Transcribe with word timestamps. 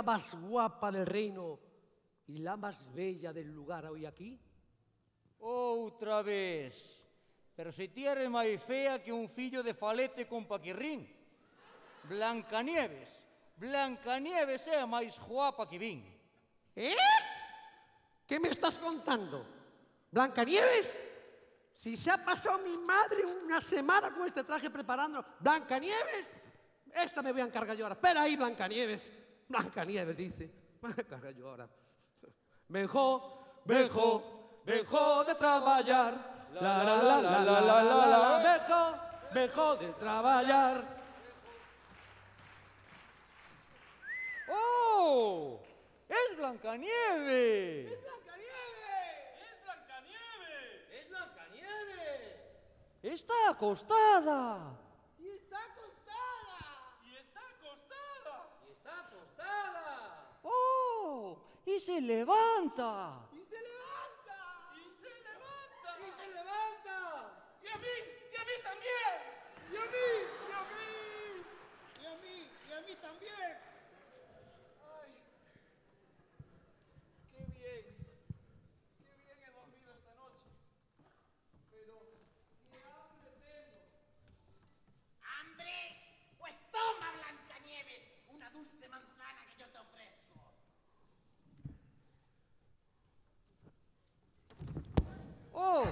la 0.00 0.12
más 0.12 0.34
guapa 0.34 0.90
del 0.90 1.04
reino 1.04 1.60
y 2.26 2.38
la 2.38 2.56
más 2.56 2.90
bella 2.94 3.34
del 3.34 3.48
lugar 3.48 3.84
hoy 3.84 4.06
aquí? 4.06 4.40
Outra 5.40 6.22
vez. 6.22 7.04
Pero 7.54 7.70
se 7.70 7.88
ti 7.88 8.06
eres 8.08 8.32
máis 8.32 8.56
fea 8.64 9.04
que 9.04 9.12
un 9.12 9.28
fillo 9.28 9.60
de 9.60 9.76
falete 9.76 10.24
con 10.24 10.48
paquirrín. 10.48 11.04
Blancanieves. 12.08 13.12
Blancanieves 13.60 14.64
é 14.72 14.80
a 14.80 14.88
máis 14.88 15.20
guapa 15.20 15.68
que 15.68 15.76
vin. 15.76 16.00
¿Eh? 16.72 16.96
¿Qué 18.24 18.40
me 18.40 18.48
estás 18.48 18.80
contando? 18.80 19.44
¿Blancanieves? 20.08 20.88
Si 21.76 21.92
se 21.92 22.08
ha 22.08 22.24
pasado 22.24 22.56
mi 22.64 22.72
madre 22.78 23.20
una 23.26 23.60
semana 23.60 24.08
con 24.16 24.24
este 24.24 24.44
traje 24.44 24.70
preparando. 24.70 25.20
¿Blancanieves? 25.40 26.32
Esa 26.88 27.20
me 27.20 27.32
voy 27.32 27.42
a 27.42 27.52
encargar 27.52 27.76
yo 27.76 27.84
ahora. 27.84 28.00
Espera 28.00 28.22
ahí, 28.22 28.36
Blancanieves. 28.36 29.28
Blancanieves 29.50 30.16
dice. 30.16 30.48
Me 30.80 30.88
voy 30.88 30.94
a 30.96 31.00
encargar 31.00 31.34
yo 31.34 31.48
ahora. 31.48 31.68
Venjo, 32.68 33.62
venjo, 33.64 34.62
venjo 34.64 35.24
de 35.24 35.34
trabajar. 35.34 36.48
La 36.52 36.84
la 36.84 37.02
la 37.02 37.20
la 37.20 37.40
la 37.42 37.60
la 37.60 37.82
la 37.82 38.06
la. 38.06 38.38
Venjo, 38.38 38.94
venjo 39.34 39.76
de 39.76 39.92
trabajar. 39.94 41.00
¡Oh! 44.48 45.60
¡Es 46.08 46.36
Blancanieves! 46.36 47.92
¡Es 47.92 48.02
Blancanieves! 48.02 48.50
¡Es 50.92 51.08
Blancanieves! 51.08 52.38
Está 53.02 53.34
acostada. 53.50 54.78
¡Y 55.18 55.28
está 55.28 55.58
acostada! 55.58 56.60
¡Y 57.04 57.16
está 57.16 57.40
acostada! 57.40 58.48
Y 58.66 58.70
está 58.70 59.00
acostada. 59.00 60.30
¡Oh! 61.12 61.36
Y 61.66 61.80
se 61.80 62.00
levanta. 62.00 63.26
¡Y 63.32 63.42
se 63.42 63.58
levanta! 63.60 64.38
¡Y 64.76 64.92
se 64.94 65.10
levanta! 65.26 65.90
¡Y 66.06 66.12
se 66.12 66.26
levanta! 66.28 66.98
¡Y 67.64 67.66
a 67.66 67.76
mí! 67.78 67.94
¡Y 68.32 68.36
a 68.36 68.44
mí 68.44 68.56
también! 68.62 69.18
¡Y 69.72 69.76
a 69.76 69.84
mí! 69.90 70.06
¡Y 70.46 70.52
a 70.54 70.62
mí! 70.70 70.86
¡Y 72.00 72.06
a 72.06 72.14
mí! 72.22 72.36
¡Y 72.68 72.72
a 72.72 72.80
mí 72.82 72.94
también! 73.02 73.58
¡Ay! 75.02 75.12
¡Qué 77.32 77.42
bien! 77.58 77.84
¡Qué 79.02 79.10
bien 79.18 79.38
he 79.42 79.50
dormido 79.50 79.90
esta 79.92 80.14
noche! 80.14 80.48
Pero 81.72 81.94
qué 82.70 82.78
hambre 82.86 83.32
tengo. 83.42 83.82
¿Hambre? 85.26 85.74
Pues 86.38 86.54
toma, 86.70 87.10
Blancanieves, 87.18 88.04
una 88.28 88.48
dulce 88.50 88.88
manzana 88.88 89.44
que 89.48 89.56
yo 89.58 89.66
te 89.70 89.78
ofrezco. 89.78 90.20
¡Oh! 95.72 95.86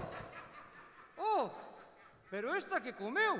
¡Oh! 1.16 1.50
Pero 2.30 2.52
esta 2.54 2.82
que 2.82 2.92
comeu? 2.92 3.38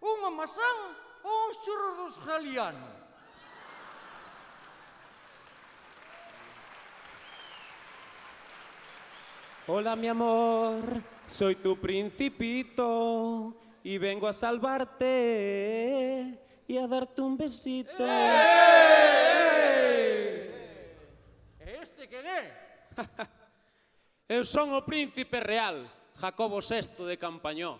Unha 0.00 0.32
masán 0.32 0.96
ou 1.20 1.52
uns 1.52 1.60
churros 1.60 1.94
dos 2.00 2.16
Galiano? 2.24 2.88
Hola 9.68 9.92
mi 10.00 10.08
amor, 10.08 10.80
soy 11.28 11.60
tu 11.60 11.76
principito 11.76 13.52
y 13.84 13.98
vengo 13.98 14.28
a 14.28 14.32
salvarte 14.32 15.12
y 16.66 16.78
a 16.78 16.88
darte 16.88 17.20
un 17.20 17.36
besito. 17.36 18.00
E 18.00 18.48
este 21.84 22.08
quen 22.08 22.24
é? 22.24 22.48
Eu 24.26 24.42
son 24.42 24.74
o 24.74 24.82
príncipe 24.82 25.38
real, 25.38 25.86
Jacobo 26.18 26.58
VI 26.58 27.06
de 27.06 27.14
Campañó. 27.14 27.78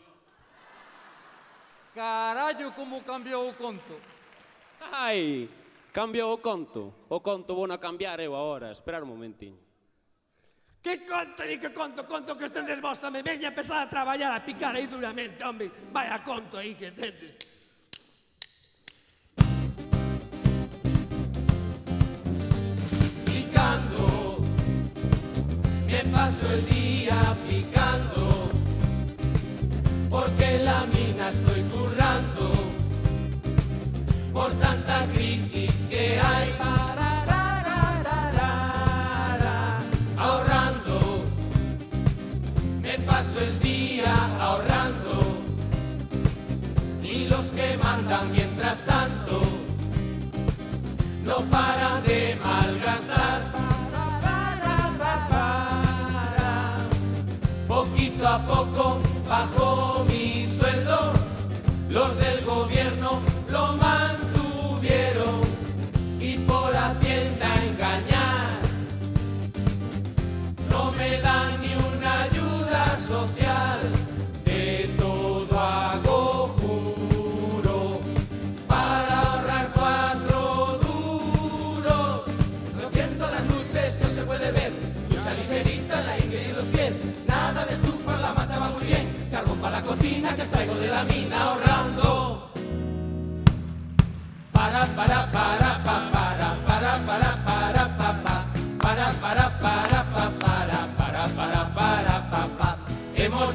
Carallo, 1.91 2.71
como 2.71 3.03
cambiou 3.03 3.51
o 3.51 3.59
conto. 3.59 3.99
Ai, 4.95 5.51
cambiou 5.91 6.39
o 6.39 6.39
conto. 6.39 6.95
O 7.11 7.19
conto 7.19 7.51
vou 7.51 7.67
na 7.67 7.83
cambiar 7.83 8.23
eu 8.23 8.39
agora, 8.39 8.71
esperar 8.71 9.03
un 9.03 9.11
momentiño. 9.11 9.59
Que 10.79 11.03
conto, 11.03 11.43
ni 11.43 11.59
que 11.59 11.75
conto, 11.75 12.07
conto 12.07 12.39
que 12.39 12.47
estendes 12.47 12.79
vos, 12.79 13.03
me 13.11 13.27
Veña 13.27 13.51
empezar 13.51 13.83
a 13.83 13.91
traballar, 13.91 14.31
a 14.31 14.39
picar 14.39 14.71
aí 14.79 14.87
duramente, 14.87 15.43
home. 15.43 15.67
Vaya 15.91 16.23
conto 16.23 16.63
aí 16.63 16.79
que 16.79 16.95
tendes. 16.95 17.56
Paso 26.13 26.51
el 26.53 26.67
día 26.67 27.37
picando, 27.49 28.51
porque 30.11 30.59
la 30.65 30.85
mina 30.87 31.29
estoy 31.31 31.63
currando, 31.63 32.53
por 34.33 34.51
tanta 34.55 35.05
crisis 35.15 35.73
que 35.91 36.21
hay. 36.21 36.55
Ahorrando, 40.19 41.25
me 42.83 42.99
paso 43.01 43.39
el 43.41 43.61
día 43.61 44.15
ahorrando, 44.41 45.43
y 47.03 47.29
los 47.29 47.47
que 47.53 47.77
mandan 47.83 48.33
mientras 48.33 48.79
tanto 48.85 49.43
no 51.25 51.37
paran 51.51 52.03
de 52.05 52.37
malgastar. 52.43 53.26
A 58.37 58.39
poco 58.47 58.99
bajó 59.27 60.05
mi 60.07 60.47
sueldo, 60.47 61.15
los 61.89 62.17
del 62.19 62.26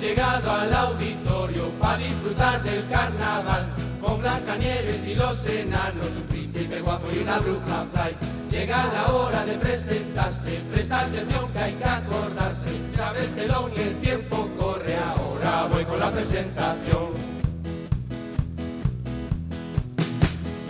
llegado 0.01 0.51
al 0.51 0.73
auditorio 0.73 1.69
para 1.79 1.97
disfrutar 1.97 2.61
del 2.63 2.87
carnaval 2.89 3.67
con 4.01 4.19
y 4.21 5.15
los 5.15 5.45
enanos, 5.45 6.07
un 6.17 6.23
príncipe 6.23 6.81
guapo 6.81 7.07
y 7.13 7.19
una 7.19 7.39
bruja 7.39 7.85
fly. 7.93 8.15
Llega 8.49 8.85
la 8.93 9.13
hora 9.13 9.45
de 9.45 9.53
presentarse, 9.53 10.59
presta 10.71 11.01
atención 11.01 11.51
que 11.51 11.59
hay 11.59 11.73
que 11.73 11.85
acordarse. 11.85 12.69
Sabe 12.95 13.23
el 13.25 13.35
telón 13.35 13.71
y 13.75 13.79
el 13.79 13.95
tiempo 13.97 14.49
corre, 14.59 14.95
ahora 14.97 15.67
voy 15.71 15.85
con 15.85 15.99
la 15.99 16.11
presentación. 16.11 17.40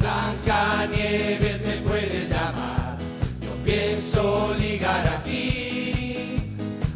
Blancanieves 0.02 1.62
me 1.62 1.74
puedes 1.88 2.28
llamar, 2.28 2.98
yo 3.40 3.52
pienso 3.64 4.52
ligar 4.58 5.08
aquí 5.08 6.44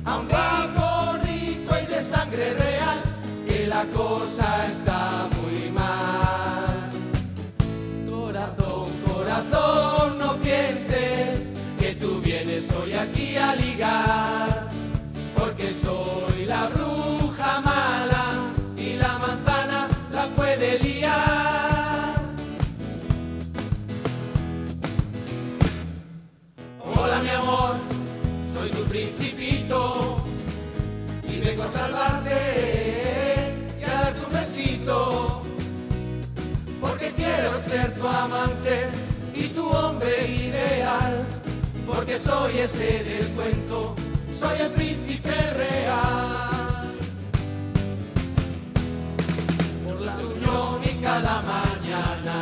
a 0.03 0.17
un 0.17 0.27
guapo 0.27 1.17
rico 1.23 1.75
y 1.83 1.85
de 1.85 2.01
sangre 2.01 2.55
real, 2.55 3.03
que 3.47 3.67
la 3.67 3.83
cosa 3.93 4.65
está 4.65 5.29
muy 5.39 5.69
mal. 5.69 6.89
Corazón, 8.09 8.85
corazón, 9.07 10.17
no 10.17 10.33
pienses 10.37 11.51
que 11.77 11.93
tú 11.93 12.19
vienes 12.21 12.71
hoy 12.71 12.93
aquí 12.93 13.37
a 13.37 13.55
ligar, 13.55 14.64
salvarte 31.75 32.39
y 33.79 33.83
a 33.83 34.01
darte 34.01 34.25
un 34.25 34.33
besito 34.33 35.41
porque 36.79 37.11
quiero 37.11 37.59
ser 37.61 37.93
tu 37.95 38.07
amante 38.07 38.87
y 39.33 39.47
tu 39.47 39.67
hombre 39.67 40.27
ideal, 40.27 41.25
porque 41.85 42.17
soy 42.17 42.59
ese 42.59 43.03
del 43.03 43.27
cuento, 43.29 43.95
soy 44.39 44.59
el 44.61 44.71
príncipe 44.71 45.35
real. 45.51 46.93
Por 49.85 50.01
la 50.01 50.15
unión 50.15 50.81
y 50.83 51.03
cada 51.03 51.41
mañana, 51.41 52.35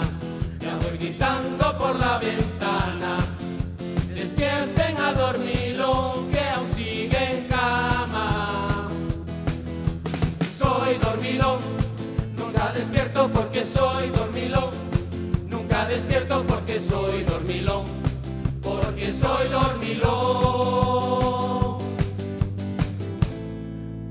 ya 0.60 0.78
voy 0.78 0.98
gritando 0.98 1.78
por 1.80 1.98
la 1.98 2.20
ventana, 2.20 3.23
soy 13.66 14.10
dormilón. 14.10 14.70
Nunca 15.50 15.86
despierto 15.86 16.44
porque 16.48 16.80
soy 16.80 17.24
dormilón, 17.24 17.84
porque 18.62 19.12
soy 19.12 19.48
dormilón. 19.50 20.54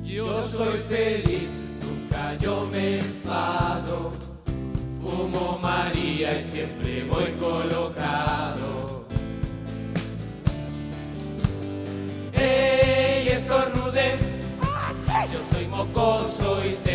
Yo 0.04 0.42
soy 0.48 0.78
feliz, 0.88 1.48
nunca 1.82 2.36
yo 2.38 2.68
me 2.70 2.98
enfado. 2.98 4.12
Fumo 5.00 5.58
María 5.60 6.38
y 6.38 6.42
siempre 6.44 7.04
voy 7.04 7.32
colocado. 7.40 9.06
¡Ey, 12.32 13.28
estornudé! 13.28 14.16
Yo 15.32 15.38
soy 15.52 15.66
mocoso 15.68 16.60
y 16.64 16.72
tengo 16.84 16.91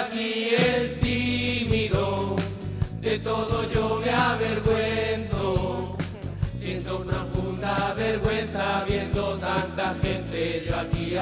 aquí 0.00 0.54
el 0.54 0.98
tímido, 1.00 2.36
de 3.00 3.18
todo 3.18 3.70
yo 3.72 4.00
me 4.04 4.10
avergüenzo. 4.10 5.96
Siento 6.56 7.04
profunda 7.04 7.94
vergüenza 7.94 8.84
viendo 8.88 9.36
tanta 9.36 9.94
gente 10.02 10.64
yo 10.66 10.76
aquí. 10.78 11.16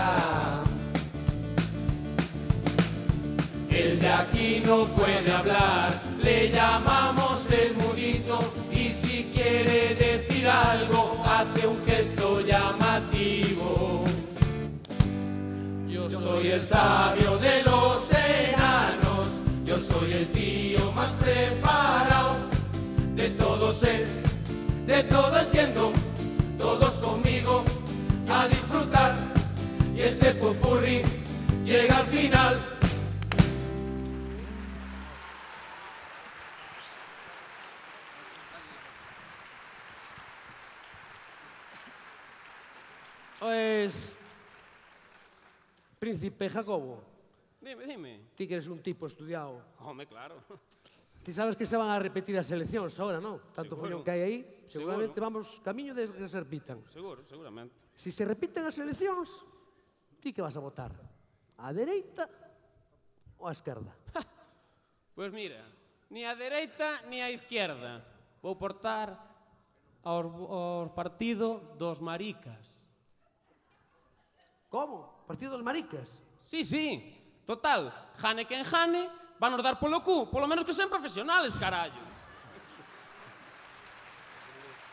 El 3.70 4.00
de 4.00 4.08
aquí 4.08 4.62
no 4.64 4.86
puede 4.86 5.32
hablar, 5.32 6.02
le 6.22 6.50
llamamos 6.50 7.50
el 7.50 7.74
mudito 7.74 8.52
y 8.70 8.90
si 8.90 9.24
quiere 9.34 9.94
decir 9.94 10.46
algo 10.46 11.22
hace 11.26 11.66
un 11.66 11.84
gesto 11.86 12.40
llamativo. 12.42 14.04
Yo 15.88 16.10
soy 16.10 16.48
el 16.48 16.60
sabio 16.60 17.38
de 17.38 17.62
los 17.62 18.10
enanos, 18.10 18.61
soy 20.02 20.12
el 20.14 20.26
tío 20.32 20.92
más 20.92 21.10
preparado. 21.12 22.36
De 23.14 23.30
todo 23.30 23.72
sé, 23.72 24.04
de 24.84 25.02
todo 25.04 25.38
entiendo, 25.38 25.92
todos 26.58 26.94
conmigo 26.94 27.64
a 28.28 28.48
disfrutar. 28.48 29.14
Y 29.94 30.00
este 30.00 30.34
popurrí 30.34 31.02
llega 31.64 31.98
al 31.98 32.06
final. 32.06 32.58
Pues, 43.38 44.14
príncipe 46.00 46.48
Jacobo, 46.48 47.11
Dime, 47.62 47.86
dime. 47.86 48.20
Ti 48.34 48.46
que 48.48 48.54
eres 48.58 48.66
un 48.66 48.82
tipo 48.82 49.06
estudiado. 49.06 49.62
Home, 49.78 50.06
claro. 50.06 50.42
Ti 51.22 51.30
sabes 51.30 51.54
que 51.54 51.64
se 51.64 51.78
van 51.78 51.94
a 51.94 52.02
repetir 52.02 52.34
as 52.34 52.50
eleccións 52.50 52.98
ahora, 52.98 53.22
non? 53.22 53.38
Tanto 53.54 53.78
follón 53.78 54.02
que 54.02 54.10
hai 54.10 54.22
aí, 54.26 54.38
seguramente 54.66 55.14
seguro. 55.14 55.30
vamos 55.30 55.62
camiño 55.62 55.94
de 55.94 56.10
que 56.10 56.26
se 56.26 56.42
repitan. 56.42 56.82
Seguro, 56.90 57.22
seguramente. 57.22 57.94
Si 57.94 58.10
se 58.10 58.26
repiten 58.26 58.66
as 58.66 58.74
eleccións, 58.82 59.46
ti 60.18 60.34
que 60.34 60.42
vas 60.42 60.58
a 60.58 60.62
votar? 60.66 60.90
A 61.62 61.70
dereita 61.70 62.26
ou 63.38 63.46
a 63.46 63.54
esquerda? 63.54 63.94
Pois 65.14 65.30
pues 65.30 65.30
mira, 65.30 65.62
ni 66.10 66.26
a 66.26 66.34
dereita 66.34 67.06
ni 67.06 67.22
a 67.22 67.30
izquierda. 67.30 68.02
Vou 68.42 68.58
portar 68.58 69.14
ao, 70.02 70.18
ao 70.26 70.90
partido 70.90 71.78
dos 71.78 72.02
maricas. 72.02 72.82
Como? 74.66 75.22
Partido 75.30 75.54
dos 75.54 75.62
maricas? 75.62 76.18
Sí, 76.42 76.66
sí. 76.66 77.21
Total, 77.46 77.92
jane 78.18 78.44
quen 78.46 78.64
jane, 78.64 79.10
van 79.38 79.52
nos 79.52 79.62
dar 79.62 79.78
polo 79.78 80.00
cu, 80.02 80.30
polo 80.30 80.46
menos 80.46 80.64
que 80.64 80.72
sean 80.72 80.88
profesionales, 80.88 81.54
carallo. 81.58 82.02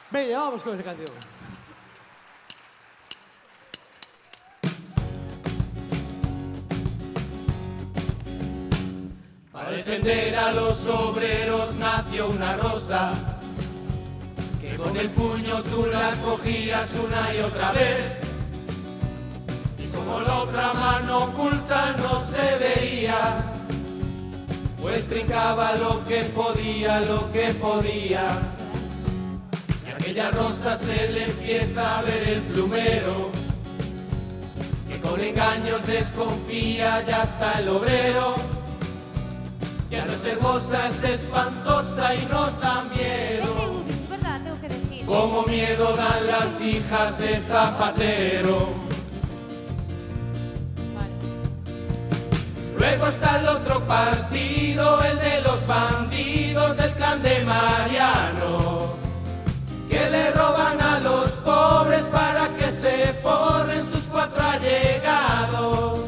Veña, 0.10 0.40
vamos 0.40 0.64
con 0.64 0.74
esa 0.74 0.84
canción. 0.84 1.08
Para 9.52 9.70
defender 9.70 10.36
a 10.36 10.52
los 10.52 10.88
obreros 10.88 11.76
nació 11.76 12.30
una 12.30 12.58
rosa, 12.58 13.14
que 14.60 14.76
con 14.76 14.98
el 14.98 15.12
puño 15.12 15.62
tú 15.62 15.86
la 15.86 16.20
cogías 16.24 16.96
una 16.96 17.36
y 17.36 17.42
otra 17.42 17.72
vez. 17.74 18.29
Como 20.10 20.22
la 20.22 20.40
otra 20.40 20.74
mano 20.74 21.26
oculta 21.26 21.96
no 22.00 22.20
se 22.20 22.58
veía, 22.58 23.38
pues 24.82 25.08
trincaba 25.08 25.74
lo 25.74 26.04
que 26.06 26.24
podía, 26.24 27.00
lo 27.02 27.32
que 27.32 27.54
podía. 27.54 28.40
Y 29.86 29.92
aquella 29.92 30.32
rosa 30.32 30.76
se 30.78 31.12
le 31.12 31.26
empieza 31.26 32.00
a 32.00 32.02
ver 32.02 32.28
el 32.28 32.42
plumero, 32.42 33.30
que 34.88 35.00
con 35.00 35.20
engaños 35.22 35.86
desconfía 35.86 37.06
ya 37.06 37.22
está 37.24 37.60
el 37.60 37.70
obrero. 37.70 38.36
Ya 39.92 40.06
no 40.06 40.14
es 40.14 40.26
hermosa, 40.26 40.88
es 40.88 41.04
espantosa 41.04 42.16
y 42.16 42.26
nos 42.26 42.60
da 42.60 42.84
miedo. 42.86 43.84
Como 45.06 45.44
miedo 45.44 45.96
dan 45.96 46.28
las 46.28 46.62
hijas 46.62 47.18
de 47.20 47.42
Zapatero. 47.48 48.89
Luego 52.80 53.08
está 53.08 53.42
el 53.42 53.48
otro 53.50 53.86
partido, 53.86 55.04
el 55.04 55.20
de 55.20 55.42
los 55.42 55.68
bandidos 55.68 56.78
del 56.78 56.94
clan 56.94 57.22
de 57.22 57.44
Mariano, 57.44 58.96
que 59.90 60.10
le 60.10 60.32
roban 60.32 60.82
a 60.82 61.00
los 61.02 61.32
pobres 61.32 62.04
para 62.06 62.48
que 62.56 62.72
se 62.72 63.14
forren 63.22 63.84
sus 63.84 64.04
cuatro 64.04 64.42
allegados. 64.42 66.00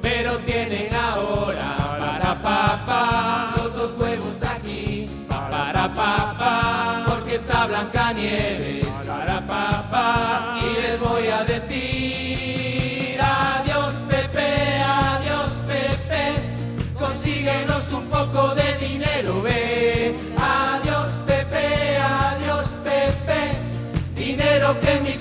Pero 0.00 0.38
tienen 0.38 0.94
ahora 0.94 1.76
para 1.98 2.40
papá 2.40 3.54
los 3.56 3.74
dos 3.74 3.94
huevos 3.98 4.36
aquí, 4.42 5.06
para 5.28 5.92
papá, 5.92 7.06
porque 7.08 7.34
está 7.34 7.66
Blanca 7.66 8.12
Nieves, 8.12 8.83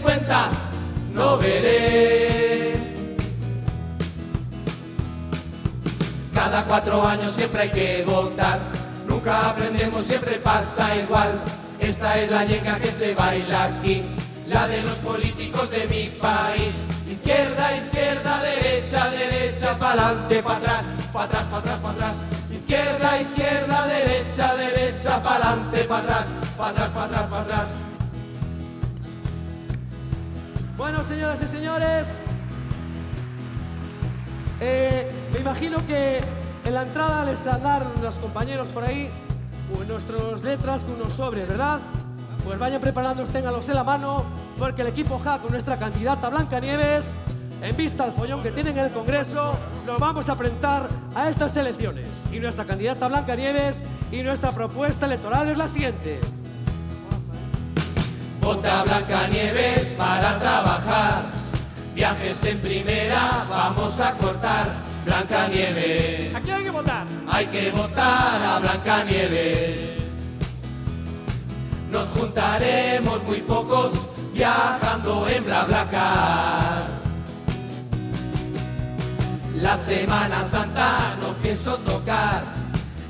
cuenta 0.04 0.50
no 1.14 1.38
veré. 1.38 2.94
Cada 6.34 6.66
cuatro 6.66 7.08
años 7.08 7.34
siempre 7.34 7.64
hay 7.64 7.72
que 7.72 8.04
votar. 8.06 8.60
Nunca 9.08 9.50
aprendemos, 9.50 10.06
siempre 10.06 10.34
pasa 10.40 10.96
igual. 10.96 11.40
Esta 11.80 12.20
es 12.20 12.30
la 12.30 12.46
yenga 12.46 12.80
que 12.80 12.92
se 12.92 13.14
baila 13.16 13.66
aquí, 13.66 14.04
la 14.48 14.68
de 14.68 14.82
los 14.84 14.98
políticos 14.98 15.70
de 15.70 15.88
mi 15.88 16.10
país. 16.20 16.76
Izquierda, 17.10 17.76
izquierda, 17.78 18.42
derecha, 18.42 19.10
derecha, 19.10 19.78
pa'lante, 19.78 20.44
pa' 20.44 20.58
atrás, 20.58 20.84
pa' 21.12 21.24
atrás, 21.24 21.44
pa' 21.46 21.58
atrás, 21.58 21.80
pa' 21.80 21.92
atrás. 21.92 22.18
Izquierda, 22.52 23.22
izquierda, 23.22 23.88
derecha, 23.88 24.56
derecha, 24.56 25.24
pa'lante, 25.24 25.84
pa' 25.84 25.98
atrás, 26.00 26.28
pa' 26.58 26.70
atrás, 26.70 26.90
pa' 26.90 27.04
atrás, 27.06 27.30
pa' 27.30 27.42
atrás. 27.42 27.93
Bueno, 30.76 31.04
señoras 31.04 31.40
y 31.44 31.48
señores, 31.48 32.08
eh, 34.60 35.12
me 35.32 35.40
imagino 35.40 35.86
que 35.86 36.20
en 36.66 36.74
la 36.74 36.82
entrada 36.82 37.24
les 37.26 37.46
andaron 37.46 37.92
los 38.02 38.16
compañeros 38.16 38.68
por 38.70 38.84
ahí 38.84 39.08
con 39.72 39.88
nuestras 39.88 40.42
letras, 40.42 40.84
con 40.84 40.96
unos 40.96 41.14
sobres, 41.14 41.48
¿verdad? 41.48 41.80
Pues 42.44 42.58
vayan 42.58 42.82
preparando, 42.82 43.24
ténganlos 43.26 43.70
en 43.70 43.76
la 43.76 43.84
mano 43.84 44.26
porque 44.58 44.82
el 44.82 44.88
equipo 44.88 45.20
Ja 45.20 45.38
con 45.38 45.52
nuestra 45.52 45.78
candidata 45.78 46.30
Blanca 46.30 46.60
Nieves, 46.60 47.14
en 47.62 47.78
vista 47.78 48.06
al 48.06 48.12
follón 48.12 48.42
que 48.42 48.52
tienen 48.52 48.76
en 48.76 48.86
el 48.86 48.92
Congreso, 48.92 49.56
nos 49.86 50.00
vamos 50.00 50.28
a 50.28 50.36
presentar 50.36 50.90
a 51.14 51.30
estas 51.30 51.56
elecciones. 51.56 52.08
Y 52.32 52.40
nuestra 52.40 52.66
candidata 52.66 53.08
Blanca 53.08 53.36
Nieves 53.36 53.84
y 54.12 54.24
nuestra 54.24 54.52
propuesta 54.52 55.06
electoral 55.06 55.50
es 55.50 55.58
la 55.58 55.68
siguiente. 55.68 56.20
Vota 58.44 58.84
Blancanieves 58.84 59.94
para 59.94 60.38
trabajar. 60.38 61.24
Viajes 61.96 62.44
en 62.44 62.60
primera 62.60 63.46
vamos 63.50 64.00
a 64.00 64.12
cortar. 64.14 64.68
Blancanieves, 65.06 66.34
¿A 66.34 66.40
quién 66.40 66.56
hay 66.58 66.64
que 66.64 66.70
votar? 66.72 67.06
hay 67.30 67.46
que 67.48 67.72
votar 67.72 68.42
a 68.42 68.60
Blancanieves. 68.60 69.80
Nos 71.92 72.08
juntaremos 72.10 73.24
muy 73.26 73.42
pocos 73.42 73.92
viajando 74.34 75.28
en 75.28 75.44
BlaBlaCar. 75.46 76.84
La 79.62 79.78
Semana 79.78 80.44
Santa 80.44 81.16
no 81.22 81.34
pienso 81.42 81.76
tocar. 81.78 82.44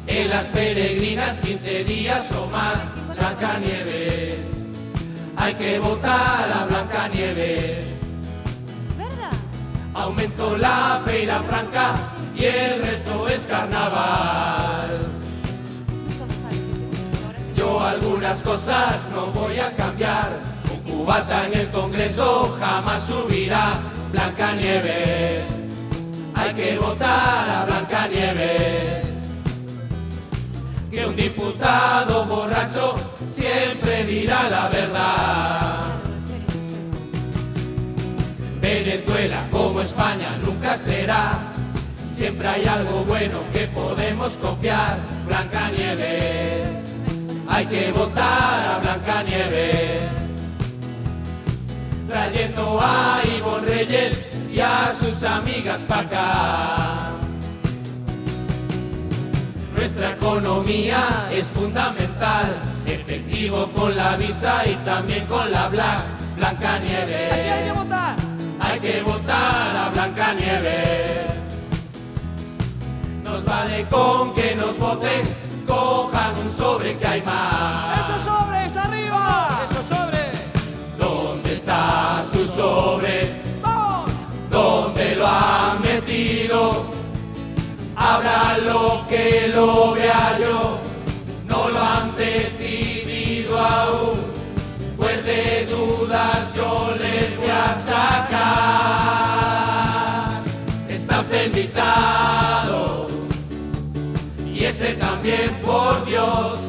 En 0.07 0.29
las 0.29 0.45
peregrinas 0.47 1.39
15 1.39 1.83
días 1.85 2.25
o 2.33 2.45
más, 2.47 2.79
Blancanieves. 3.15 4.62
Hay 5.35 5.53
que 5.55 5.79
votar 5.79 6.51
a 6.51 6.65
Blancanieves. 6.65 7.85
¿Verdad? 8.97 9.31
Aumento 9.93 10.55
la 10.57 11.01
feira 11.05 11.41
franca 11.43 11.95
y 12.35 12.45
el 12.45 12.81
resto 12.81 13.27
es 13.27 13.45
carnaval. 13.45 15.07
¿Cómo 16.19 16.33
sabes 16.41 16.59
que 16.59 16.73
tenemos 16.87 17.23
ahora 17.25 17.37
que- 17.39 17.59
Yo 17.59 17.79
algunas 17.79 18.37
cosas 18.41 19.07
no 19.13 19.27
voy 19.27 19.59
a 19.59 19.71
cambiar. 19.75 20.39
Un 20.71 20.79
cubata 20.91 21.47
en 21.47 21.53
el 21.59 21.69
Congreso 21.69 22.55
jamás 22.59 23.03
subirá. 23.03 23.79
Blancanieves. 24.11 25.43
Hay 26.35 26.53
que 26.53 26.77
votar 26.77 27.49
a 27.49 27.65
Blancanieves. 27.65 29.03
Que 30.91 31.05
un 31.07 31.15
diputado 31.15 32.25
borracho 32.25 32.95
siempre 33.33 34.03
dirá 34.05 34.49
la 34.49 34.69
verdad. 34.69 35.81
Venezuela 38.61 39.47
como 39.51 39.81
España 39.81 40.37
nunca 40.45 40.77
será. 40.77 41.39
Siempre 42.15 42.47
hay 42.47 42.65
algo 42.65 43.03
bueno 43.03 43.39
que 43.51 43.67
podemos 43.67 44.33
copiar. 44.33 44.99
Blancanieves. 45.25 46.69
Hay 47.47 47.65
que 47.65 47.91
votar 47.91 48.61
a 48.67 48.79
Blancanieves. 48.79 49.99
Trayendo 52.07 52.79
a 52.81 53.21
Ivonne 53.37 53.67
Reyes 53.67 54.25
y 54.53 54.59
a 54.59 54.93
sus 54.97 55.23
amigas 55.23 55.81
para 55.81 56.01
acá. 56.01 57.13
Nuestra 59.75 60.11
economía 60.11 61.27
es 61.31 61.47
fundamental, 61.47 62.55
efectivo 62.85 63.67
con 63.75 63.95
la 63.95 64.15
visa 64.15 64.65
y 64.65 64.75
también 64.85 65.25
con 65.27 65.51
la 65.51 65.67
Black, 65.67 66.03
Blancanieves. 66.37 67.31
¿A 67.31 67.35
quién 67.35 67.53
hay 67.53 67.63
que 67.63 67.71
votar? 67.71 68.15
Hay 68.59 68.79
que 68.79 69.01
votar 69.01 69.75
a 69.75 69.89
Blancanieves. 69.89 71.33
Nos 73.23 73.43
vale 73.45 73.85
con 73.89 74.33
que 74.33 74.55
nos 74.55 74.77
voten, 74.77 75.35
cojan 75.67 76.37
un 76.37 76.51
sobre 76.51 76.97
que 76.97 77.07
hay 77.07 77.21
más. 77.21 78.09
¡Esos 78.09 78.23
sobres, 78.23 78.77
arriba! 78.77 79.59
¡Eso 79.69 79.95
sobre! 79.95 80.23
¿Dónde 80.97 81.53
está 81.53 82.23
su 82.31 82.45
sobre? 82.47 83.41
¡Vamos! 83.61 84.11
¿Dónde 84.49 85.15
lo 85.15 85.27
han 85.27 85.81
metido? 85.81 86.85
Habrá 87.95 88.57
lo 88.57 89.05
que 89.07 89.51
lo 89.53 89.93
vea 89.93 90.37
yo, 90.39 90.72
ese 104.83 104.93
también 104.95 105.55
por 105.63 106.05
Dios. 106.05 106.59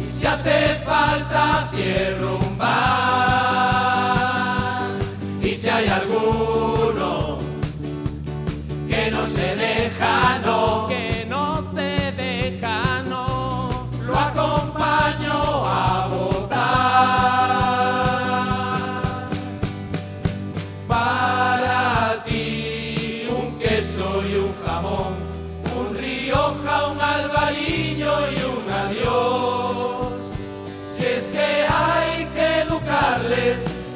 Y 0.00 0.04
si 0.04 0.26
hace 0.26 0.80
falta 0.86 1.70
cierro 1.74 2.37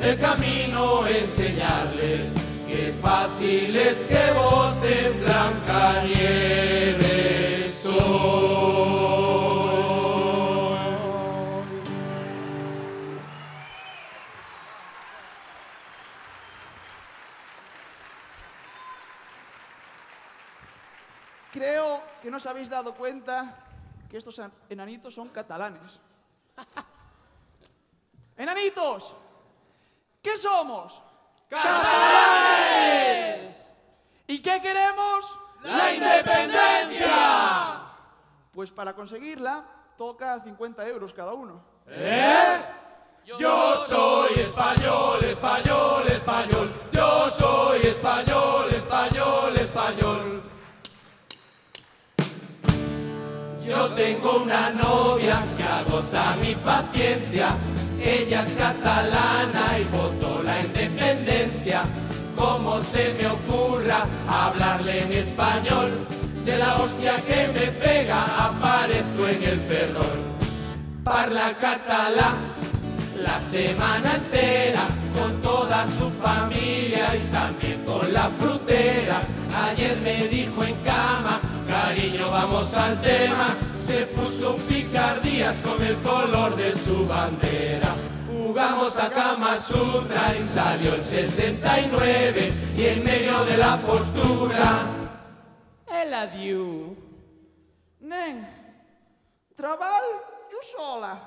el 0.03 0.19
camino 0.19 1.07
enseñarles, 1.07 2.33
que 2.69 2.93
fácil 3.01 3.77
es 3.77 3.99
que 4.07 4.33
voten 4.33 5.21
Blancanieves 5.23 7.87
hoy. 7.87 8.03
Creo 21.53 22.03
que 22.23 22.31
no 22.31 22.39
os 22.39 22.47
habéis 22.47 22.71
dado 22.71 22.95
cuenta 22.95 23.59
que 24.09 24.17
estos 24.17 24.39
en- 24.39 24.53
enanitos 24.71 25.15
son 25.15 25.29
catalanes. 25.29 26.01
¡Enanitos! 28.37 29.15
¿Qué 30.23 30.39
somos? 30.39 31.03
¡Catalanes! 31.49 31.83
¿Y 34.29 34.41
qué 34.41 34.61
queremos? 34.63 35.39
¡La 35.65 35.93
independencia! 35.93 37.83
Pues 38.53 38.71
para 38.71 38.95
conseguirla 38.95 39.65
toca 39.99 40.41
50 40.41 40.87
euros 40.87 41.13
cada 41.13 41.33
uno. 41.33 41.61
Yo 43.25 43.85
soy 43.87 44.41
español, 44.41 45.25
español, 45.25 46.07
español. 46.09 46.73
Yo 46.93 47.29
soy 47.31 47.81
español, 47.83 48.73
español, 48.73 49.57
español. 49.57 50.43
Yo 53.61 53.91
tengo 53.95 54.39
una 54.39 54.71
novia 54.71 55.45
que 55.57 55.65
agota 55.65 56.37
mi 56.41 56.55
paciencia. 56.55 57.57
Ella 58.05 58.43
es 58.43 58.55
catalana 58.55 59.79
y 59.79 59.85
votó 59.85 60.43
la 60.43 60.61
independencia. 60.61 61.83
¿Cómo 62.37 62.83
se 62.83 63.15
me 63.15 63.29
ocurra 63.29 64.05
hablarle 64.29 65.05
en 65.05 65.13
español? 65.13 65.93
De 66.45 66.59
la 66.59 66.79
hostia 66.79 67.17
que 67.27 67.49
me 67.55 67.67
pega 67.71 68.47
aparezco 68.47 69.29
en 69.29 69.43
el 69.45 69.61
ferrol. 69.61 70.19
Parla 71.05 71.57
catalán 71.61 72.35
la 73.23 73.41
semana 73.41 74.17
entera 74.17 74.89
con 75.15 75.41
toda 75.43 75.85
su 75.99 76.11
familia 76.21 77.15
y 77.15 77.21
también 77.33 77.85
con 77.85 78.13
la 78.13 78.29
frutera. 78.31 79.21
Ayer 79.71 79.97
me 80.03 80.27
dijo 80.27 80.65
en 80.65 80.75
cama, 80.83 81.39
cariño, 81.69 82.31
vamos 82.31 82.75
al 82.75 83.01
tema. 83.01 83.55
Se 83.93 84.07
puso 84.07 84.55
un 84.55 84.61
picardías 84.63 85.59
con 85.59 85.83
el 85.83 85.95
color 85.97 86.57
de 86.57 86.73
su 86.73 87.07
bandera. 87.07 87.95
Jugamos 88.27 88.97
a 88.97 89.11
Kama 89.11 89.59
Sutra 89.59 90.35
y 90.35 90.43
salió 90.45 90.95
el 90.95 91.03
69 91.03 92.53
y 92.75 92.87
en 92.87 93.05
medio 93.05 93.45
de 93.45 93.59
la 93.59 93.77
postura 93.83 94.87
el 96.03 96.15
adiós. 96.15 96.97
Nen, 98.01 98.49
trabajo 99.55 100.07
yo 100.51 100.59
sola. 100.75 101.21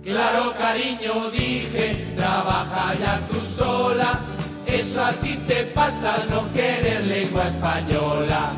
Claro, 0.00 0.54
cariño, 0.56 1.28
dije, 1.32 2.14
trabaja 2.16 2.94
ya 2.94 3.20
tú 3.26 3.44
sola. 3.44 4.20
Eso 4.64 5.04
a 5.04 5.10
ti 5.10 5.36
te 5.48 5.64
pasa 5.64 6.14
al 6.14 6.30
no 6.30 6.52
querer 6.52 7.02
lengua 7.04 7.48
española. 7.48 8.52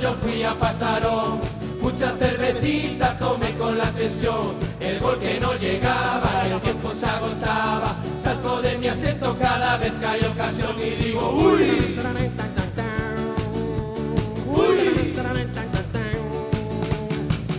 Yo 0.00 0.14
fui 0.14 0.42
a 0.42 0.54
Pasarón. 0.54 1.40
Mucha 1.80 2.12
cervecita 2.18 3.18
tomé 3.18 3.54
con 3.56 3.78
la 3.78 3.90
tensión. 3.92 4.54
El 4.80 4.98
gol 5.00 5.18
que 5.18 5.38
no 5.40 5.54
llegaba, 5.54 6.44
el 6.46 6.60
tiempo 6.60 6.92
se 6.94 7.06
agotaba. 7.06 7.96
Salto 8.22 8.60
de 8.62 8.78
mi 8.78 8.88
asiento 8.88 9.36
cada 9.38 9.76
vez 9.76 9.92
que 9.92 10.06
hay 10.06 10.24
ocasión 10.24 10.76
y 10.78 10.90
digo, 11.02 11.30
uy, 11.30 11.98
uy. 14.46 15.14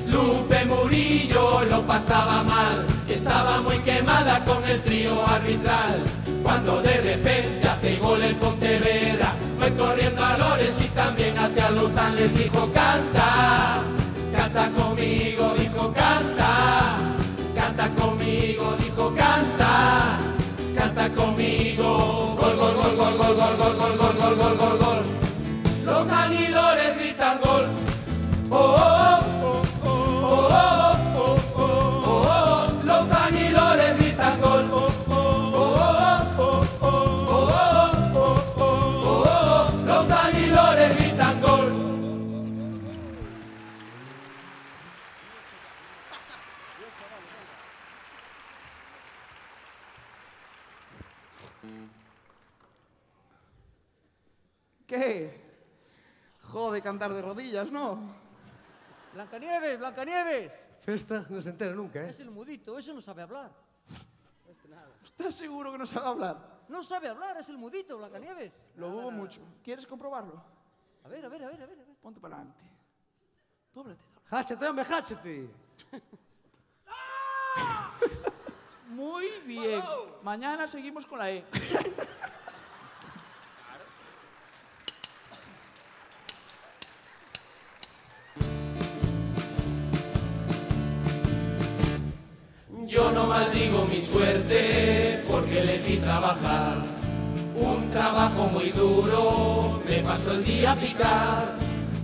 Lupe 0.08 0.66
Murillo 0.66 1.64
lo 1.66 1.86
pasaba 1.86 2.44
mal, 2.44 2.86
estaba 3.08 3.62
muy 3.62 3.78
quemada 3.80 4.44
con 4.46 4.64
el 4.66 4.82
trío 4.82 5.26
arbitral. 5.28 6.04
Cuando 6.44 6.82
de 6.82 6.98
repente 7.02 7.68
hace 7.68 7.98
gol 7.98 8.22
el 8.24 8.36
Pontevedra, 8.36 9.36
fue 9.58 9.74
corriendo 9.76 10.24
a 10.24 10.38
Lores 10.38 10.76
y 10.80 10.88
también 10.90 11.38
hacia 11.38 11.72
Luzán 11.72 12.16
les 12.16 12.34
dijo 12.38 12.72
canta, 12.72 13.82
canta 14.32 14.70
conmigo, 14.72 15.54
dijo 15.58 15.94
canta, 15.94 16.98
canta 17.56 17.90
conmigo, 17.90 18.17
rodillas, 57.38 57.72
¿no? 57.72 58.00
Blancanieves, 59.14 59.78
Blancanieves. 59.78 60.52
Festa 60.80 61.26
no 61.30 61.40
se 61.40 61.52
entera 61.52 61.76
nunca, 61.76 62.02
¿eh? 62.02 62.10
Es 62.10 62.20
el 62.20 62.32
mudito, 62.32 62.80
ese 62.80 62.94
no 62.94 63.02
sabe 63.02 63.22
hablar. 63.22 63.52
¿Estás 65.04 65.36
seguro 65.36 65.72
que 65.72 65.78
no 65.78 65.86
sabe 65.86 66.08
hablar? 66.08 66.58
No 66.68 66.84
sabe 66.84 67.10
hablar, 67.10 67.38
es 67.38 67.48
el 67.50 67.58
mudito, 67.58 67.98
Blancanieves. 67.98 68.52
Lo 68.76 68.90
dudo 68.90 69.12
mucho. 69.12 69.42
¿Quieres 69.64 69.86
comprobarlo? 69.86 70.42
A 71.04 71.10
ver, 71.10 71.26
a 71.26 71.30
ver, 71.30 71.44
a 71.44 71.48
ver, 71.48 71.62
a 71.62 71.66
ver. 71.68 71.80
a 71.80 71.86
ver. 71.86 71.96
Ponte 72.02 72.20
para 72.20 72.38
adelante. 72.38 72.64
Dóblate. 73.74 74.02
Háchate, 74.32 74.68
hombre, 74.68 74.86
háchate. 74.90 75.50
Muy 78.90 79.28
bien. 79.46 79.82
Mañana 80.24 80.68
seguimos 80.68 81.06
con 81.06 81.20
la 81.20 81.32
E. 81.32 81.46
maldigo 93.38 93.86
mi 93.86 94.02
suerte 94.02 95.22
porque 95.30 95.60
elegí 95.60 95.98
trabajar. 95.98 96.78
Un 97.56 97.90
trabajo 97.92 98.48
muy 98.48 98.70
duro, 98.72 99.80
me 99.88 99.98
paso 100.00 100.32
el 100.32 100.44
día 100.44 100.72
a 100.72 100.76
picar. 100.76 101.56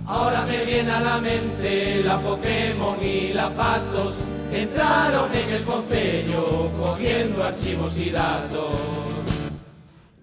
Ahora 0.06 0.44
me 0.46 0.64
viene 0.64 0.90
a 0.92 1.00
la 1.00 1.18
mente 1.18 2.02
la 2.04 2.18
Pokémon 2.18 2.98
y 3.02 3.32
la 3.32 3.50
Patos. 3.50 4.16
Entraron 4.52 5.28
en 5.34 5.50
el 5.56 5.64
concello 5.64 6.70
cogiendo 6.80 7.42
archivos 7.42 7.98
y 7.98 8.10
datos. 8.10 8.76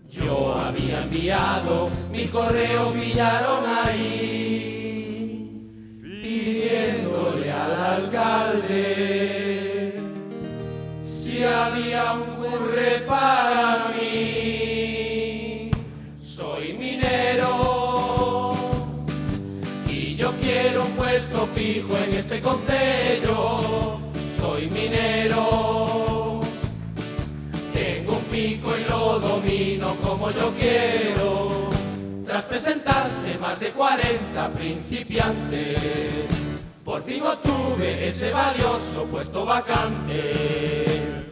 Yo 0.10 0.54
había 0.54 1.02
enviado 1.04 1.89
mi 2.12 2.26
correo, 2.28 2.91
pillaron 2.91 3.63
ahí, 3.84 5.17
pidiéndole 6.02 7.52
al 7.52 7.71
alcalde 7.95 9.40
si 11.41 11.47
había 11.47 12.13
un 12.13 12.36
curre 12.36 12.99
para 13.08 13.91
mí. 13.95 15.71
Soy 16.21 16.73
minero 16.73 18.54
y 19.88 20.15
yo 20.15 20.32
quiero 20.39 20.86
un 20.86 20.91
puesto 20.91 21.47
fijo 21.56 21.97
en 21.97 22.13
este 22.13 22.39
concello. 22.41 23.99
Soy 24.39 24.69
minero, 24.69 26.41
tengo 27.73 28.17
un 28.17 28.23
pico 28.25 28.77
y 28.77 28.84
lo 28.88 29.17
domino 29.19 29.95
como 30.04 30.30
yo 30.30 30.54
quiero. 30.60 31.71
Tras 32.23 32.45
presentarse 32.47 33.39
más 33.39 33.60
de 33.60 33.71
40 33.71 34.49
principiantes, 34.54 35.80
por 36.84 37.04
fin 37.04 37.23
obtuve 37.23 38.10
ese 38.10 38.32
valioso 38.32 39.06
puesto 39.10 39.43
vacante. 39.43 41.31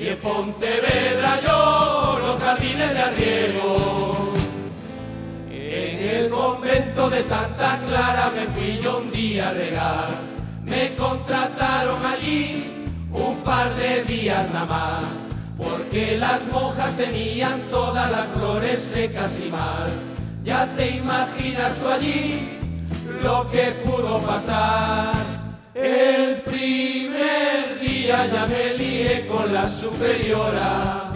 Y 0.00 0.08
en 0.08 0.18
Pontevedra 0.18 1.40
yo 1.42 2.18
los 2.26 2.40
jardines 2.42 2.90
de 2.94 2.98
arriego. 3.00 4.32
En 5.50 5.98
el 5.98 6.30
convento 6.30 7.10
de 7.10 7.22
Santa 7.22 7.78
Clara 7.86 8.32
me 8.34 8.46
fui 8.46 8.80
yo 8.82 9.00
un 9.00 9.12
día 9.12 9.50
a 9.50 9.52
regar. 9.52 10.08
Me 10.64 10.94
contrataron 10.94 12.06
allí 12.06 12.64
un 13.12 13.36
par 13.44 13.76
de 13.76 14.02
días 14.04 14.50
nada 14.50 14.64
más. 14.64 15.04
Porque 15.58 16.16
las 16.16 16.46
monjas 16.50 16.96
tenían 16.96 17.60
todas 17.70 18.10
las 18.10 18.26
flores 18.28 18.80
secas 18.80 19.38
y 19.38 19.50
mal. 19.50 19.90
Ya 20.42 20.66
te 20.76 20.96
imaginas 20.96 21.74
tú 21.74 21.88
allí 21.88 22.58
lo 23.22 23.50
que 23.50 23.72
pudo 23.84 24.18
pasar. 24.20 25.39
El 25.82 26.42
primer 26.42 27.80
día 27.80 28.26
ya 28.26 28.46
me 28.46 28.74
lié 28.76 29.26
con 29.26 29.50
la 29.50 29.66
superiora, 29.66 31.10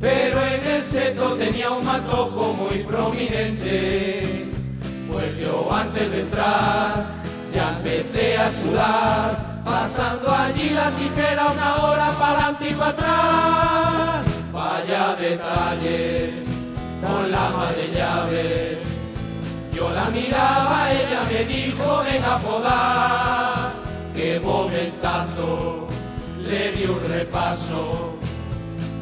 pero 0.00 0.42
en 0.46 0.66
el 0.66 0.82
seto 0.82 1.34
tenía 1.34 1.70
un 1.70 1.84
matojo 1.84 2.54
muy 2.54 2.84
prominente. 2.84 4.46
Pues 5.12 5.36
yo 5.36 5.68
antes 5.70 6.10
de 6.10 6.20
entrar 6.22 7.18
ya 7.54 7.76
empecé 7.76 8.38
a 8.38 8.50
sudar, 8.50 9.62
pasando 9.62 10.32
allí 10.32 10.70
la 10.70 10.90
tijera 10.92 11.48
una 11.48 11.76
hora 11.76 12.10
para 12.18 12.32
adelante 12.32 12.70
y 12.70 12.74
para 12.74 12.90
atrás. 12.90 14.26
Vaya 14.50 15.16
detalles 15.16 16.34
con 17.02 17.30
la 17.30 17.46
ama 17.48 17.72
de 17.72 17.94
llaves. 17.94 18.78
Yo 19.74 19.90
la 19.90 20.08
miraba, 20.08 20.92
ella 20.92 21.20
me 21.30 21.44
dijo, 21.44 22.02
ven 22.04 22.24
a 22.24 22.38
podar. 22.38 23.57
Qué 24.18 24.40
momentazo, 24.40 25.86
le 26.44 26.72
di 26.72 26.86
un 26.86 26.98
repaso. 27.08 28.18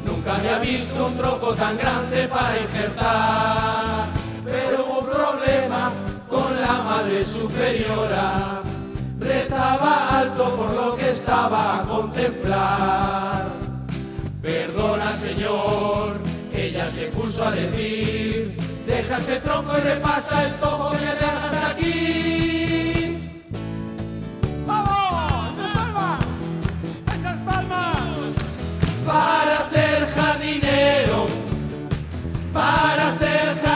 Nunca 0.04 0.36
había 0.36 0.58
visto 0.58 1.06
un 1.06 1.16
troco 1.16 1.54
tan 1.54 1.78
grande 1.78 2.28
para 2.28 2.60
injertar. 2.60 4.08
Pero 4.44 4.84
hubo 4.84 4.98
un 4.98 5.06
problema 5.06 5.90
con 6.28 6.60
la 6.60 6.82
madre 6.82 7.24
superiora. 7.24 8.60
Rezaba 9.18 10.18
alto 10.18 10.54
por 10.54 10.74
lo 10.74 10.96
que 10.96 11.10
estaba 11.12 11.78
a 11.78 11.82
contemplar. 11.84 13.46
Perdona, 14.42 15.16
señor, 15.16 16.20
ella 16.52 16.90
se 16.90 17.06
puso 17.06 17.42
a 17.42 17.52
decir, 17.52 18.54
deja 18.86 19.16
ese 19.16 19.36
tronco 19.40 19.78
y 19.78 19.80
repasa 19.80 20.44
el 20.44 20.52
tojo 20.56 20.90
que 20.90 21.06
dejas 21.06 21.42
hasta 21.42 21.70
aquí. 21.70 22.35
Para 32.56 33.12
ser 33.12 33.75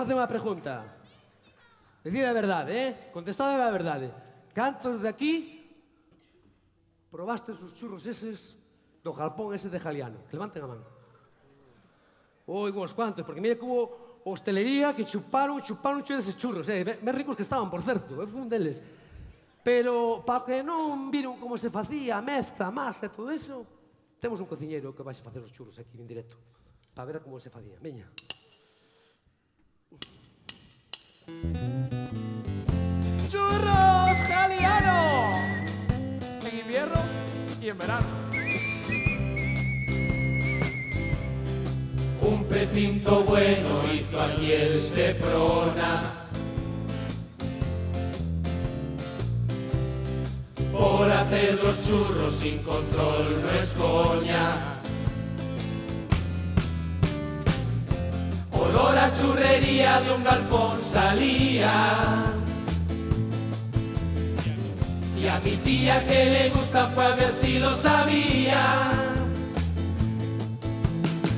facer 0.00 0.16
unha 0.16 0.24
pregunta. 0.24 0.80
Decide 2.00 2.24
a 2.24 2.32
verdade, 2.32 2.72
eh? 2.72 2.90
Contestade 3.12 3.60
a 3.60 3.68
verdade. 3.68 4.08
Cantos 4.56 5.04
de 5.04 5.08
aquí 5.12 5.60
probastes 7.12 7.60
os 7.60 7.76
churros 7.76 8.08
eses 8.08 8.56
do 9.04 9.12
galpón 9.12 9.52
ese 9.52 9.68
de 9.68 9.76
Jaliano? 9.76 10.24
Que 10.24 10.40
levanten 10.40 10.64
a 10.64 10.68
man. 10.72 10.80
Oi, 12.48 12.72
os 12.72 12.96
cuantos, 12.96 13.28
porque 13.28 13.44
mire 13.44 13.60
que 13.60 13.66
hubo 13.68 14.24
hostelería 14.24 14.96
que 14.96 15.04
chuparon, 15.04 15.60
chuparon 15.60 16.00
churros 16.00 16.24
eses 16.24 16.40
churros, 16.40 16.64
eh? 16.72 16.80
Ben 16.80 17.12
ricos 17.12 17.36
que 17.36 17.44
estaban, 17.44 17.68
por 17.68 17.84
certo, 17.84 18.16
eh, 18.16 18.24
eu 18.24 18.28
fui 18.30 18.40
un 18.40 18.48
deles. 18.48 18.80
Pero 19.60 20.24
pa 20.24 20.40
que 20.40 20.64
non 20.64 21.12
viron 21.12 21.36
como 21.36 21.60
se 21.60 21.68
facía 21.68 22.16
a 22.16 22.24
mezcla, 22.24 22.72
a 22.72 22.72
masa 22.72 23.04
e 23.04 23.12
todo 23.12 23.28
eso, 23.28 23.68
temos 24.16 24.40
un 24.40 24.48
cociñeiro 24.48 24.96
que 24.96 25.04
vai 25.04 25.12
facer 25.12 25.44
os 25.44 25.52
churros 25.52 25.76
aquí 25.76 26.00
en 26.00 26.08
directo, 26.08 26.40
para 26.96 27.04
ver 27.04 27.16
como 27.20 27.36
se 27.36 27.52
facía. 27.52 27.76
Veña. 27.76 28.08
Veña. 28.08 28.39
¡Churros 33.28 34.18
Jaliano! 34.28 35.32
En 36.44 36.58
invierno 36.58 37.00
y 37.60 37.68
en 37.68 37.78
verano. 37.78 38.06
Un 42.22 42.44
precinto 42.44 43.24
bueno 43.24 43.82
hizo 43.92 44.20
aquí 44.20 44.52
el 44.52 44.80
Seprona. 44.80 46.02
Por 50.72 51.10
hacer 51.10 51.62
los 51.62 51.86
churros 51.86 52.34
sin 52.34 52.58
control 52.58 53.42
no 53.42 53.50
es 53.58 53.70
coña. 53.70 54.79
Olor 58.60 58.98
a 58.98 59.10
churrería 59.10 60.00
de 60.02 60.12
un 60.12 60.22
galpón 60.22 60.78
salía. 60.84 61.72
Y 65.20 65.26
a 65.26 65.40
mi 65.40 65.56
tía 65.56 66.04
que 66.06 66.24
le 66.26 66.50
gusta 66.50 66.90
fue 66.94 67.04
a 67.04 67.14
ver 67.14 67.32
si 67.32 67.58
lo 67.58 67.74
sabía. 67.74 68.92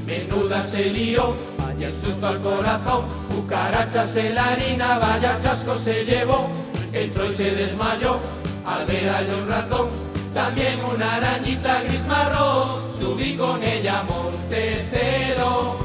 Menuda 0.06 0.62
se 0.62 0.86
lió, 0.86 1.34
vaya 1.58 1.88
el 1.88 1.94
susto 1.94 2.26
al 2.26 2.40
corazón, 2.42 3.06
cucarachas 3.30 4.14
en 4.16 4.34
la 4.34 4.48
harina, 4.48 4.98
vaya 4.98 5.38
chasco 5.40 5.76
se 5.76 6.04
llevó, 6.04 6.48
entró 6.92 7.24
y 7.26 7.30
se 7.30 7.50
desmayó, 7.52 8.20
al 8.66 8.84
ver 8.86 9.08
allá 9.08 9.34
un 9.36 9.48
ratón, 9.48 9.88
también 10.34 10.78
una 10.84 11.14
arañita 11.14 11.82
gris 11.84 12.04
marrón, 12.06 12.80
subí 13.00 13.36
con 13.36 13.62
ella 13.62 14.00
a 14.00 14.02
Montecero, 14.04 15.78
a 15.78 15.81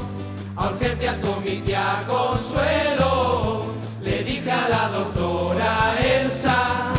urgencias 0.78 1.18
con 1.18 1.42
mi 1.42 1.60
tía 1.62 2.04
Consuelo, 2.06 3.74
le 4.00 4.22
dije 4.22 4.50
a 4.50 4.68
la 4.68 4.88
doctora 4.88 5.94
Elsa, 6.00 6.92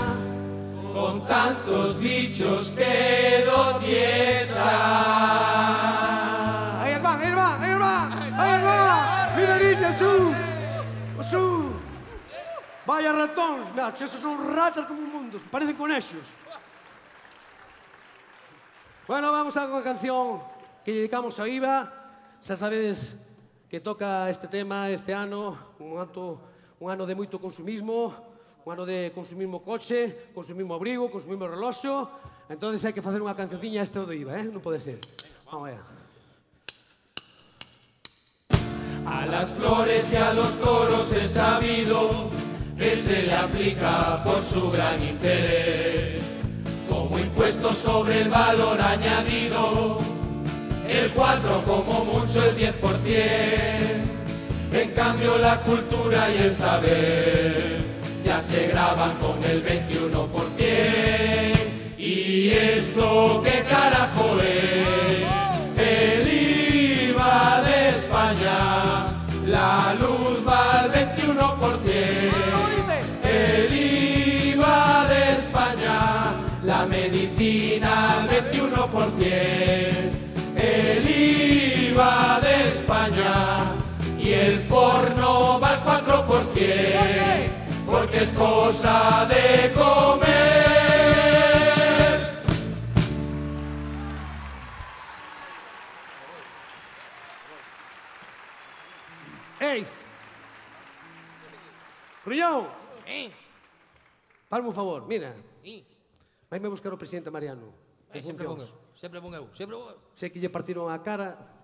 con 0.93 1.25
tantos 1.25 1.97
bichos 1.99 2.71
quedo 2.71 3.77
tiesa. 3.77 4.69
Aí 6.83 6.99
van, 7.01 7.21
aí 7.21 7.31
van, 7.31 7.63
aí 7.63 7.75
van, 7.75 8.33
aí 8.37 8.63
van. 8.63 9.35
Mira, 9.37 9.57
niña, 9.57 9.97
su. 9.97 10.33
Su. 11.29 11.71
Vaya 12.85 13.13
ratón. 13.13 13.59
Che, 13.95 14.03
esos 14.03 14.19
son 14.19 14.55
ratas 14.55 14.85
como 14.85 14.99
un 14.99 15.11
mundo. 15.11 15.39
Parecen 15.49 15.75
conexos. 15.75 16.25
Bueno, 19.07 19.31
vamos 19.31 19.55
a 19.55 19.65
unha 19.65 19.81
canción 19.81 20.43
que 20.83 20.91
dedicamos 20.91 21.39
a 21.39 21.47
Iva. 21.47 21.95
Xa 22.39 22.55
sabedes 22.55 23.28
que 23.69 23.79
toca 23.79 24.29
este 24.29 24.47
tema 24.47 24.89
este 24.89 25.13
ano, 25.13 25.55
un 25.79 26.01
ano, 26.01 26.41
un 26.81 26.89
ano 26.89 27.05
de 27.05 27.13
moito 27.13 27.37
consumismo, 27.37 28.11
un 28.65 28.73
ano 28.73 28.83
de 28.83 29.13
consumismo 29.13 29.61
coche, 29.61 30.33
consumismo 30.33 30.73
abrigo, 30.73 31.05
consumismo 31.13 31.45
reloxo. 31.45 32.09
Entón 32.49 32.73
hai 32.73 32.93
que 32.93 33.05
facer 33.05 33.21
unha 33.21 33.37
cancionciña 33.37 33.85
este 33.85 34.01
do 34.01 34.09
Iva, 34.09 34.41
eh? 34.41 34.49
Non 34.49 34.57
pode 34.57 34.81
ser. 34.81 34.97
Vamos 35.45 35.69
allá. 35.69 35.85
A 39.05 39.29
las 39.29 39.53
flores 39.53 40.01
y 40.13 40.17
a 40.17 40.33
los 40.33 40.49
toros 40.57 41.13
he 41.13 41.21
sabido 41.29 42.29
que 42.73 42.97
se 42.97 43.29
le 43.29 43.33
aplica 43.37 44.25
por 44.25 44.41
su 44.41 44.73
gran 44.73 44.97
interés. 44.97 46.25
Como 46.89 47.21
impuesto 47.21 47.77
sobre 47.77 48.25
el 48.25 48.29
valor 48.33 48.81
añadido, 48.81 50.01
el 50.91 51.11
4 51.11 51.63
como 51.65 52.05
mucho 52.05 52.43
el 52.43 52.57
10%. 52.57 54.09
En 54.71 54.91
cambio 54.91 55.35
la 55.37 55.61
cultura 55.61 56.29
y 56.31 56.37
el 56.43 56.53
saber 56.53 57.79
ya 58.23 58.39
se 58.39 58.67
graban 58.67 59.15
con 59.15 59.43
el 59.43 59.63
21%. 59.63 61.57
Y 61.97 62.49
esto 62.49 63.41
que 63.43 63.63
carajo 63.63 64.39
es 64.41 65.25
el 65.77 66.27
IVA 67.09 67.63
de 67.63 67.89
España, 67.89 69.07
la 69.45 69.95
luz 69.99 70.39
va 70.47 70.81
al 70.81 70.91
21%. 70.91 71.09
El 73.23 73.73
IVA 74.53 75.07
de 75.09 75.31
España, 75.33 76.31
la 76.63 76.85
medicina 76.85 78.19
al 78.19 78.29
21%. 78.29 80.28
El 81.99 82.05
IVA 82.05 82.39
de 82.39 82.67
España 82.67 83.75
y 84.17 84.31
el 84.31 84.67
porno 84.67 85.59
va 85.59 85.71
al 85.71 85.83
4%. 86.07 87.85
Porque 87.85 88.23
es 88.23 88.31
cosa 88.33 89.25
de 89.27 89.73
comer. 89.73 90.29
Ei! 99.59 99.85
Rullón, 102.25 102.67
Eh, 103.09 103.31
palme 104.47 104.67
un 104.69 104.73
favor, 104.75 105.05
mira. 105.07 105.33
eh, 105.63 105.83
Vai 106.49 106.59
me 106.59 106.69
buscar 106.69 106.93
o 106.93 106.97
presidente 106.97 107.29
Mariano. 107.29 107.73
eh, 108.13 108.21
sempre 108.21 108.45
funcións. 108.45 108.73
sempre 108.95 109.19
bon 109.19 109.33
eu, 109.33 109.49
sempre 109.53 109.75
eu. 109.75 109.97
Sei 110.15 110.29
que 110.29 110.39
lle 110.39 110.49
partiron 110.49 110.89
a 110.89 110.97
cara. 111.01 111.58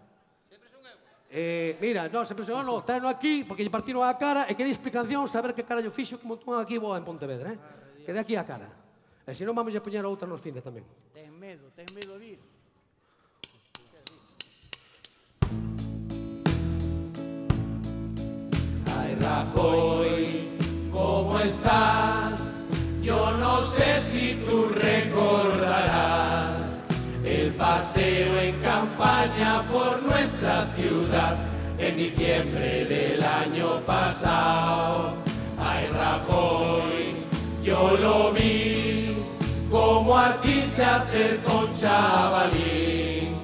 Eh, 1.37 1.75
mira, 1.83 2.07
non, 2.07 2.23
se 2.23 2.31
pensou, 2.31 2.63
non, 2.63 2.79
no 2.79 3.09
aquí, 3.11 3.43
porque 3.43 3.59
lle 3.59 3.67
partiron 3.67 4.07
a 4.07 4.15
cara, 4.15 4.47
e 4.47 4.55
que 4.55 4.63
di 4.63 4.71
explicación 4.71 5.27
saber 5.27 5.51
que 5.51 5.67
carallo 5.67 5.91
fixo 5.91 6.15
que 6.15 6.23
montou 6.23 6.55
aquí 6.55 6.79
boa 6.79 6.95
en 6.95 7.03
Pontevedra, 7.03 7.51
eh? 7.51 7.59
Que 8.07 8.15
de 8.15 8.23
aquí 8.23 8.39
a 8.39 8.47
cara. 8.47 8.71
Eh, 9.27 9.31
e 9.31 9.35
se 9.35 9.43
non, 9.43 9.51
vamos 9.51 9.75
a 9.75 9.83
poñer 9.83 10.07
outra 10.07 10.23
nos 10.23 10.39
fines 10.39 10.63
tamén. 10.63 10.87
Ten 11.11 11.35
medo, 11.35 11.75
ten 11.75 11.91
medo 11.91 12.15
de 12.15 12.39
ir. 12.39 12.41
Ay, 18.95 19.11
Rajoy, 19.19 20.55
como 20.87 21.35
estás? 21.43 22.04
Ciudad 30.75 31.35
en 31.77 31.97
diciembre 31.97 32.85
del 32.85 33.21
año 33.23 33.81
pasado. 33.85 35.13
Ay, 35.59 35.87
Rajoy, 35.93 37.15
yo 37.63 37.97
lo 37.99 38.31
vi 38.31 39.17
como 39.69 40.17
a 40.17 40.39
ti 40.41 40.61
se 40.61 40.83
acercó 40.83 41.65
un 41.65 41.73
chavalín. 41.73 43.35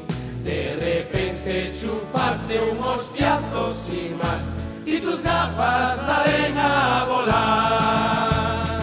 De 0.44 0.78
repente 0.80 1.72
chupaste 1.80 2.60
un 2.72 2.80
hostiazo 2.84 3.74
sin 3.76 4.18
más 4.18 4.42
y 4.86 5.00
tus 5.00 5.22
gafas 5.24 5.98
salen 5.98 6.58
a 6.58 7.06
volar. 7.08 8.82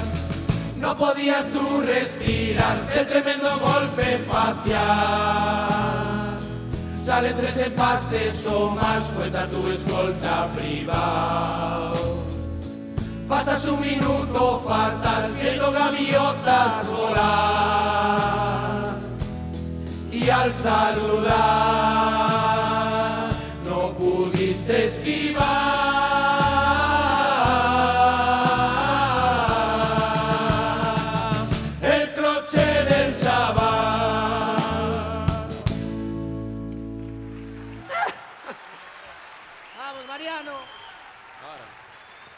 No 0.78 0.96
podías 0.96 1.46
tú 1.48 1.82
respirar 1.84 2.76
el 2.94 3.06
tremendo 3.06 3.58
golpe 3.58 4.18
facial. 4.30 5.97
Sale 7.08 7.32
tres 7.32 7.56
empastes 7.56 8.44
o 8.44 8.68
más, 8.68 9.02
cuenta 9.16 9.48
tu 9.48 9.66
escolta 9.68 10.46
privado. 10.54 12.18
Pasas 13.26 13.64
un 13.64 13.80
minuto 13.80 14.62
fatal 14.68 15.32
viendo 15.40 15.72
gaviotas 15.72 16.86
volar 16.86 17.24
y 20.12 20.28
al 20.28 20.52
saludar 20.52 21.88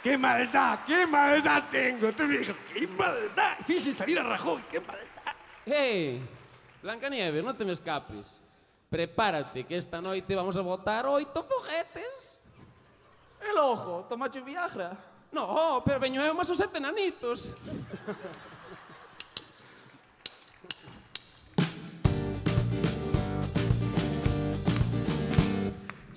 ¡Qué 0.03 0.17
maldad! 0.17 0.81
¡Qué 0.87 1.07
maldad 1.07 1.65
tengo! 1.71 2.13
Tú 2.13 2.25
me 2.25 2.39
dices, 2.39 2.61
¡qué 2.73 2.87
maldad! 2.87 3.59
Fíjense 3.67 3.95
salir 3.95 4.19
a 4.19 4.23
Rajoy, 4.25 4.63
¡qué 4.69 4.81
maldad! 4.81 5.35
Hey, 5.67 6.27
Blancanieves, 6.83 7.45
no 7.45 7.55
te 7.55 7.65
me 7.65 7.73
escapes. 7.73 8.41
Prepárate 8.89 9.65
que 9.65 9.77
esta 9.77 10.01
noite 10.01 10.35
vamos 10.35 10.57
a 10.57 10.63
botar 10.63 11.07
oito 11.07 11.45
foguetes. 11.45 12.39
El 13.41 13.57
ojo, 13.57 14.07
tomache 14.09 14.41
Viagra. 14.41 14.97
No, 15.31 15.81
pero 15.85 16.01
veño 16.01 16.21
eu 16.27 16.35
máis 16.35 16.51
os 16.51 16.59
sete 16.59 16.81
nanitos. 16.83 17.55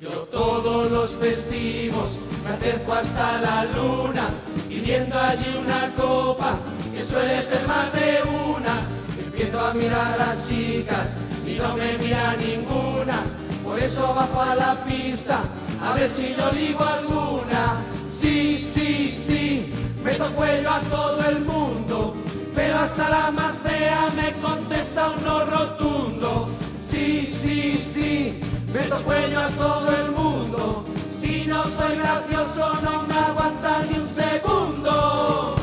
Yo 0.03 0.27
todos 0.29 0.91
los 0.91 1.11
festivos 1.11 2.09
me 2.43 2.49
acerco 2.49 2.91
hasta 2.91 3.39
la 3.39 3.63
luna 3.63 4.27
pidiendo 4.67 5.17
allí 5.17 5.57
una 5.57 5.95
copa 5.95 6.57
que 6.93 7.05
suele 7.05 7.41
ser 7.41 7.65
más 7.65 7.93
de 7.93 8.21
una. 8.21 8.81
Empiezo 9.17 9.61
a 9.61 9.73
mirar 9.73 10.15
a 10.15 10.17
las 10.17 10.45
chicas 10.45 11.13
y 11.47 11.53
no 11.53 11.77
me 11.77 11.97
mira 11.99 12.35
ninguna. 12.35 13.23
Por 13.63 13.79
eso 13.79 14.13
bajo 14.13 14.41
a 14.41 14.55
la 14.55 14.75
pista 14.83 15.39
a 15.81 15.93
ver 15.93 16.09
si 16.09 16.35
yo 16.35 16.51
ligo 16.51 16.83
alguna. 16.83 17.77
Sí, 18.11 18.57
sí, 18.57 19.07
sí, 19.07 19.73
meto 20.03 20.29
cuello 20.33 20.69
a 20.69 20.79
todo 20.81 21.29
el 21.29 21.39
mundo, 21.45 22.13
pero 22.53 22.79
hasta 22.79 23.09
la 23.09 23.31
más 23.31 23.53
fea 23.59 24.11
me 24.17 24.33
contesta 24.33 25.11
un 25.11 25.23
no 25.23 25.45
rotundo. 25.45 26.49
Sí, 26.81 27.25
sí, 27.25 27.77
sí, 27.77 28.41
meto 28.73 29.01
cuello 29.03 29.39
a 29.39 29.47
todo 29.49 29.89
el 29.95 30.11
mundo. 30.11 30.83
Si 31.21 31.45
no 31.45 31.63
soy 31.63 31.97
gracioso 31.97 32.73
no 32.81 33.03
me 33.03 33.13
aguanta 33.13 33.83
ni 33.89 33.99
un 33.99 34.09
segundo. 34.09 35.55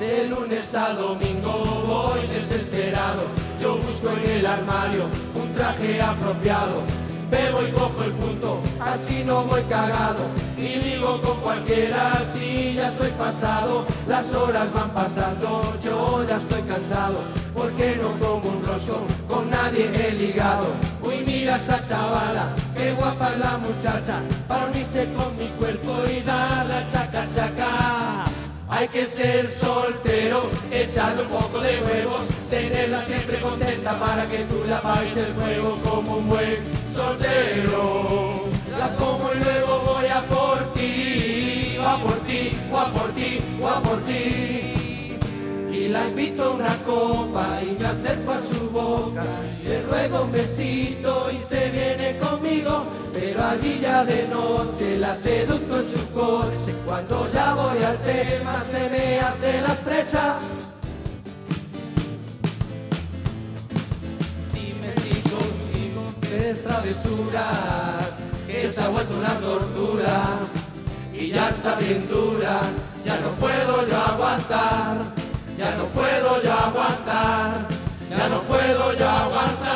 De 0.00 0.26
lunes 0.26 0.74
a 0.74 0.94
domingo 0.94 1.82
voy 1.86 2.26
desesperado. 2.26 3.22
Yo 3.60 3.76
busco 3.76 4.10
en 4.18 4.30
el 4.30 4.46
armario 4.46 5.04
un 5.34 5.52
traje 5.54 6.02
apropiado. 6.02 6.82
Bebo 7.32 7.62
y 7.62 7.72
cojo 7.72 8.04
el 8.04 8.12
punto, 8.12 8.60
así 8.78 9.24
no 9.24 9.44
voy 9.44 9.62
cagado. 9.62 10.20
Y 10.58 10.76
vivo 10.78 11.18
con 11.22 11.40
cualquiera, 11.40 12.22
si 12.30 12.74
ya 12.74 12.88
estoy 12.88 13.10
pasado. 13.12 13.86
Las 14.06 14.34
horas 14.34 14.70
van 14.74 14.90
pasando, 14.90 15.74
yo 15.82 16.26
ya 16.28 16.36
estoy 16.36 16.60
cansado. 16.62 17.20
Porque 17.54 17.98
no 18.02 18.10
como 18.20 18.48
un 18.50 18.66
rostro, 18.66 18.98
con 19.28 19.48
nadie 19.48 19.90
he 19.94 20.12
ligado. 20.12 20.66
Uy, 21.02 21.22
mira 21.24 21.56
esa 21.56 21.80
chavala, 21.88 22.50
qué 22.76 22.92
guapa 22.92 23.30
es 23.32 23.38
la 23.40 23.56
muchacha. 23.56 24.16
Para 24.46 24.66
unirse 24.66 25.08
con 25.14 25.34
mi 25.38 25.48
cuerpo 25.58 26.02
y 26.14 26.20
dar 26.20 26.66
la 26.66 26.86
chaca 26.90 27.26
chaca. 27.34 28.01
Hay 28.74 28.88
que 28.88 29.06
ser 29.06 29.50
soltero, 29.50 30.48
echarle 30.70 31.24
un 31.24 31.28
poco 31.28 31.60
de 31.60 31.78
huevos, 31.82 32.22
tenerla 32.48 33.02
siempre 33.02 33.38
contenta 33.38 34.00
para 34.00 34.24
que 34.24 34.38
tú 34.44 34.64
la 34.66 34.80
pagues 34.80 35.14
el 35.14 35.34
juego 35.34 35.78
como 35.84 36.16
un 36.16 36.28
buen 36.30 36.56
soltero. 36.94 38.46
La 38.78 38.88
como 38.96 39.30
y 39.34 39.44
luego 39.44 39.78
voy 39.84 40.06
a 40.06 40.22
por 40.22 40.72
ti, 40.72 41.76
va 41.78 41.98
por 41.98 42.18
ti, 42.20 42.52
va 42.74 42.86
por 42.90 43.10
ti, 43.12 43.40
va 43.62 43.80
por 43.82 43.98
ti. 44.04 45.18
Y 45.70 45.88
la 45.88 46.08
invito 46.08 46.42
a 46.42 46.50
una 46.52 46.76
copa 46.78 47.60
y 47.60 47.76
me 47.78 47.86
acerco 47.86 48.32
a 48.32 48.38
su 48.38 48.70
boca. 48.70 49.22
Le 49.72 49.82
ruego 49.84 50.24
un 50.24 50.32
besito 50.32 51.28
y 51.32 51.38
se 51.38 51.70
viene 51.70 52.18
conmigo. 52.18 52.84
Pero 53.14 53.42
allí 53.42 53.78
ya 53.80 54.04
de 54.04 54.28
noche 54.28 54.98
la 54.98 55.16
seduzco 55.16 55.76
en 55.76 55.88
su 55.90 56.10
coche. 56.12 56.74
Cuando 56.84 57.26
ya 57.30 57.54
voy 57.54 57.82
al 57.82 57.96
tema 58.02 58.62
se 58.70 58.90
me 58.90 59.18
hace 59.20 59.62
la 59.62 59.72
estrecha. 59.72 60.36
Dime 64.52 64.92
si 65.02 65.14
conmigo 65.30 66.02
tienes 66.20 66.62
travesuras, 66.62 68.10
que 68.46 68.70
se 68.70 68.78
ha 68.78 68.88
vuelto 68.88 69.14
una 69.16 69.34
tortura. 69.40 70.22
Y 71.14 71.30
ya 71.30 71.48
está 71.48 71.76
bien 71.76 72.06
dura, 72.10 72.60
ya 73.06 73.18
no 73.20 73.30
puedo 73.40 73.88
yo 73.88 73.96
aguantar. 73.96 74.98
Ya 75.56 75.76
no 75.76 75.84
puedo 75.86 76.42
yo 76.42 76.52
aguantar, 76.52 77.68
ya 78.22 78.28
no 78.28 78.42
puedo 78.42 78.92
yo 78.94 79.08
aguantar, 79.08 79.72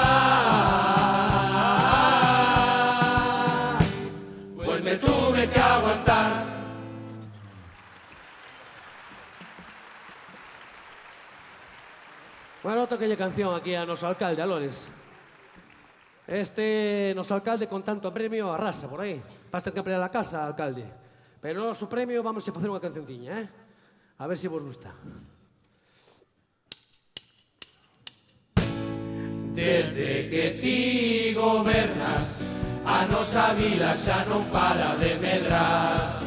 pues 4.54 4.82
me 4.84 4.96
tuve 4.96 5.48
que 5.48 5.58
aguantar. 5.58 6.46
Bueno, 12.62 12.86
toquelle 12.86 13.16
canción 13.16 13.54
aquí 13.54 13.74
a 13.74 13.84
noso 13.84 14.06
alcalde, 14.06 14.42
Alores. 14.42 14.88
Este 16.26 17.12
noso 17.14 17.34
alcalde 17.34 17.66
con 17.68 17.82
tanto 17.82 18.12
premio 18.12 18.52
arrasa 18.52 18.88
por 18.88 19.00
aí. 19.00 19.22
Vas 19.50 19.62
ter 19.62 19.72
que 19.72 19.78
ampliar 19.80 20.02
a 20.02 20.08
casa, 20.10 20.44
alcalde. 20.46 20.84
Pero 21.40 21.62
o 21.62 21.66
noso 21.70 21.88
premio 21.88 22.22
vamos 22.22 22.46
a 22.46 22.52
facer 22.54 22.70
unha 22.70 22.82
cancionciña, 22.82 23.42
eh? 23.42 23.46
A 24.18 24.26
ver 24.26 24.38
se 24.38 24.46
si 24.46 24.48
vos 24.50 24.62
gusta. 24.62 24.90
Desde 29.56 30.28
que 30.28 30.58
ti 30.60 31.32
gobernas 31.32 32.36
A 32.84 33.06
nosa 33.08 33.54
vila 33.56 33.96
xa 33.96 34.20
non 34.28 34.44
para 34.52 34.92
de 35.00 35.16
medrar. 35.16 36.20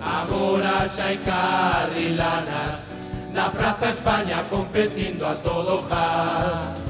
Agora 0.00 0.88
xa 0.88 1.12
hai 1.12 1.20
carrilanas 1.28 2.88
Na 3.36 3.52
Praza 3.52 3.92
España 3.92 4.40
competindo 4.48 5.28
a 5.28 5.36
todo 5.44 5.84
gas 5.92 6.80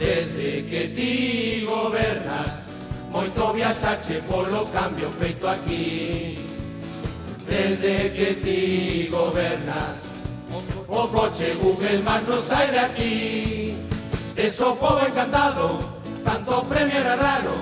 Desde 0.00 0.64
que 0.64 0.88
ti 0.96 1.12
gobernas 1.68 2.64
Moito 3.12 3.52
viaxache 3.52 4.24
polo 4.24 4.64
cambio 4.72 5.12
feito 5.12 5.44
aquí. 5.52 6.48
Desde 7.44 8.08
que 8.16 8.28
ti 8.40 8.60
gobernas 9.12 10.08
O 10.88 11.04
coche 11.12 11.60
Google 11.60 12.00
Maps 12.00 12.24
non 12.24 12.40
sai 12.40 12.72
de 12.72 12.80
aquí. 12.80 13.91
Eso 14.36 14.74
pobo 14.76 15.00
encantado, 15.06 15.78
tanto 16.24 16.62
premio 16.62 16.96
era 16.96 17.16
raro, 17.16 17.54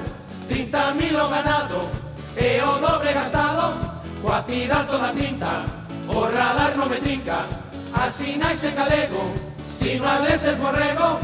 30 0.48 0.94
mil 0.94 1.16
o 1.18 1.28
ganado, 1.28 1.88
e 2.36 2.62
o 2.62 2.78
doble 2.78 3.12
gastado, 3.12 3.74
coa 4.22 4.42
cidade 4.46 4.86
toda 4.86 5.10
tinta, 5.12 5.64
o 6.06 6.30
radar 6.30 6.76
non 6.76 6.88
me 6.88 7.02
trinca, 7.02 7.42
Así 7.92 8.38
naise 8.38 8.70
galego, 8.70 9.34
sino 9.66 10.06
no 10.06 10.22
leses 10.22 10.56
borrego, 10.58 11.18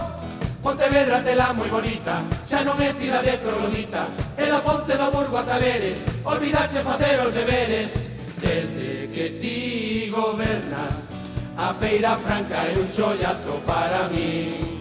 Pontevedra 0.67 1.23
tela 1.23 1.55
moi 1.55 1.71
bonita, 1.71 2.19
xa 2.43 2.67
non 2.67 2.75
é 2.83 2.91
cidade 2.99 3.39
troglodita, 3.39 4.03
e 4.35 4.51
la 4.51 4.59
ponte 4.59 4.99
do 4.99 5.15
Burgo 5.15 5.39
a 5.39 5.47
Taleres, 5.47 6.03
olvidache 6.27 6.83
facer 6.83 7.23
os 7.23 7.31
deberes. 7.31 7.95
Desde 8.43 9.07
que 9.15 9.39
ti 9.39 10.11
gobernas, 10.11 11.07
a 11.55 11.71
Feira 11.71 12.19
Franca 12.19 12.67
é 12.67 12.75
un 12.75 12.91
xollazo 12.91 13.63
para 13.63 14.11
min 14.11 14.76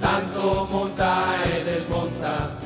tanto 0.00 0.66
monta 0.70 1.36
e 1.44 1.64
desmonta 1.64 2.56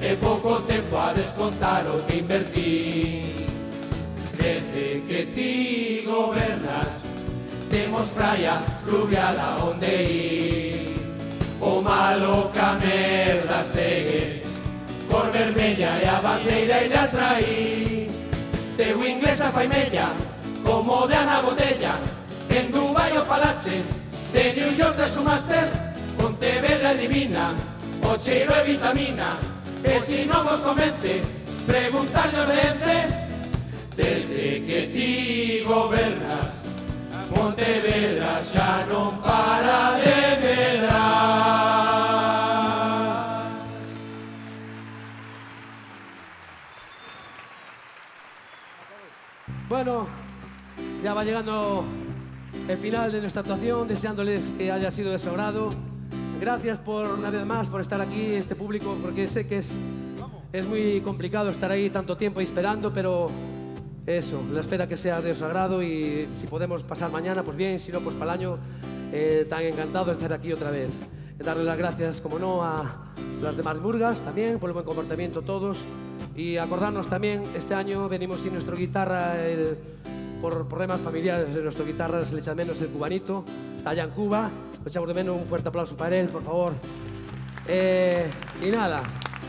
e 0.00 0.16
pouco 0.16 0.60
tempo 0.62 0.96
a 0.96 1.12
descontar 1.12 1.84
o 1.86 1.98
que 2.04 2.18
invertí. 2.18 3.46
Desde 4.36 5.02
que 5.08 5.26
ti 5.34 6.04
gobernas 6.06 7.10
temos 7.70 8.06
praia 8.08 8.62
fluviada 8.84 9.56
onde 9.64 10.02
ir. 10.02 10.94
O 11.60 11.80
malo 11.80 12.50
ca 12.54 12.78
merda 12.80 13.64
segue 13.64 14.42
cor 15.14 15.30
vermella 15.30 15.96
e 16.02 16.06
a 16.08 16.20
bandeira 16.20 16.76
a 17.02 17.06
traí 17.08 18.10
teu 18.76 19.06
inglés 19.06 19.40
a 19.40 19.50
faimella 19.50 20.08
como 20.64 21.06
de 21.06 21.14
Ana 21.14 21.40
Botella 21.40 21.94
en 22.50 22.72
Dubai 22.72 23.16
o 23.16 23.24
Falache 23.24 23.82
de 24.32 24.52
New 24.54 24.76
York 24.76 24.96
tras 24.96 25.16
o 25.16 25.22
máster 25.22 25.93
Pontevedra 26.24 26.94
divina, 26.94 27.52
o 28.00 28.18
cheiro 28.18 28.50
é 28.54 28.64
vitamina 28.64 29.36
E 29.84 30.00
si 30.00 30.24
non 30.24 30.40
vos 30.48 30.64
convence, 30.64 31.20
preguntarle 31.68 32.40
o 32.40 32.48
reence 32.48 32.96
Desde 33.92 34.64
que 34.64 34.88
ti 34.88 35.60
gobernas 35.68 36.64
Pontevedra 37.28 38.40
xa 38.40 38.88
non 38.88 39.20
para 39.20 40.00
de 40.00 40.40
medrar 40.40 41.04
Bueno, 49.68 50.08
ya 51.04 51.12
va 51.12 51.20
llegando 51.20 51.84
el 52.66 52.78
final 52.78 53.12
de 53.12 53.20
nuestra 53.20 53.40
actuación, 53.40 53.88
deseándoles 53.88 54.54
que 54.56 54.72
haya 54.72 54.90
sido 54.90 55.12
de. 55.12 55.68
Gracias 56.40 56.78
por 56.78 57.06
una 57.06 57.30
vez 57.30 57.46
más 57.46 57.70
por 57.70 57.80
estar 57.80 58.00
aquí, 58.00 58.34
este 58.34 58.54
público, 58.54 58.96
porque 59.00 59.28
sé 59.28 59.46
que 59.46 59.58
es, 59.58 59.74
es 60.52 60.66
muy 60.66 61.00
complicado 61.00 61.48
estar 61.48 61.70
ahí 61.70 61.90
tanto 61.90 62.16
tiempo 62.16 62.40
esperando, 62.40 62.92
pero 62.92 63.28
eso, 64.06 64.42
la 64.52 64.60
espera 64.60 64.86
que 64.86 64.96
sea 64.96 65.22
de 65.22 65.34
su 65.34 65.44
agrado 65.44 65.82
y 65.82 66.28
si 66.34 66.46
podemos 66.46 66.82
pasar 66.82 67.10
mañana, 67.10 67.42
pues 67.42 67.56
bien, 67.56 67.78
si 67.78 67.90
no, 67.90 68.00
pues 68.00 68.14
para 68.16 68.34
el 68.34 68.40
año, 68.40 68.58
eh, 69.12 69.46
tan 69.48 69.62
encantado 69.62 70.06
de 70.06 70.12
estar 70.12 70.32
aquí 70.32 70.52
otra 70.52 70.70
vez. 70.70 70.90
Darle 71.38 71.64
las 71.64 71.78
gracias, 71.78 72.20
como 72.20 72.38
no, 72.38 72.62
a 72.62 73.12
las 73.42 73.56
demás 73.56 73.80
burgas 73.80 74.22
también 74.22 74.58
por 74.58 74.70
el 74.70 74.74
buen 74.74 74.84
comportamiento 74.84 75.42
todos 75.42 75.84
y 76.36 76.56
acordarnos 76.56 77.08
también, 77.08 77.42
este 77.56 77.74
año 77.74 78.08
venimos 78.08 78.40
sin 78.40 78.52
nuestro 78.52 78.76
guitarra, 78.76 79.34
por 80.44 80.68
problemas 80.68 81.00
familiares 81.00 81.54
de 81.54 81.62
nuestro 81.62 81.86
guitarra 81.86 82.22
se 82.22 82.34
le 82.34 82.42
echa 82.42 82.54
menos 82.54 82.78
el 82.82 82.88
cubanito, 82.88 83.46
está 83.78 83.90
allá 83.90 84.04
en 84.04 84.10
Cuba, 84.10 84.50
lo 84.82 84.86
echamos 84.90 85.08
de 85.08 85.14
menos, 85.14 85.36
un 85.40 85.46
fuerte 85.46 85.70
aplauso 85.70 85.96
para 85.96 86.18
él, 86.18 86.28
por 86.28 86.42
favor. 86.42 86.74
Eh, 87.66 88.28
y 88.62 88.66
nada, 88.66 89.02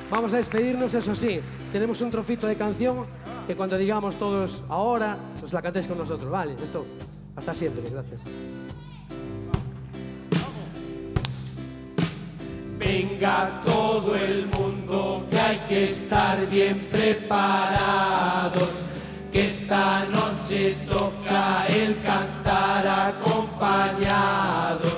vamos 0.09 0.31
a 0.31 0.37
despedirnos, 0.37 0.93
eso 0.93 1.13
sí, 1.13 1.41
tenemos 1.73 1.99
un 1.99 2.11
trocito 2.11 2.47
de 2.47 2.55
canción 2.55 3.07
que 3.45 3.57
cuando 3.57 3.77
digamos 3.77 4.15
todos 4.15 4.63
ahora, 4.69 5.17
pues 5.37 5.51
la 5.51 5.61
cantéis 5.61 5.85
con 5.85 5.97
nosotros, 5.97 6.31
¿vale? 6.31 6.53
Esto, 6.53 6.85
hasta 7.35 7.53
siempre, 7.53 7.83
gracias. 7.89 8.21
Venga 12.79 13.61
todo 13.65 14.15
el 14.15 14.45
mundo 14.45 15.25
que 15.29 15.37
hay 15.37 15.57
que 15.67 15.83
estar 15.83 16.49
bien 16.49 16.87
preparados, 16.89 18.69
que 19.31 19.47
esta 19.47 20.05
noche 20.05 20.77
toca 20.87 21.65
el 21.67 22.01
cantar 22.01 23.13
acompañados. 23.13 24.93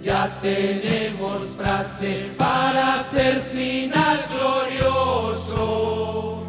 Ya 0.00 0.38
tenemos 0.40 1.42
frase 1.56 2.32
para 2.36 3.00
hacer 3.00 3.42
final 3.52 4.24
glorioso. 4.30 6.42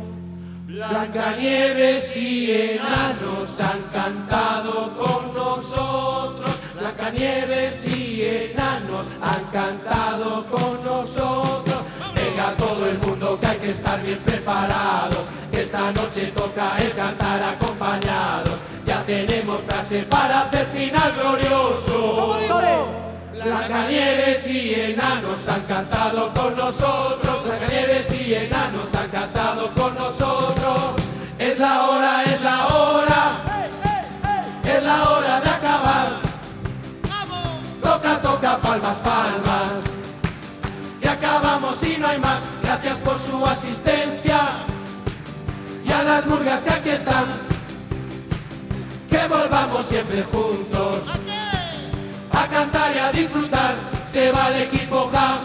Blancanieves 0.66 2.16
y 2.18 2.52
enanos 2.52 3.60
han 3.60 3.82
cantado 3.94 4.98
con 4.98 5.34
nosotros. 5.34 6.56
Blancanieves 6.80 7.88
y 7.88 8.24
enanos 8.24 9.08
han 9.22 9.46
cantado 9.52 10.48
con 10.50 10.84
nosotros. 10.84 11.84
Venga 12.16 12.56
todo 12.58 12.90
el 12.90 12.98
mundo 13.00 13.38
que 13.40 13.46
hay 13.46 13.58
que 13.58 13.70
estar 13.72 14.02
bien 14.02 14.18
preparados. 14.20 15.43
Esta 15.64 15.94
noche 15.94 16.26
toca 16.36 16.78
el 16.78 16.92
cantar 16.92 17.42
acompañados. 17.42 18.56
Ya 18.86 19.02
tenemos 19.06 19.62
frase 19.62 20.04
para 20.04 20.42
hacer 20.42 20.66
final 20.68 21.14
glorioso. 21.14 22.38
Blancanieves 23.32 24.46
y 24.46 24.74
enanos 24.74 25.48
han 25.48 25.62
cantado 25.62 26.34
con 26.34 26.58
nosotros. 26.58 27.44
Blancanieves 27.46 28.12
y 28.12 28.34
enanos 28.34 28.94
han 28.94 29.08
cantado 29.08 29.74
con 29.74 29.96
nosotros. 29.96 31.02
Es 31.40 31.58
la 31.58 31.88
hora, 31.88 32.24
es 32.26 32.42
la 32.42 32.68
hora. 32.68 33.32
Es 34.66 34.84
la 34.84 35.10
hora 35.10 35.40
de 35.40 35.50
acabar. 35.50 36.08
Toca, 37.82 38.22
toca, 38.22 38.58
palmas, 38.58 39.00
palmas. 39.00 39.72
Y 41.02 41.08
acabamos 41.08 41.82
y 41.84 41.98
no 41.98 42.08
hay 42.10 42.20
más. 42.20 42.42
Gracias 42.62 42.98
por 42.98 43.18
su 43.18 43.46
asistencia. 43.46 44.13
Las 46.02 46.26
murgas 46.26 46.62
que 46.62 46.70
aquí 46.70 46.90
están. 46.90 47.26
Que 49.10 49.28
volvamos 49.28 49.86
siempre 49.86 50.24
juntos 50.24 50.98
a 52.32 52.48
cantar 52.48 52.94
y 52.94 53.00
a 53.00 53.12
disfrutar. 53.12 53.76
Se 54.06 54.32
va 54.32 54.50
el 54.50 54.64
equipo 54.64 55.10
Jam. 55.12 55.38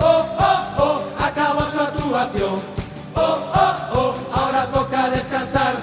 Oh, 0.00 0.26
oh, 0.38 0.82
oh, 0.82 1.22
acabó 1.22 1.60
su 1.70 1.78
actuación. 1.78 2.60
Oh, 3.14 3.52
oh, 3.54 3.74
oh, 3.92 4.14
ahora 4.32 4.66
toca 4.66 5.10
descansar. 5.10 5.74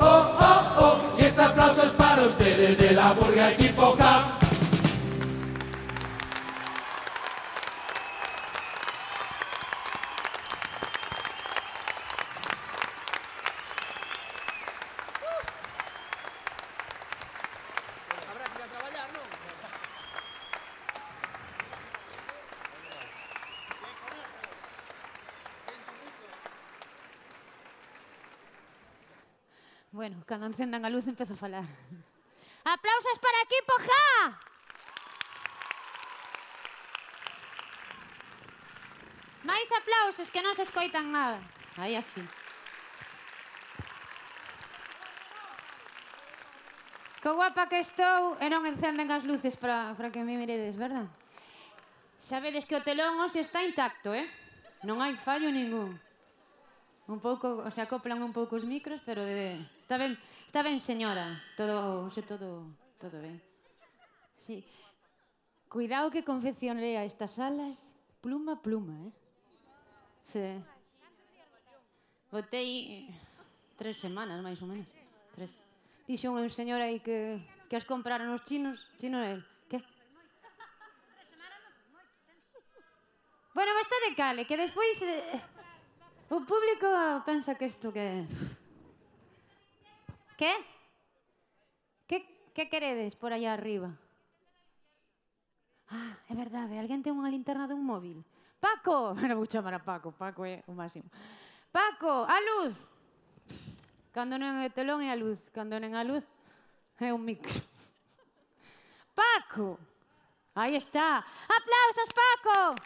Oh, 0.00 0.32
oh, 0.40 0.62
oh, 0.80 0.98
y 1.18 1.24
este 1.26 1.40
aplauso 1.40 1.82
es 1.82 1.92
para 1.92 2.22
ustedes 2.22 2.78
de 2.78 2.90
la 2.92 3.12
burga 3.12 3.50
equipo 3.52 3.94
Jam. 3.96 4.07
cando 30.28 30.44
encendan 30.44 30.84
a 30.84 30.92
luz 30.92 31.08
empezo 31.08 31.32
a 31.32 31.40
falar. 31.40 31.64
Aplausos 32.68 33.16
para 33.16 33.42
equipo 33.48 33.72
Ja! 33.80 34.36
Máis 39.48 39.72
aplausos 39.72 40.28
que 40.28 40.44
non 40.44 40.52
se 40.52 40.68
escoitan 40.68 41.08
nada. 41.08 41.40
Aí 41.80 41.96
así. 41.96 42.20
Que 47.24 47.30
guapa 47.32 47.64
que 47.72 47.80
estou 47.80 48.36
e 48.44 48.52
non 48.52 48.68
encenden 48.68 49.08
as 49.08 49.24
luces 49.24 49.56
para, 49.56 49.96
para 49.96 50.12
que 50.12 50.20
me 50.20 50.36
miredes, 50.36 50.76
verdad? 50.76 51.08
Sabedes 52.20 52.68
que 52.68 52.76
o 52.76 52.84
telón 52.84 53.16
hoxe 53.24 53.40
está 53.40 53.64
intacto, 53.64 54.12
eh? 54.12 54.28
Non 54.84 55.00
hai 55.00 55.16
fallo 55.16 55.48
ningún. 55.48 55.96
Un 57.08 57.18
pouco, 57.24 57.64
se 57.72 57.80
acoplan 57.80 58.20
un 58.20 58.36
pouco 58.36 58.60
os 58.60 58.68
micros, 58.68 59.00
pero 59.08 59.24
de, 59.24 59.56
Está 59.88 59.96
ben, 59.96 60.18
está 60.44 60.60
ben 60.60 60.80
señora. 60.84 61.40
Todo, 61.56 62.10
se 62.10 62.20
todo, 62.20 62.76
todo 63.00 63.22
ben. 63.24 63.40
Sí. 64.44 64.60
Cuidado 65.64 66.12
que 66.12 66.28
confeccionei 66.28 67.00
a 67.00 67.08
estas 67.08 67.40
alas 67.40 67.96
pluma 68.20 68.60
pluma, 68.60 69.08
eh? 69.08 69.12
Sí. 70.28 70.44
Botei 72.28 73.08
eh, 73.08 73.16
tres 73.80 73.96
semanas, 73.96 74.44
máis 74.44 74.60
ou 74.60 74.68
menos. 74.68 74.92
Tres. 75.32 75.56
Dixo 76.04 76.36
un 76.36 76.52
señor 76.52 76.84
aí 76.84 77.00
que, 77.00 77.40
que 77.72 77.80
as 77.80 77.88
compraron 77.88 78.28
os 78.36 78.44
chinos. 78.44 78.76
Chino 79.00 79.24
el. 79.24 79.40
Que? 79.72 79.80
Bueno, 83.56 83.72
basta 83.72 83.96
de 84.04 84.12
cale, 84.12 84.44
que 84.44 84.60
despois 84.60 85.00
eh, 85.00 85.40
o 86.28 86.44
público 86.44 86.92
pensa 87.24 87.56
que 87.56 87.72
isto 87.72 87.88
que... 87.88 88.28
Que? 90.38 90.54
Que, 92.06 92.22
que 92.54 92.68
queredes 92.70 93.16
por 93.16 93.32
allá 93.32 93.52
arriba? 93.54 93.90
Ah, 95.90 96.14
é 96.30 96.34
verdade, 96.38 96.78
alguén 96.78 97.02
ten 97.02 97.18
unha 97.18 97.26
linterna 97.26 97.66
dun 97.66 97.82
móvil. 97.82 98.22
Paco! 98.62 99.18
Non 99.26 99.42
vou 99.42 99.50
chamar 99.50 99.74
a 99.74 99.82
Paco, 99.82 100.14
Paco 100.14 100.46
é 100.46 100.62
o 100.70 100.78
máximo. 100.78 101.10
Paco, 101.74 102.22
a 102.22 102.38
luz! 102.38 102.78
Cando 104.14 104.38
non 104.38 104.62
é 104.62 104.70
telón 104.70 105.02
é 105.02 105.10
a 105.10 105.18
luz, 105.18 105.42
cando 105.50 105.74
non 105.74 105.90
é 105.90 105.98
a 105.98 106.06
luz 106.06 106.22
é 107.02 107.10
un 107.10 107.26
micro. 107.26 107.50
Paco! 109.18 109.74
Aí 110.54 110.78
está. 110.78 111.18
Aplausos, 111.50 112.10
Paco! 112.14 112.78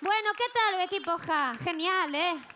Bueno, 0.00 0.32
que 0.32 0.48
tal 0.48 0.80
o 0.80 0.84
equipo 0.88 1.12
Ja? 1.28 1.52
Genial, 1.60 2.08
eh? 2.16 2.49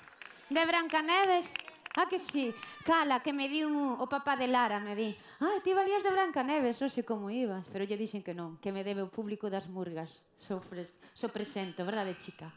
De 0.50 0.66
Brancaneves? 0.66 1.50
Ah, 1.96 2.06
que 2.06 2.18
sí. 2.18 2.52
Cala, 2.84 3.22
que 3.22 3.32
me 3.32 3.48
di 3.48 3.62
un, 3.62 3.96
o 4.02 4.06
papá 4.10 4.34
de 4.36 4.48
Lara, 4.50 4.80
me 4.80 4.98
di. 4.98 5.14
Ah, 5.38 5.62
ti 5.62 5.72
valías 5.72 6.02
de 6.02 6.10
Brancaneves, 6.10 6.82
hoxe 6.82 7.06
como 7.06 7.30
ibas. 7.30 7.70
Pero 7.70 7.86
lle 7.86 7.94
dixen 7.94 8.26
que 8.26 8.34
non, 8.34 8.58
que 8.58 8.74
me 8.74 8.82
debe 8.82 9.06
o 9.06 9.12
público 9.14 9.46
das 9.46 9.70
murgas. 9.70 10.26
So, 10.34 10.58
fres, 10.58 10.90
so 11.14 11.30
presento, 11.30 11.86
verdade, 11.86 12.18
chica? 12.18 12.50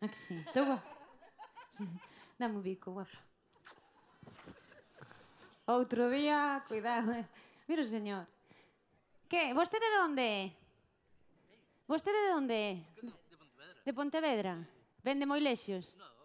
Ah, 0.00 0.08
que 0.08 0.16
sí. 0.16 0.40
Estou 0.40 0.64
guapa. 0.64 0.88
Dame 2.40 2.56
un 2.56 2.64
bico, 2.64 2.96
guapa. 2.96 3.20
Outro 5.68 6.08
día, 6.08 6.64
cuidado. 6.64 7.12
Eh. 7.12 7.28
Mira 7.68 7.84
o 7.84 7.88
señor. 7.92 8.24
Que, 9.28 9.52
vostede 9.52 9.84
de 9.84 10.00
onde? 10.00 10.24
é? 10.24 10.42
Vostede 11.84 12.16
de 12.24 12.32
onde? 12.32 12.60
De 12.96 13.04
Pontevedra. 13.04 13.84
De 13.84 13.92
Pontevedra. 13.92 14.54
Vende 15.04 15.28
moi 15.28 15.44
lexios? 15.44 15.92
Non. 15.92 16.15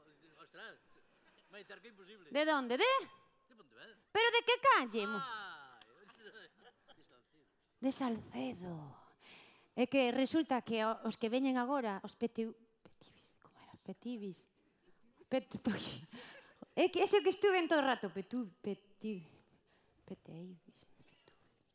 ¿De 2.32 2.54
onde, 2.54 2.78
¿De? 2.78 2.86
¿Pero 4.12 4.28
de 4.32 4.42
que 4.44 4.56
calle? 4.62 5.08
De 7.80 7.92
Salcedo. 7.92 9.02
É 9.76 9.88
que 9.88 10.12
resulta 10.12 10.62
que 10.62 10.84
os 10.84 11.16
que 11.16 11.32
veñen 11.32 11.56
agora, 11.56 12.04
os 12.04 12.14
peti... 12.14 12.44
petibis, 12.84 13.24
como 13.40 13.56
era? 13.64 13.74
Petibis. 13.88 14.38
Pet... 15.32 15.48
É 16.76 16.92
que 16.92 17.02
ese 17.02 17.24
que 17.24 17.32
estuve 17.32 17.58
en 17.58 17.72
todo 17.72 17.80
o 17.80 17.88
rato, 17.88 18.12
petu... 18.12 18.52
peti... 18.60 19.24
peteibis. 20.06 20.78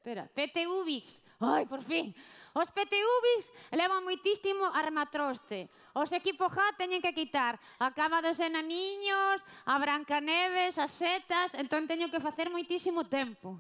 Espera, 0.07 0.31
PTUBIS. 0.31 1.25
Ai, 1.41 1.67
por 1.67 1.83
fin. 1.83 2.15
Os 2.55 2.71
PTUBIs 2.71 3.51
levan 3.75 4.07
moitísimo 4.07 4.71
armatroste. 4.71 5.67
Os 5.97 6.13
equipo 6.13 6.53
J 6.53 6.77
teñen 6.77 7.01
que 7.01 7.17
quitar 7.17 7.57
a 7.81 7.89
cama 7.89 8.21
dos 8.21 8.37
enaniños, 8.37 9.41
a 9.65 9.81
Brancaneves, 9.81 10.77
as 10.77 10.93
setas, 10.93 11.57
entón 11.57 11.89
teño 11.89 12.13
que 12.13 12.21
facer 12.21 12.53
moitísimo 12.53 13.09
tempo. 13.09 13.57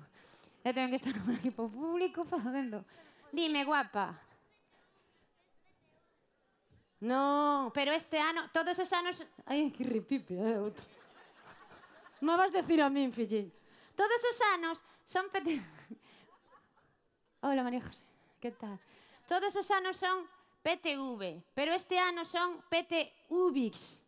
E 0.60 0.68
teño 0.68 0.92
que 0.92 1.00
estar 1.00 1.16
no 1.24 1.32
equipo 1.32 1.64
público 1.64 2.28
facendo. 2.28 2.84
Dime, 3.32 3.64
guapa. 3.64 4.20
Non, 7.08 7.72
pero 7.72 7.96
este 7.96 8.20
ano, 8.20 8.52
todos 8.52 8.76
os 8.76 8.90
anos... 8.92 9.16
Ai, 9.48 9.72
que 9.72 9.80
ripipe, 9.80 10.36
eh, 10.36 10.60
outro. 10.60 10.84
Non 12.20 12.36
vas 12.36 12.52
decir 12.52 12.84
a 12.84 12.92
min, 12.92 13.16
fillín. 13.16 13.48
Todos 13.96 14.20
os 14.20 14.38
anos 14.52 14.84
son... 15.08 15.32
Pete... 15.32 15.56
Hola, 17.48 17.64
María 17.64 17.80
José, 17.80 18.04
que 18.44 18.52
tal? 18.52 18.76
Todos 19.24 19.56
os 19.56 19.68
anos 19.72 19.96
son 19.96 20.35
PTV, 20.66 21.44
pero 21.54 21.72
este 21.72 21.96
ano 21.96 22.24
son 22.24 22.58
PTUBIX. 22.66 24.02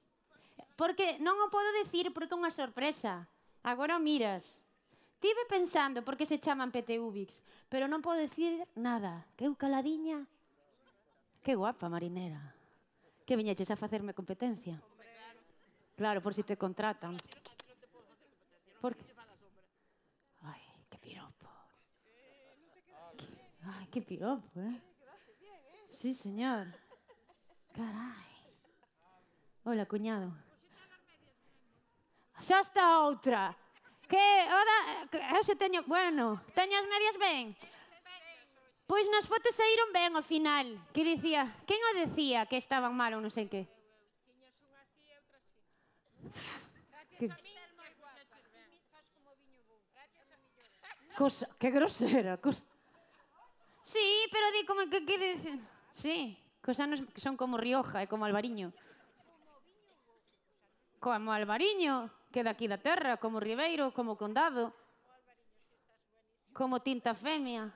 Porque 0.75 1.15
non 1.23 1.39
o 1.39 1.47
podo 1.55 1.71
decir 1.79 2.11
porque 2.11 2.35
é 2.35 2.39
unha 2.39 2.51
sorpresa. 2.51 3.31
Agora 3.63 3.95
o 3.95 4.03
miras. 4.03 4.59
Tive 5.23 5.47
pensando 5.47 6.03
por 6.03 6.19
que 6.19 6.27
se 6.27 6.43
chaman 6.43 6.75
PTUBIX, 6.75 7.31
pero 7.71 7.87
non 7.87 8.03
podo 8.03 8.19
decir 8.19 8.67
nada. 8.75 9.23
Que 9.39 9.47
eu 9.47 9.55
caladiña. 9.55 10.27
Que 11.47 11.55
guapa, 11.55 11.87
marinera. 11.87 12.43
Que 13.23 13.39
viñeches 13.39 13.71
a 13.71 13.79
facerme 13.79 14.11
competencia. 14.11 14.83
Claro, 15.95 16.19
por 16.19 16.35
si 16.35 16.43
te 16.43 16.59
contratan. 16.59 17.23
Por 18.83 18.99
que? 18.99 19.07
Ai, 20.43 20.63
que 20.91 20.99
piropo. 20.99 21.47
Ai, 23.63 23.87
que 23.95 24.03
piropo, 24.03 24.59
eh? 24.59 24.88
Sí, 25.99 26.15
señor. 26.15 26.69
Carai. 27.75 28.31
Hola, 29.65 29.85
cuñado. 29.85 30.31
Xa 32.39 32.61
está 32.61 33.03
outra. 33.03 33.59
Que, 34.07 34.27
oda, 34.61 34.79
eu 35.35 35.43
eh, 35.43 35.43
se 35.43 35.57
teño, 35.59 35.83
bueno, 35.91 36.39
teño 36.55 36.79
as 36.79 36.87
medias 36.87 37.17
ben. 37.19 37.51
Pois 38.87 39.11
nas 39.11 39.27
fotos 39.27 39.59
saíron 39.59 39.91
ben 39.91 40.15
ao 40.15 40.23
final, 40.23 40.79
que 40.95 41.03
dicía, 41.03 41.51
quen 41.67 41.83
o 41.83 41.91
decía 42.07 42.47
que 42.47 42.63
estaban 42.63 42.95
mal 42.95 43.19
ou 43.19 43.21
non 43.21 43.35
sei 43.35 43.51
que? 43.51 43.67
Que... 47.19 47.27
Cosa, 51.19 51.51
que 51.59 51.75
grosera, 51.75 52.39
cosa. 52.39 52.63
Sí, 53.83 54.07
pero 54.31 54.47
di 54.55 54.63
como 54.63 54.87
que 54.87 55.03
que 55.03 55.19
dicen. 55.19 55.78
Sí, 55.99 56.39
cosanos 56.63 57.03
que 57.13 57.21
son 57.21 57.37
como 57.37 57.59
Rioja 57.59 58.07
e 58.07 58.07
como 58.07 58.23
Albariño. 58.23 58.71
Como 61.03 61.35
Albariño, 61.35 62.07
que 62.31 62.47
daqui 62.47 62.71
da 62.71 62.79
terra, 62.79 63.19
como 63.19 63.43
Ribeiro, 63.43 63.91
como 63.91 64.15
Condado. 64.15 64.71
Como 66.55 66.79
Tinta 66.87 67.19
Femia. 67.19 67.75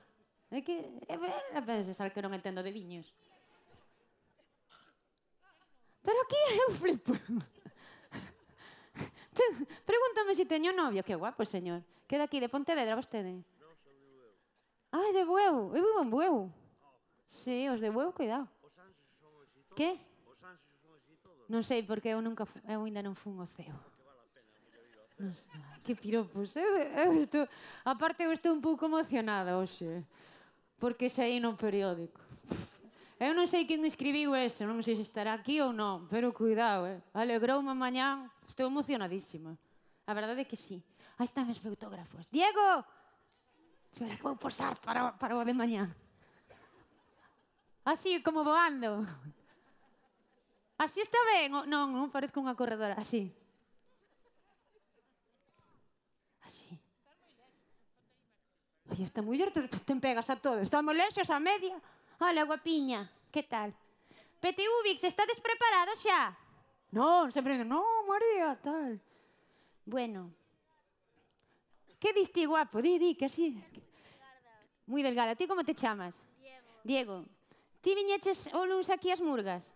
É 0.55 0.63
que 0.63 0.87
é 1.11 1.17
ver, 1.19 1.35
a 1.51 1.59
pensar 1.59 2.15
que 2.15 2.23
non 2.23 2.31
entendo 2.31 2.63
de 2.63 2.71
viños. 2.71 3.11
Pero 5.99 6.19
aquí 6.23 6.39
eu 6.63 6.71
flipo. 6.79 7.11
Pregúntame 9.83 10.31
se 10.31 10.43
si 10.43 10.47
teño 10.47 10.71
novio. 10.71 11.03
Que 11.03 11.19
guapo, 11.19 11.43
señor. 11.43 11.83
Queda 12.07 12.23
aquí 12.31 12.39
de 12.39 12.47
Pontevedra 12.47 12.95
vostede. 12.95 13.43
Non, 13.59 13.75
son 13.83 13.91
de 13.91 14.07
Bueu. 14.15 14.31
Ah, 14.95 15.11
de 15.11 15.23
Bueu. 15.27 15.55
Eu 15.75 15.83
vivo 15.83 15.99
en 15.99 16.11
Bueu. 16.13 16.62
Sí, 17.33 17.67
os 17.67 17.81
de 17.81 17.89
Bueu, 17.89 18.13
cuidado. 18.13 18.45
Os 18.61 18.77
anxos 18.77 19.09
son 19.17 19.33
exitosos. 19.41 19.73
Que? 19.73 19.97
Os 20.29 20.37
anxos 20.45 20.77
son 20.77 20.93
exitosos. 20.93 21.49
Non 21.49 21.65
sei, 21.65 21.81
porque 21.81 22.13
eu 22.13 22.21
nunca, 22.21 22.45
eu 22.69 22.85
ainda 22.85 23.01
non 23.01 23.17
fun 23.17 23.41
ao 23.41 23.49
ceo. 23.49 23.73
Non 25.17 25.33
sei, 25.33 25.57
que 25.81 25.97
piropos. 25.97 26.53
Eu, 26.53 26.77
eu 26.77 27.09
estou, 27.17 27.49
aparte, 27.81 28.21
eu 28.21 28.29
estou 28.29 28.53
un 28.53 28.61
pouco 28.61 28.85
emocionada 28.85 29.57
hoxe. 29.57 30.05
Porque 30.77 31.09
saí 31.09 31.41
no 31.41 31.57
periódico. 31.57 32.21
Eu 33.17 33.33
non 33.33 33.49
sei 33.49 33.65
quen 33.65 33.81
escribiu 33.81 34.37
eso, 34.37 34.69
non 34.69 34.85
sei 34.85 34.93
se 34.93 35.01
estará 35.01 35.33
aquí 35.33 35.57
ou 35.57 35.73
non, 35.73 36.05
pero 36.05 36.29
cuidado, 36.37 36.85
eh. 36.85 37.01
Alegrou 37.17 37.57
unha 37.57 37.73
mañá, 37.73 38.29
estou 38.45 38.69
emocionadísima. 38.69 39.57
A 40.05 40.13
verdade 40.13 40.45
é 40.45 40.49
que 40.49 40.59
sí. 40.59 40.85
Aí 41.17 41.25
están 41.25 41.49
meus 41.49 41.57
fotógrafos. 41.57 42.29
Diego! 42.29 42.85
Espera, 43.89 44.13
que 44.17 44.25
vou 44.25 44.37
posar 44.37 44.77
para, 44.77 45.17
para 45.17 45.33
o 45.33 45.41
de 45.41 45.55
mañá. 45.57 45.89
Así, 47.83 48.21
como 48.23 48.43
voando. 48.43 49.05
Así 50.77 51.01
está 51.01 51.17
ben? 51.31 51.51
Non, 51.51 51.91
non 51.91 52.11
parezco 52.11 52.39
unha 52.39 52.55
corredora, 52.55 52.95
así. 52.95 53.27
Así. 56.47 56.79
Ai, 58.91 59.03
esta 59.03 59.19
muller 59.19 59.51
te, 59.51 59.67
te 59.67 59.95
pegas 59.99 60.31
a 60.31 60.39
todo. 60.39 60.63
Estamos 60.63 60.95
lexos 60.95 61.29
a 61.29 61.39
media. 61.39 61.75
Hola, 62.19 62.47
guapiña, 62.47 63.11
que 63.31 63.43
tal? 63.43 63.75
PTUVIX, 64.39 65.03
estades 65.03 65.39
preparados 65.39 65.99
xa? 66.03 66.35
Non, 66.91 67.31
sempre 67.31 67.59
non, 67.63 67.83
María, 68.07 68.55
tal. 68.59 68.99
Bueno, 69.83 70.31
que 71.99 72.11
diste 72.11 72.43
guapo? 72.47 72.79
Di, 72.79 72.99
di, 72.99 73.15
que 73.15 73.27
así. 73.27 73.55
Moi 74.87 74.99
delgada. 74.99 75.35
Ti 75.35 75.47
como 75.47 75.63
te 75.63 75.75
chamas? 75.75 76.19
Diego. 76.39 76.71
Diego. 76.83 77.17
Ti 77.83 77.91
viñeches 77.99 78.47
o 78.55 78.63
luns 78.63 78.87
aquí 78.87 79.11
as 79.11 79.19
murgas? 79.19 79.67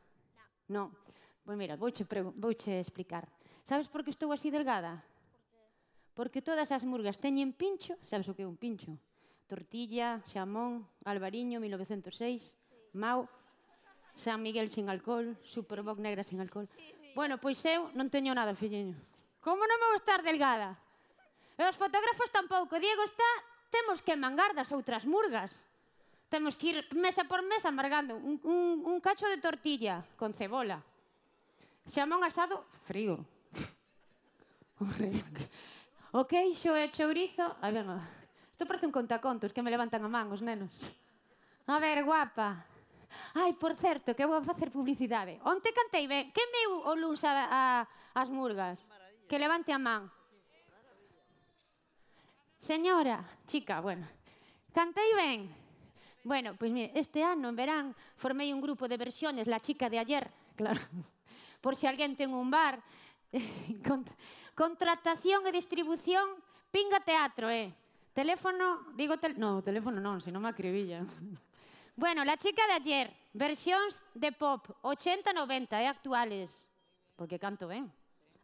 No. 0.72 0.88
no. 0.88 1.08
Pois 1.48 1.56
pues 1.56 1.64
mira, 1.64 1.76
vouche, 1.76 2.04
vouche 2.36 2.80
explicar. 2.80 3.28
Sabes 3.64 3.88
por 3.88 4.04
que 4.04 4.12
estou 4.12 4.32
así 4.32 4.52
delgada? 4.52 5.04
Porque 6.16 6.44
todas 6.44 6.72
as 6.76 6.84
murgas 6.88 7.20
teñen 7.20 7.52
pincho, 7.52 7.96
sabes 8.04 8.28
o 8.28 8.36
que 8.36 8.44
é 8.44 8.48
un 8.48 8.60
pincho? 8.60 8.96
Tortilla, 9.48 10.24
xamón, 10.28 10.88
albariño, 11.08 11.60
1906, 11.60 12.52
sí. 12.52 12.52
mau, 12.96 13.28
San 14.12 14.44
Miguel 14.44 14.68
sin 14.68 14.92
alcohol, 14.92 15.40
Superboc 15.44 16.00
negra 16.00 16.24
sin 16.24 16.40
alcohol. 16.40 16.68
Sí, 16.76 16.92
sí. 17.00 17.12
Bueno, 17.16 17.40
pois 17.40 17.60
eu 17.64 17.92
non 17.96 18.12
teño 18.12 18.36
nada, 18.36 18.52
filliño. 18.56 18.96
Como 19.40 19.64
non 19.64 19.80
vou 19.84 19.96
estar 19.96 20.20
delgada? 20.20 20.76
E 21.56 21.64
os 21.64 21.80
fotógrafos 21.80 22.28
tampouco. 22.32 22.76
Diego 22.76 23.08
está, 23.08 23.32
temos 23.72 24.04
que 24.04 24.20
mangar 24.20 24.52
das 24.52 24.72
outras 24.76 25.08
murgas. 25.08 25.64
Temos 26.30 26.56
que 26.56 26.68
ir 26.68 26.88
mesa 26.92 27.24
por 27.24 27.42
mesa 27.42 27.70
amargando 27.70 28.16
un, 28.18 28.40
un, 28.44 28.84
un 28.86 29.00
cacho 29.00 29.28
de 29.28 29.40
tortilla 29.40 30.04
con 30.18 30.34
cebola. 30.34 30.84
Xamón 31.88 32.24
asado 32.24 32.68
frío. 32.84 33.24
o 36.12 36.28
queixo 36.28 36.76
e 36.76 36.92
chourizo... 36.92 37.48
A 37.64 37.72
ver, 37.72 37.88
isto 38.52 38.68
parece 38.68 38.86
un 38.86 38.92
contacontos 38.92 39.56
que 39.56 39.64
me 39.64 39.72
levantan 39.72 40.04
a 40.04 40.12
man 40.12 40.28
os 40.28 40.44
nenos. 40.44 40.76
A 41.68 41.80
ver, 41.80 42.04
guapa. 42.04 42.68
Ai, 43.34 43.56
por 43.56 43.76
certo, 43.80 44.12
que 44.12 44.28
vou 44.28 44.36
a 44.36 44.44
facer 44.44 44.68
publicidade. 44.68 45.40
Onte 45.48 45.72
cantei 45.72 46.12
ben. 46.12 46.32
Que 46.36 46.44
meu 46.52 46.84
o 46.90 46.94
luns 46.96 47.24
a, 47.24 47.32
a, 47.48 47.62
as 48.18 48.28
murgas? 48.28 48.84
Maravilla. 48.84 49.28
Que 49.32 49.38
levante 49.40 49.72
a 49.72 49.80
man. 49.80 50.12
Maravilla. 50.12 51.24
Señora, 52.60 53.18
chica, 53.48 53.80
bueno. 53.80 54.04
Cantei 54.76 55.12
ben. 55.16 55.67
Bueno, 56.28 56.50
pois 56.60 56.60
pues, 56.68 56.72
mire, 56.74 56.92
este 56.94 57.24
ano, 57.24 57.48
en 57.48 57.56
verán, 57.56 57.96
formei 58.20 58.52
un 58.52 58.60
grupo 58.60 58.84
de 58.84 59.00
versiones, 59.00 59.48
La 59.48 59.64
chica 59.64 59.88
de 59.88 59.96
ayer, 59.96 60.28
claro, 60.60 60.82
por 61.64 61.80
se 61.80 61.82
si 61.82 61.88
alguén 61.88 62.20
ten 62.20 62.36
un 62.36 62.52
bar. 62.52 62.84
Contratación 64.52 65.48
e 65.48 65.56
distribución, 65.56 66.28
pinga 66.68 67.00
teatro, 67.00 67.48
eh. 67.48 67.72
Teléfono, 68.12 68.92
digo, 69.00 69.16
tel... 69.16 69.40
no, 69.40 69.64
teléfono 69.64 70.04
non, 70.04 70.20
senón 70.20 70.44
me 70.44 70.52
acribillan. 70.52 71.08
Bueno, 71.98 72.22
La 72.22 72.38
chica 72.38 72.62
de 72.68 72.74
ayer, 72.78 73.10
versións 73.34 73.98
de 74.14 74.30
pop, 74.30 74.68
80-90, 74.84 75.82
eh, 75.82 75.88
actuales. 75.88 76.52
Porque 77.16 77.40
canto 77.40 77.72
ben. 77.72 77.90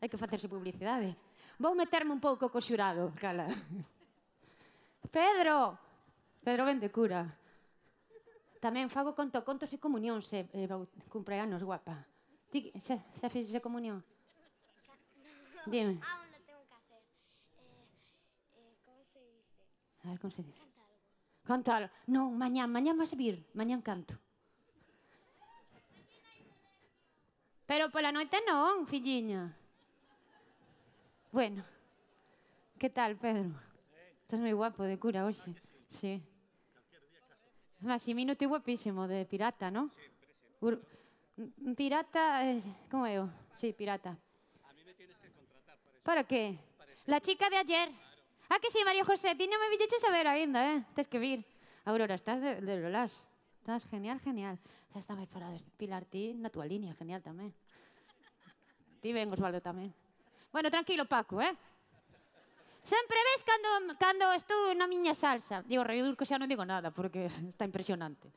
Hai 0.02 0.10
que 0.10 0.18
facerse 0.18 0.50
publicidade. 0.50 1.14
Vou 1.62 1.78
meterme 1.78 2.16
un 2.16 2.24
pouco 2.24 2.50
co 2.50 2.64
xurado, 2.64 3.14
cala. 3.14 3.46
Pedro! 5.12 5.78
Pedro 6.42 6.66
Ventecura. 6.66 7.43
Tamén 8.64 8.88
fago 8.88 9.12
conto 9.12 9.44
contos 9.44 9.68
e 9.76 9.78
comunións 9.78 10.32
e, 10.32 10.48
e 10.56 10.64
bau- 10.72 10.88
cumpleanos, 11.12 11.60
guapa. 11.68 12.08
Ti 12.48 12.72
xa, 12.80 12.96
xa 13.20 13.28
fixes 13.28 13.60
comunión? 13.60 14.00
Dime. 15.68 16.00
Aún 16.08 16.28
lo 16.32 16.40
tengo 16.48 16.64
que 16.72 16.76
hacer. 16.80 17.04
Eh, 17.60 17.84
eh, 18.56 18.72
¿Cómo 18.88 19.04
se 19.12 19.20
dice? 19.20 19.60
A 20.04 20.16
ver, 20.16 20.20
como 20.24 20.32
se 20.32 20.44
dice? 20.48 20.64
Canta 21.44 21.76
algo. 21.76 21.92
Non, 22.08 22.32
mañán, 22.40 22.72
mañán 22.72 22.96
vas 22.96 23.12
a 23.12 23.20
vir. 23.20 23.44
Mañán 23.52 23.84
canto. 23.84 24.16
Pero 27.68 27.92
pola 27.92 28.16
noite 28.16 28.40
non, 28.48 28.88
filliña. 28.88 29.52
Bueno. 31.36 31.68
Que 32.80 32.88
tal, 32.88 33.20
Pedro? 33.20 33.52
Estás 34.24 34.40
moi 34.40 34.56
guapo 34.56 34.88
de 34.88 34.96
cura 34.96 35.28
hoxe. 35.28 35.52
Sí. 35.92 36.24
Maximino 37.84 38.36
ti 38.36 38.46
guapísimo, 38.46 39.08
de 39.08 39.26
pirata, 39.26 39.70
¿no? 39.72 39.90
Ur- 40.62 40.82
Mm, 41.36 41.74
Pirata, 41.74 42.46
eh, 42.48 42.62
¿cómo 42.92 43.08
es? 43.08 43.20
Sí, 43.56 43.74
pirata. 43.74 44.16
¿Para 46.04 46.24
qué? 46.24 46.60
La 47.08 47.20
chica 47.20 47.50
de 47.50 47.58
ayer. 47.58 47.90
Ah, 48.50 48.60
que 48.62 48.70
sí, 48.70 48.78
María 48.86 49.04
José, 49.04 49.34
ti 49.34 49.48
no 49.48 49.58
me 49.58 49.70
villeches 49.72 50.04
a 50.04 50.12
ver 50.12 50.28
ainda, 50.28 50.76
eh? 50.76 50.84
Tens 50.94 51.08
que 51.08 51.18
vir. 51.18 51.44
Aurora, 51.86 52.14
estás 52.14 52.40
de, 52.40 52.62
de 52.62 52.80
Lolas. 52.82 53.28
Estás 53.62 53.84
genial, 53.90 54.20
genial. 54.20 54.60
Xa 54.94 55.00
está 55.02 55.16
máis 55.18 55.26
para 55.28 55.50
despilar 55.50 56.06
ti 56.06 56.38
na 56.38 56.54
túa 56.54 56.70
línea, 56.70 56.94
genial 56.94 57.26
tamén. 57.26 57.50
Ti 59.02 59.10
ben, 59.10 59.26
Osvaldo, 59.34 59.58
tamén. 59.58 59.90
Bueno, 60.54 60.70
tranquilo, 60.70 61.10
Paco, 61.10 61.42
eh? 61.42 61.58
Sempre 62.84 63.16
ves 63.16 63.44
cando, 63.48 63.96
cando 63.96 64.26
estou 64.36 64.76
na 64.76 64.92
miña 64.92 65.16
salsa. 65.16 65.64
Digo, 65.64 65.88
Reudurco 65.88 66.28
xa 66.28 66.36
non 66.36 66.52
digo 66.52 66.68
nada, 66.68 66.92
porque 66.92 67.32
está 67.52 67.64
impresionante. 67.64 68.28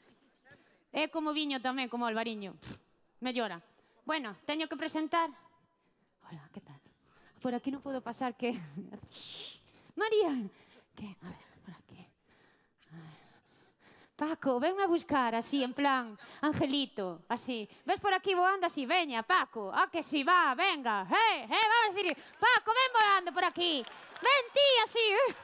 É 0.95 1.11
como 1.11 1.35
viño 1.35 1.59
tamén, 1.59 1.91
como 1.91 2.07
Alvariño. 2.07 2.55
Pff, 2.55 2.79
Mellora. 3.27 3.59
Bueno, 4.07 4.39
teño 4.47 4.71
que 4.71 4.79
presentar. 4.79 5.35
Hola, 6.31 6.47
que 6.55 6.63
tal? 6.63 6.79
Por 7.43 7.59
aquí 7.59 7.75
non 7.75 7.83
podo 7.83 7.99
pasar 7.99 8.39
que... 8.39 8.55
María! 10.01 10.31
Que? 10.95 11.11
A 11.27 11.29
ver, 11.35 11.47
por 11.67 11.75
aquí. 11.75 12.01
A 12.95 12.99
ver. 13.03 13.19
Paco, 14.17 14.59
venme 14.59 14.83
a 14.85 14.87
buscar 14.87 15.35
así, 15.35 15.63
en 15.63 15.75
plan, 15.75 16.19
Angelito, 16.41 17.21
así. 17.29 17.69
Ves 17.85 18.01
por 18.01 18.15
aquí 18.15 18.35
voando 18.35 18.67
así, 18.67 18.87
veña, 18.87 19.23
Paco. 19.23 19.71
Ah, 19.75 19.89
que 19.93 20.03
si 20.03 20.25
va, 20.25 20.55
venga. 20.55 21.03
Eh, 21.03 21.45
eh, 21.45 21.49
vamos 21.49 21.91
a 21.91 21.93
decir, 21.93 22.17
Paco, 22.41 22.73
ven 22.73 22.93
volando 22.95 23.33
por 23.33 23.45
aquí. 23.45 23.85
Ven 24.23 24.45
ti, 24.55 24.69
así. 24.85 24.99
eh. 24.99 25.37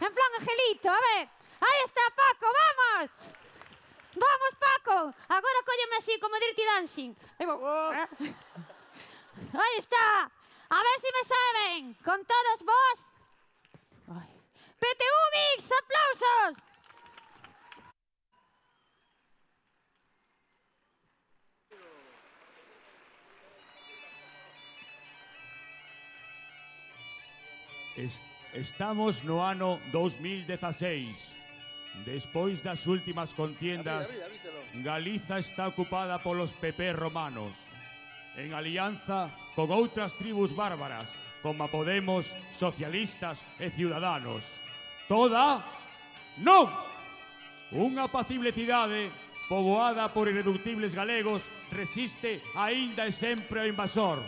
En 0.00 0.14
plan, 0.14 0.28
Angelito, 0.38 0.88
a 0.90 1.00
ver. 1.00 1.28
Ahí 1.60 1.80
está, 1.84 2.00
Paco, 2.14 2.46
vamos. 2.60 3.10
Vamos, 4.14 4.54
Paco. 4.58 5.14
Agora 5.28 5.58
cólleme 5.66 5.96
así, 5.98 6.18
como 6.20 6.36
Dirty 6.38 6.64
Dancing. 6.64 7.14
Aí 9.52 9.76
está. 9.76 10.30
A 10.70 10.76
ver 10.76 11.00
si 11.00 11.08
me 11.12 11.24
saben. 11.24 11.94
Con 12.04 12.24
todos 12.24 12.62
vos. 12.64 13.08
PTU 14.78 15.20
Mix, 15.56 15.70
aplausos. 15.72 16.69
Estamos 28.54 29.24
no 29.24 29.44
ano 29.44 29.78
2016. 29.92 31.36
Despois 32.06 32.62
das 32.62 32.86
últimas 32.86 33.34
contiendas, 33.34 34.08
Galiza 34.82 35.38
está 35.38 35.68
ocupada 35.68 36.22
polos 36.22 36.54
PP 36.54 36.94
romanos, 36.94 37.52
en 38.38 38.54
alianza 38.54 39.28
con 39.54 39.68
outras 39.74 40.16
tribus 40.16 40.54
bárbaras, 40.56 41.12
como 41.42 41.68
Podemos, 41.68 42.32
socialistas 42.48 43.42
e 43.58 43.68
ciudadanos. 43.68 44.56
Toda 45.10 45.60
non! 46.40 46.70
Unha 47.70 48.08
apacible 48.08 48.50
cidade 48.50 49.10
poboada 49.50 50.10
por 50.10 50.30
irreductibles 50.30 50.94
galegos 50.94 51.46
resiste 51.74 52.38
aínda 52.54 53.04
e 53.04 53.12
sempre 53.12 53.60
ao 53.60 53.70
invasor. 53.70 54.18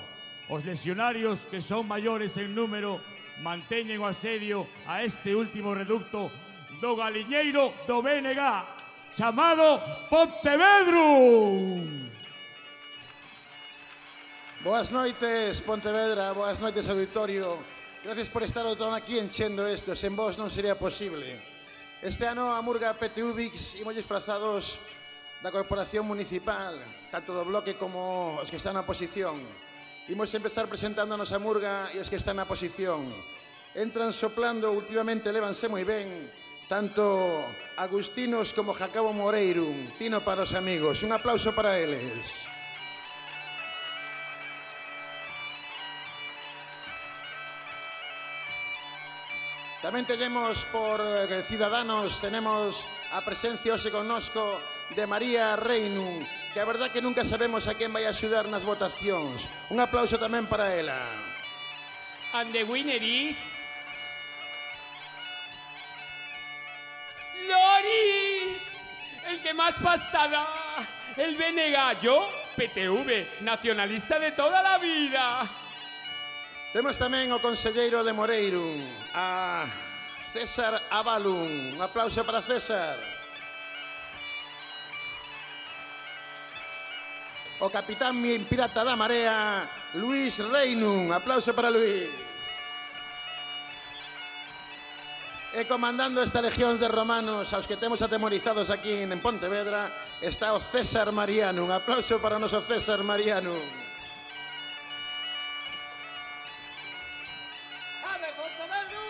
Os 0.50 0.66
lesionarios 0.66 1.46
que 1.46 1.62
son 1.62 1.86
maiores 1.86 2.36
en 2.36 2.52
número 2.54 2.98
manteñen 3.40 4.02
o 4.02 4.06
asedio 4.06 4.68
a 4.84 5.00
este 5.00 5.32
último 5.32 5.72
reducto 5.72 6.28
do 6.84 6.92
galiñeiro 6.92 7.72
do 7.88 8.04
BNG 8.04 8.42
chamado 9.16 9.80
Pontevedro. 10.10 11.80
Boas 14.62 14.92
noites, 14.92 15.60
Pontevedra, 15.62 16.32
boas 16.32 16.60
noites, 16.60 16.88
auditorio. 16.88 17.58
Gracias 18.04 18.28
por 18.28 18.42
estar 18.42 18.66
outra 18.66 18.94
aquí 18.94 19.18
enchendo 19.18 19.66
esto, 19.66 19.94
sen 19.94 20.14
vos 20.14 20.38
non 20.38 20.50
sería 20.50 20.74
posible. 20.74 21.26
Este 22.02 22.26
ano 22.26 22.50
a 22.50 22.58
Murga 22.62 22.94
PTUBIX 22.98 23.78
imos 23.78 23.94
disfrazados 23.94 24.78
da 25.42 25.54
Corporación 25.54 26.06
Municipal, 26.06 26.74
tanto 27.10 27.34
do 27.34 27.46
bloque 27.46 27.74
como 27.78 28.38
os 28.42 28.50
que 28.50 28.58
están 28.58 28.74
na 28.74 28.82
oposición. 28.82 29.38
Imos 30.10 30.34
empezar 30.34 30.66
presentando 30.66 31.14
a 31.14 31.38
Murga 31.38 31.86
e 31.94 32.02
os 32.02 32.10
que 32.10 32.18
están 32.18 32.42
na 32.42 32.48
posición. 32.48 33.06
Entran 33.78 34.10
soplando, 34.10 34.74
últimamente 34.74 35.30
levanse 35.30 35.70
moi 35.70 35.86
ben, 35.86 36.10
tanto 36.66 37.06
Agustinos 37.78 38.50
como 38.50 38.74
Jacobo 38.74 39.14
Moreiro, 39.14 39.70
Tino 40.02 40.18
para 40.26 40.42
os 40.42 40.58
amigos. 40.58 41.06
Un 41.06 41.14
aplauso 41.14 41.54
para 41.54 41.78
eles. 41.78 42.50
Tamén 49.82 50.02
tellemos 50.02 50.66
por 50.74 50.98
eh, 50.98 51.30
Cidadanos, 51.46 52.18
tenemos 52.18 52.86
a 53.14 53.22
presencia 53.22 53.74
hoxe 53.74 53.94
connosco 53.94 54.42
de 54.94 55.06
María 55.06 55.54
Reinu, 55.58 56.22
que 56.52 56.60
a 56.60 56.64
verdad 56.64 56.90
que 56.90 57.00
nunca 57.00 57.24
sabemos 57.24 57.66
a 57.66 57.74
quen 57.74 57.92
vai 57.92 58.04
axudar 58.04 58.44
nas 58.44 58.60
votacións. 58.60 59.48
Un 59.72 59.80
aplauso 59.80 60.20
tamén 60.20 60.44
para 60.44 60.68
ela. 60.76 61.00
And 62.36 62.52
the 62.52 62.64
winner 62.64 63.00
is... 63.00 63.36
¡Loris! 67.48 68.60
El 69.28 69.40
que 69.40 69.54
más 69.54 69.74
pastada, 69.80 70.44
el 71.16 71.36
BNG, 71.36 72.00
yo, 72.02 72.28
PTV, 72.56 73.42
nacionalista 73.42 74.18
de 74.18 74.32
toda 74.32 74.62
la 74.62 74.76
vida. 74.76 75.48
Temos 76.72 76.96
tamén 77.00 77.32
o 77.32 77.40
conselleiro 77.40 78.04
de 78.04 78.12
Moreiro, 78.12 78.64
a 79.16 79.64
César 80.32 80.76
Avalun. 80.92 81.76
Un 81.76 81.80
aplauso 81.80 82.24
para 82.24 82.40
César. 82.40 83.21
o 87.62 87.70
capitán 87.70 88.18
pirata 88.50 88.82
da 88.82 88.98
marea, 88.98 89.62
Luis 89.94 90.42
Reinun. 90.42 91.14
Aplauso 91.14 91.54
para 91.54 91.70
Luis. 91.70 92.10
E 95.54 95.62
comandando 95.70 96.18
esta 96.24 96.42
legión 96.42 96.74
de 96.80 96.88
romanos 96.90 97.54
aos 97.54 97.70
que 97.70 97.78
temos 97.78 98.02
atemorizados 98.02 98.66
aquí 98.66 99.06
en 99.06 99.14
Pontevedra 99.22 99.86
está 100.18 100.54
o 100.54 100.58
César 100.58 101.14
Mariano. 101.14 101.62
Un 101.62 101.70
aplauso 101.70 102.18
para 102.18 102.34
o 102.34 102.42
noso 102.42 102.58
César 102.58 103.06
Mariano. 103.06 103.54
Ave, 108.10 108.28
Pontevedra! 108.34 109.02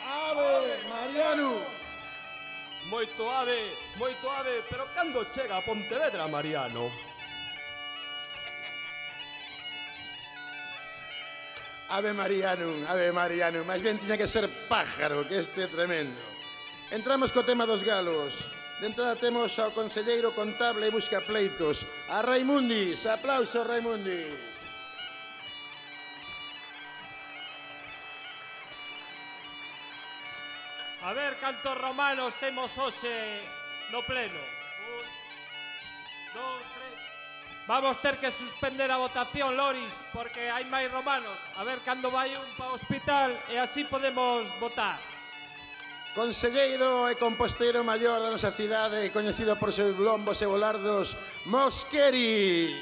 Ave, 0.00 0.80
Mariano! 0.88 1.60
Moito 2.88 3.22
ave, 3.28 3.60
moito 4.00 4.24
ave, 4.32 4.64
pero 4.70 4.88
cando 4.96 5.26
chega 5.28 5.58
a 5.58 5.62
Pontevedra, 5.66 6.24
Mariano? 6.28 7.13
Ave 11.94 12.12
Marianum, 12.12 12.82
Ave 12.90 13.14
Marianum. 13.14 13.62
máis 13.62 13.78
ben 13.78 13.94
tiña 14.02 14.18
que 14.18 14.26
ser 14.26 14.50
pájaro, 14.66 15.22
que 15.30 15.38
este 15.38 15.62
é 15.62 15.68
tremendo. 15.70 16.18
Entramos 16.90 17.30
co 17.30 17.46
tema 17.46 17.70
dos 17.70 17.86
galos. 17.86 18.50
De 18.82 18.90
entrada 18.90 19.14
temos 19.14 19.54
ao 19.62 19.70
concelleiro 19.70 20.34
contable 20.34 20.90
e 20.90 20.90
busca 20.90 21.22
pleitos. 21.22 21.86
A 22.10 22.18
Raimundis, 22.18 23.06
aplauso 23.06 23.62
Raimundis. 23.62 24.26
A 31.06 31.14
ver 31.14 31.38
cantos 31.38 31.78
romanos 31.78 32.34
temos 32.42 32.74
hoxe 32.74 33.38
no 33.94 34.02
pleno. 34.02 34.42
Un, 34.98 35.06
dos, 36.34 36.64
tres. 36.74 36.83
Vamos 37.66 37.96
ter 38.02 38.18
que 38.18 38.30
suspender 38.30 38.90
a 38.90 38.98
votación, 38.98 39.56
Loris, 39.56 39.88
porque 40.12 40.52
hai 40.52 40.68
máis 40.68 40.92
romanos. 40.92 41.32
A 41.56 41.64
ver 41.64 41.80
cando 41.80 42.12
vai 42.12 42.36
un 42.36 42.50
pa 42.60 42.68
hospital 42.68 43.32
e 43.48 43.56
así 43.56 43.88
podemos 43.88 44.44
votar. 44.60 45.00
Conselleiro 46.12 47.08
e 47.08 47.16
composteiro 47.16 47.80
maior 47.80 48.20
da 48.20 48.28
nosa 48.28 48.52
cidade, 48.52 49.08
coñecido 49.16 49.56
por 49.56 49.72
seus 49.72 49.96
lombos 49.96 50.44
e 50.44 50.46
volardos, 50.46 51.16
Mosqueris. 51.48 52.76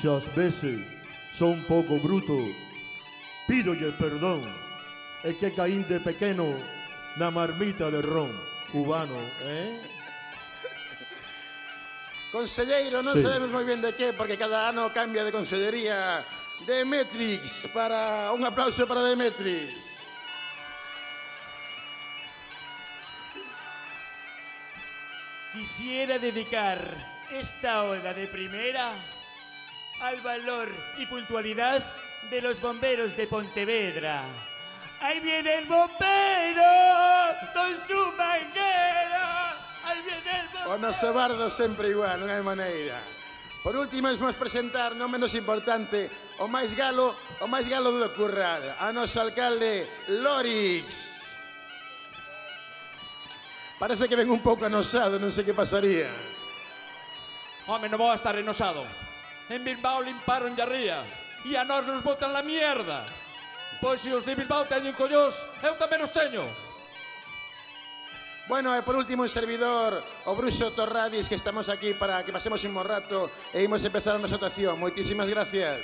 Xos 0.00 0.24
veces 0.32 0.99
son 1.32 1.58
un 1.58 1.62
pouco 1.64 1.98
bruto 1.98 2.36
Pídolle 3.48 3.92
perdón 3.98 4.42
É 5.24 5.32
que 5.34 5.52
caín 5.52 5.84
de 5.88 6.00
pequeno 6.00 6.46
Na 7.18 7.30
marmita 7.30 7.90
de 7.90 8.00
ron 8.02 8.30
Cubano, 8.70 9.18
eh? 9.42 9.74
Conselleiro, 12.30 13.02
Sí. 13.02 13.22
sabemos 13.22 13.50
moi 13.50 13.66
ben 13.66 13.82
de 13.82 13.90
qué, 13.98 14.14
porque 14.14 14.38
cada 14.38 14.70
ano 14.70 14.94
cambia 14.94 15.26
de 15.26 15.34
consellería. 15.34 16.22
Demetrix, 16.66 17.66
para 17.74 18.30
un 18.30 18.44
aplauso 18.46 18.86
para 18.86 19.02
Demetrix. 19.02 19.74
Quisiera 25.52 26.18
dedicar 26.18 26.78
esta 27.32 27.82
oda 27.84 28.14
de 28.14 28.26
primera 28.28 28.92
al 30.00 30.20
valor 30.20 30.68
y 30.98 31.06
puntualidad 31.06 31.82
de 32.30 32.40
los 32.40 32.60
bomberos 32.60 33.16
de 33.16 33.26
Pontevedra. 33.26 34.22
¡Ahí 35.00 35.20
viene 35.20 35.58
el 35.58 35.64
bombero 35.64 36.62
con 37.54 37.70
su 37.86 38.16
manguera! 38.16 39.54
¡Ahí 39.84 40.02
viene 40.04 40.40
el 40.40 40.46
bombero! 40.48 40.74
O 40.74 40.78
noso 40.78 41.12
bardo 41.12 41.50
sempre 41.50 41.88
igual, 41.88 42.20
non 42.20 42.28
hai 42.28 42.44
maneira. 42.44 43.00
Por 43.64 43.76
último, 43.76 44.08
vamos 44.08 44.36
presentar, 44.36 44.92
non 44.96 45.08
menos 45.08 45.32
importante, 45.36 46.08
o 46.40 46.48
máis 46.48 46.72
galo, 46.76 47.16
o 47.40 47.46
máis 47.48 47.68
galo 47.68 47.92
do 47.92 48.08
curral, 48.12 48.60
a 48.80 48.92
noso 48.92 49.20
alcalde 49.20 49.88
Lorix. 50.20 51.20
Parece 53.80 54.04
que 54.08 54.16
ven 54.16 54.28
un 54.28 54.44
pouco 54.44 54.68
anosado, 54.68 55.16
non 55.16 55.32
sei 55.32 55.44
que 55.44 55.56
pasaría. 55.56 56.08
Home, 57.64 57.88
non 57.88 58.00
vou 58.00 58.12
a 58.12 58.20
estar 58.20 58.36
enosado. 58.36 58.84
En 59.50 59.64
Bilbao 59.64 60.00
limparon 60.00 60.54
de 60.54 60.64
ría. 60.64 61.02
E 61.42 61.58
a 61.58 61.66
nós 61.66 61.82
nos 61.82 62.06
botan 62.06 62.30
la 62.30 62.46
mierda. 62.46 63.02
Pois 63.82 63.98
se 63.98 64.14
os 64.14 64.22
de 64.22 64.38
Bilbao 64.38 64.62
teñen 64.62 64.94
collós, 64.94 65.34
eu 65.66 65.74
tamén 65.74 66.06
os 66.06 66.14
teño. 66.14 66.46
Bueno, 68.46 68.70
e 68.78 68.82
por 68.86 68.94
último, 68.94 69.26
un 69.26 69.30
servidor, 69.30 69.98
o 70.26 70.38
Bruxo 70.38 70.70
Torradis, 70.70 71.26
que 71.26 71.34
estamos 71.34 71.66
aquí 71.66 71.98
para 71.98 72.22
que 72.22 72.30
pasemos 72.30 72.62
un 72.62 72.78
morrato 72.78 73.26
e 73.50 73.66
imos 73.66 73.82
empezar 73.82 74.14
a 74.14 74.22
nosa 74.22 74.38
actuación. 74.38 74.78
Moitísimas 74.78 75.26
gracias. 75.26 75.82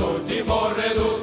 Somos 0.00 0.22
o 0.98 1.19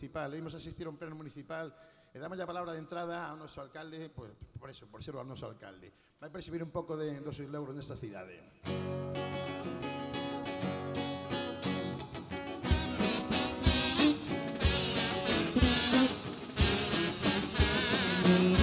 municipal. 0.00 0.34
Imos 0.34 0.54
asistir 0.54 0.86
a 0.86 0.90
un 0.90 0.96
pleno 0.96 1.14
municipal 1.14 1.68
e 2.14 2.16
damos 2.16 2.40
a 2.40 2.48
palabra 2.48 2.72
de 2.72 2.80
entrada 2.80 3.28
ao 3.28 3.36
noso 3.36 3.60
alcalde, 3.60 4.08
pues, 4.08 4.32
por 4.56 4.72
eso, 4.72 4.88
por 4.88 5.04
ser 5.04 5.12
o 5.12 5.20
noso 5.20 5.44
alcalde. 5.44 5.92
Vai 6.16 6.32
percibir 6.32 6.64
un 6.64 6.72
pouco 6.72 6.96
de, 6.96 7.20
dos 7.20 7.36
seus 7.36 7.52
logros 7.52 7.76
nesta 7.76 7.92
cidade. 7.92 8.40
E 18.40 18.59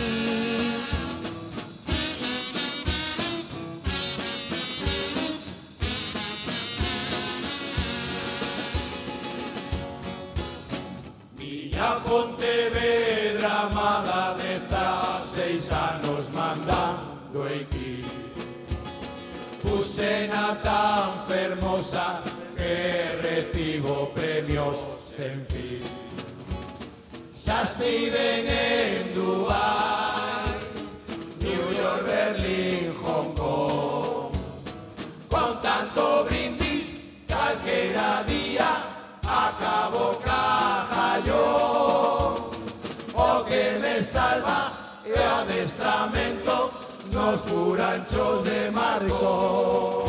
Pontevedra 12.05 13.61
amada 13.63 14.35
seis 15.33 15.71
anos 15.71 16.29
mandando 16.33 17.43
aquí 17.43 18.05
Pusena 19.61 20.57
tan 20.63 21.25
fermosa 21.27 22.21
que 22.55 23.19
recibo 23.21 24.09
premios 24.15 24.77
sen 25.15 25.45
fin. 25.45 25.83
Xa 27.33 27.63
estiven 27.63 28.45
en 28.47 29.13
Dubai 29.13 30.55
New 31.41 31.67
York, 31.73 32.03
Berlín, 32.05 32.93
Hong 33.03 33.33
Kong. 33.35 34.31
Con 35.29 35.61
tanto 35.61 36.25
brindis 36.25 36.85
calquera 37.27 38.23
día 38.23 38.71
acabo 39.27 40.17
cajallo 40.23 41.43
O 43.13 43.43
que 43.45 43.79
me 43.79 44.03
salva 44.03 44.71
o 45.05 45.41
adestramento 45.41 46.71
nos 47.11 47.41
furanchos 47.41 48.43
de 48.43 48.71
Marco 48.71 50.05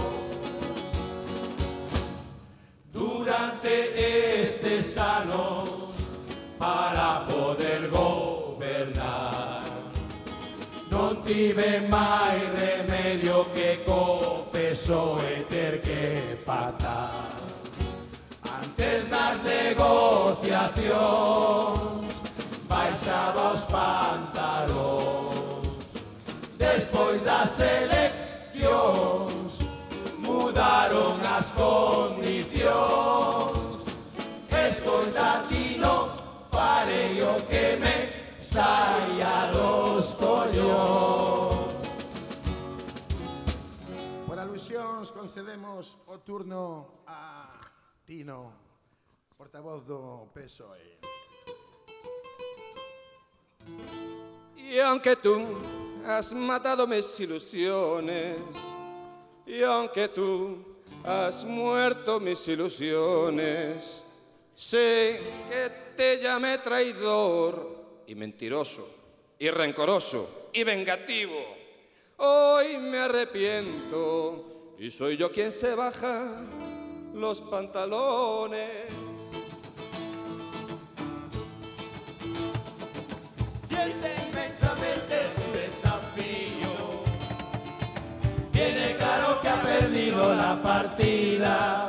Durante 2.93 4.41
estes 4.41 4.97
anos 4.97 5.89
para 6.59 7.25
poder 7.27 7.89
gobernar. 7.89 9.63
Non 10.91 11.23
tive 11.23 11.87
máis 11.87 12.43
remedio 12.59 13.47
que 13.55 13.85
co 13.87 14.49
PSOE 14.51 15.47
ter 15.49 15.81
que 15.81 16.37
patar 16.45 17.48
negociación. 19.69 22.09
Baixaba 22.69 23.53
os 23.53 23.65
pantalóns. 23.67 25.69
Despois 26.57 27.23
das 27.25 27.61
eleccións 27.61 29.59
mudaron 30.25 31.21
as 31.21 31.53
condicións. 31.53 33.85
Escoita 34.49 35.45
Tino, 35.49 36.09
farei 36.51 37.23
o 37.23 37.37
que 37.49 37.77
me 37.83 37.97
saia 38.41 39.51
dos 39.53 40.15
collóns. 40.15 41.69
Por 44.27 44.39
alusións 44.39 45.13
concedemos 45.13 45.99
o 46.07 46.19
turno 46.19 46.87
a 47.07 47.61
Tino. 48.05 48.68
Portavoz 49.39 49.87
do 49.87 50.29
PSOE. 50.35 50.99
Y 54.57 54.81
aunque 54.81 55.15
tú 55.15 55.47
has 56.05 56.35
matado 56.35 56.89
mis 56.89 57.21
ilusiones, 57.21 58.37
y 59.47 59.63
aunque 59.63 60.09
tú 60.09 60.59
has 61.05 61.45
muerto 61.45 62.19
mis 62.19 62.49
ilusiones, 62.49 64.05
sé 64.57 65.21
que 65.49 65.71
te 65.97 66.21
llamé 66.21 66.59
traidor 66.59 68.03
y 68.09 68.17
mentiroso, 68.17 68.85
y 69.39 69.49
rencoroso, 69.51 70.51
y 70.53 70.65
vengativo. 70.65 71.57
Hoy 72.17 72.77
me 72.79 72.99
arrepiento 72.99 74.75
y 74.81 74.91
soy 74.91 75.17
yo 75.17 75.31
quien 75.31 75.53
se 75.53 75.77
baja 75.77 76.45
los 77.15 77.41
pantalones. 77.41 79.08
Siente 83.79 84.11
inmensamente 84.29 85.15
su 85.37 85.47
desafío. 85.53 86.75
Tiene 88.51 88.97
claro 88.97 89.41
que 89.41 89.49
ha 89.49 89.63
perdido 89.63 90.35
la 90.35 90.61
partida 90.61 91.89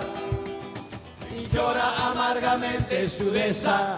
y 1.35 1.47
llora 1.49 2.09
amargamente 2.11 3.09
su 3.09 3.31
desafío. 3.31 3.97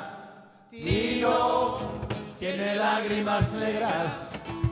Tiene 2.39 2.77
lágrimas 2.77 3.51
negras, 3.51 4.29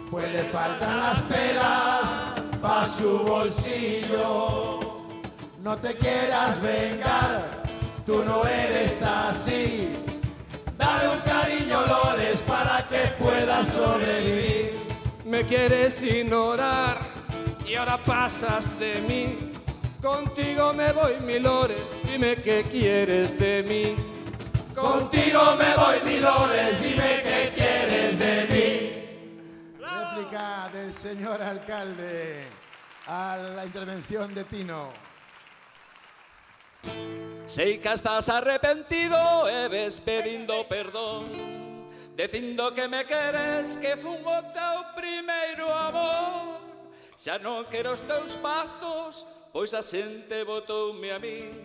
pues 0.09 0.31
le 0.31 0.43
faltan 0.45 0.99
las 0.99 1.19
peras 1.23 2.03
pa' 2.61 2.87
su 2.87 3.19
bolsillo. 3.19 4.79
No 5.61 5.75
te 5.75 5.93
quieras 5.93 6.61
vengar, 6.61 7.63
tú 8.05 8.23
no 8.23 8.45
eres 8.45 9.03
así. 9.03 9.93
Dale 10.77 11.09
un 11.09 11.19
cariño, 11.19 11.81
Lores, 11.85 12.41
para 12.43 12.48
que 12.89 13.07
puedas 13.19 13.67
sobrevivir. 13.69 14.71
Me 15.25 15.45
quieres 15.45 16.03
ignorar 16.03 16.99
y 17.65 17.75
ahora 17.75 17.97
pasas 17.97 18.77
de 18.79 18.95
mí. 19.01 19.51
Contigo 20.01 20.73
me 20.73 20.91
voy, 20.91 21.19
mi 21.25 21.39
Lores, 21.39 21.83
dime 22.03 22.37
qué 22.37 22.63
quieres 22.63 23.37
de 23.37 23.63
mí. 23.63 23.95
Contigo 24.73 25.55
me 25.57 25.75
voy, 25.75 25.97
mi 26.05 26.19
Lores, 26.19 26.81
dime 26.81 27.21
qué 27.21 27.51
quieres 27.53 28.17
de 28.17 28.47
mí. 28.49 29.79
Réplica 29.79 30.69
del 30.73 30.93
señor 30.93 31.41
alcalde 31.41 32.47
a 33.07 33.37
la 33.55 33.65
intervención 33.65 34.33
de 34.33 34.43
Tino. 34.45 34.91
Sei 37.45 37.79
que 37.79 37.91
estás 37.91 38.29
arrepentido 38.29 39.49
e 39.49 39.67
ves 39.67 39.99
pedindo 39.99 40.67
perdón 40.69 41.58
Dicindo 42.19 42.73
que 42.73 42.85
me 42.85 43.05
queres 43.05 43.77
que 43.77 43.95
fun 43.95 44.19
o 44.27 44.39
teu 44.51 44.91
primeiro 44.91 45.71
amor. 45.71 46.59
Xa 47.15 47.39
non 47.39 47.63
quero 47.71 47.95
os 47.95 48.03
teus 48.03 48.35
pactos 48.43 49.23
Pois 49.55 49.71
a 49.71 49.79
xente 49.79 50.43
botoume 50.43 51.15
a 51.15 51.19
min 51.23 51.63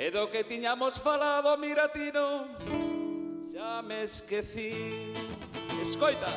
E 0.00 0.08
do 0.08 0.32
que 0.32 0.48
tiñamos 0.48 0.96
falado, 0.96 1.52
mira 1.60 1.92
tino, 1.92 2.56
Xa 3.44 3.84
me 3.84 4.08
esquecí. 4.08 5.12
Escoita. 5.76 6.32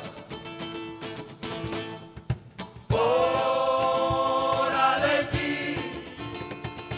Fora 2.92 5.00
de 5.00 5.18
ti 5.32 5.56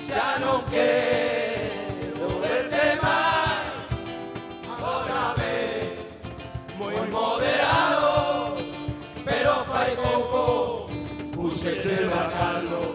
Xa 0.01 0.41
non 0.41 0.65
quero 0.73 1.26
puxeche 11.57 12.05
o 12.05 12.09
bacalo. 12.09 12.85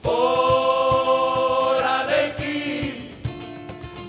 Fora 0.00 1.96
de 2.08 2.14
aquí, 2.30 3.10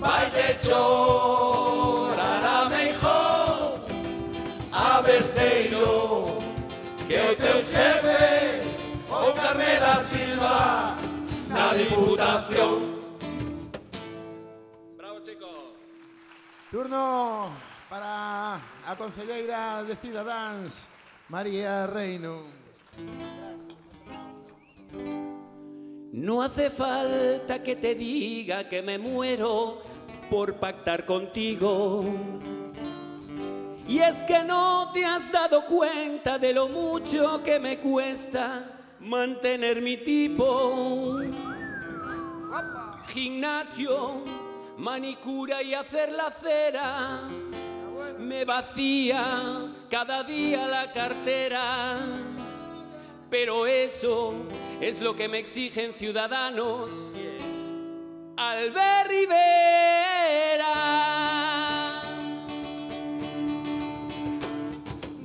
vai 0.00 0.30
de 0.30 0.66
chorar 0.66 2.44
a 2.44 2.68
mejor 2.68 3.80
a 4.72 5.02
besteiro 5.02 6.38
que 7.06 7.18
o 7.20 7.36
teu 7.36 7.64
jefe 7.64 8.62
o 9.10 9.32
Carmela 9.32 10.00
Silva 10.00 10.96
na 11.48 11.74
Diputación. 11.74 12.96
Turno 16.70 17.50
para 17.88 18.60
a 18.86 18.94
concelleira 18.96 19.82
de 19.84 19.96
Cidadáns, 19.96 20.86
María 21.30 21.86
Reino. 21.86 22.57
No 26.12 26.42
hace 26.42 26.68
falta 26.70 27.62
que 27.62 27.76
te 27.76 27.94
diga 27.94 28.68
que 28.68 28.82
me 28.82 28.98
muero 28.98 29.80
por 30.30 30.54
pactar 30.54 31.04
contigo. 31.06 32.04
Y 33.86 34.00
es 34.00 34.16
que 34.24 34.44
no 34.44 34.90
te 34.92 35.04
has 35.04 35.32
dado 35.32 35.64
cuenta 35.64 36.38
de 36.38 36.52
lo 36.52 36.68
mucho 36.68 37.42
que 37.42 37.58
me 37.58 37.78
cuesta 37.78 38.78
mantener 39.00 39.80
mi 39.80 39.96
tipo. 39.96 41.20
Gimnasio, 43.08 44.22
manicura 44.76 45.62
y 45.62 45.72
hacer 45.72 46.12
la 46.12 46.30
cera. 46.30 47.20
Me 48.18 48.44
vacía 48.44 49.68
cada 49.88 50.22
día 50.22 50.66
la 50.66 50.92
cartera. 50.92 51.96
Pero 53.30 53.66
eso 53.66 54.34
es 54.80 55.00
lo 55.00 55.14
que 55.14 55.28
me 55.28 55.38
exigen 55.38 55.92
ciudadanos. 55.92 56.90
al 58.36 58.70
ver 58.70 59.08
Rivera. 59.08 60.74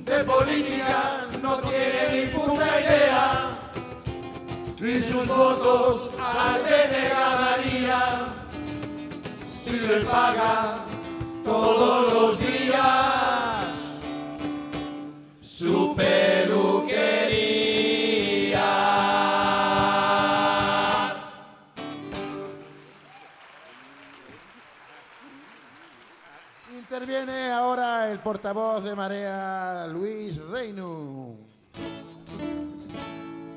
De 0.04 0.24
política 0.24 1.28
no 1.40 1.60
tiene 1.60 2.26
ninguna 2.26 2.66
idea 2.80 3.54
y 4.80 4.98
sus 5.00 5.26
votos 5.28 6.10
al 6.18 6.62
ganaría 6.62 8.34
si 9.46 9.78
le 9.80 10.00
paga 10.00 10.84
todos 11.44 12.12
los 12.12 12.38
días. 12.40 13.66
Super 15.40 16.33
Interviene 27.24 27.52
ahora 27.52 28.12
el 28.12 28.18
portavoz 28.18 28.84
de 28.84 28.94
Marea, 28.94 29.86
Luis 29.86 30.36
Reino. 30.44 31.34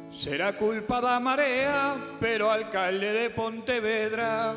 Será 0.10 0.56
culpa 0.56 1.02
da 1.02 1.20
marea, 1.20 1.98
pero 2.18 2.50
alcalde 2.50 3.12
de 3.12 3.30
Pontevedra. 3.30 4.56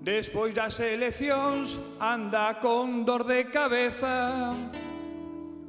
Despois 0.00 0.54
das 0.54 0.78
eleccións 0.78 1.80
anda 1.98 2.60
con 2.62 3.02
dor 3.04 3.26
de 3.26 3.50
cabeza. 3.50 4.54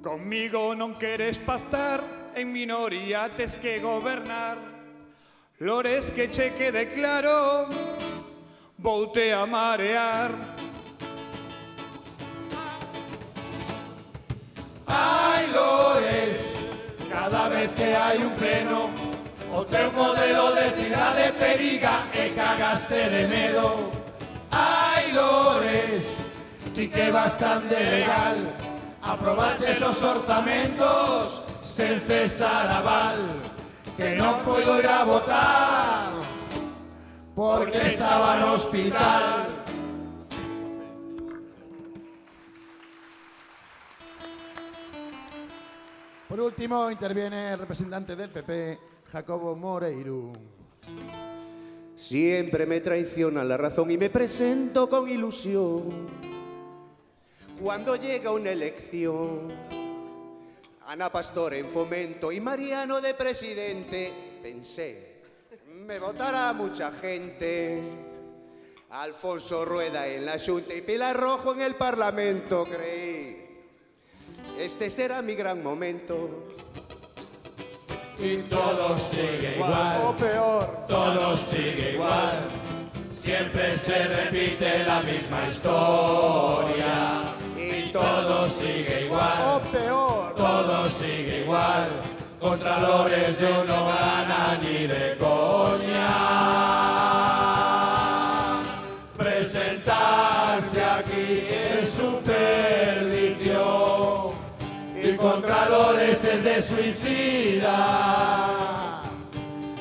Conmigo 0.05 0.77
non 0.77 1.01
queres 1.01 1.41
pactar, 1.41 2.05
en 2.37 2.53
minoría 2.53 3.33
tes 3.33 3.57
que 3.57 3.81
gobernar. 3.81 4.61
Lores 5.57 6.13
que 6.13 6.29
che 6.29 6.53
quede 6.53 6.93
claro, 6.93 7.65
voute 8.77 9.33
a 9.33 9.49
marear 9.49 10.50
Lores, 15.53 16.55
cada 17.09 17.49
vez 17.49 17.73
que 17.75 17.95
hai 17.95 18.17
un 18.17 18.33
pleno 18.35 18.89
O 19.51 19.63
teu 19.65 19.91
modelo 19.91 20.55
de 20.55 20.69
cidade 20.71 21.31
periga 21.33 22.07
e 22.13 22.29
cagaste 22.35 23.09
de 23.09 23.27
medo 23.27 23.91
Ai, 24.51 25.11
Lores, 25.13 26.23
ti 26.73 26.89
que 26.89 27.09
bastante 27.11 27.75
legal. 27.75 28.37
Aprobaches 29.01 29.81
os 29.81 30.03
orzamentos 30.03 31.41
sen 31.63 31.99
cesar 31.99 32.67
aval. 32.67 33.19
Que 33.95 34.15
non 34.15 34.43
poido 34.43 34.79
ir 34.79 34.87
a 34.87 35.03
votar 35.03 36.15
Porque 37.35 37.77
estaba 37.91 38.39
no 38.39 38.55
hospital 38.55 39.60
Por 46.31 46.39
último, 46.39 46.89
interviene 46.89 47.51
el 47.51 47.59
representante 47.59 48.15
del 48.15 48.29
PP, 48.29 48.79
Jacobo 49.11 49.53
Moreiro. 49.53 50.31
Siempre 51.93 52.65
me 52.65 52.79
traiciona 52.79 53.43
la 53.43 53.57
razón 53.57 53.91
y 53.91 53.97
me 53.97 54.09
presento 54.09 54.89
con 54.89 55.09
ilusión. 55.09 56.07
Cuando 57.61 57.97
llega 57.97 58.31
una 58.31 58.51
elección, 58.51 59.49
Ana 60.87 61.11
Pastor 61.11 61.53
en 61.55 61.65
fomento 61.65 62.31
y 62.31 62.39
Mariano 62.39 63.01
de 63.01 63.13
presidente, 63.13 64.39
pensé, 64.41 65.23
me 65.85 65.99
votará 65.99 66.53
mucha 66.53 66.93
gente. 66.93 67.83
Alfonso 68.91 69.65
Rueda 69.65 70.07
en 70.07 70.25
la 70.25 70.39
Junta 70.39 70.73
y 70.73 70.81
Pilar 70.81 71.19
Rojo 71.19 71.53
en 71.53 71.59
el 71.59 71.75
Parlamento, 71.75 72.65
creí. 72.71 73.40
Este 74.61 74.91
será 74.91 75.23
mi 75.23 75.33
gran 75.33 75.63
momento. 75.63 76.29
Y 78.19 78.43
todo 78.43 78.95
sigue 78.99 79.55
igual. 79.55 80.01
O 80.05 80.15
peor. 80.15 80.85
Todo 80.87 81.35
sigue 81.35 81.93
igual. 81.93 82.37
Siempre 83.11 83.75
se 83.75 84.03
repite 84.05 84.83
la 84.85 85.01
misma 85.01 85.47
historia. 85.47 87.23
Y 87.57 87.91
todo 87.91 88.47
sigue 88.51 89.05
igual. 89.05 89.55
O 89.55 89.61
peor. 89.71 90.35
Todo 90.35 90.89
sigue 90.91 91.41
igual. 91.41 91.89
Contralores 92.39 93.39
yo 93.39 93.63
no 93.65 93.87
gana 93.87 94.59
ni 94.61 94.85
de 94.85 95.17
coña. 95.17 96.70
Suicida. 106.61 107.77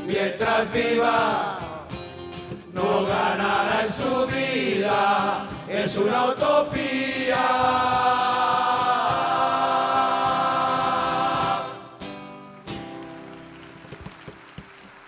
Mientras 0.07 0.73
viva, 0.73 1.59
no 2.73 3.05
ganará 3.05 3.85
en 3.87 3.93
su 3.93 4.27
vida. 4.27 5.47
Es 5.69 5.97
una 5.97 6.27
utopía. 6.27 7.47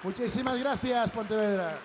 Muchísimas 0.02 0.58
gracias, 0.58 1.10
Pontevedra. 1.10 1.78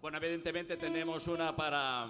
Bueno, 0.00 0.16
evidentemente 0.18 0.76
tenemos 0.76 1.26
una 1.26 1.54
para, 1.54 2.06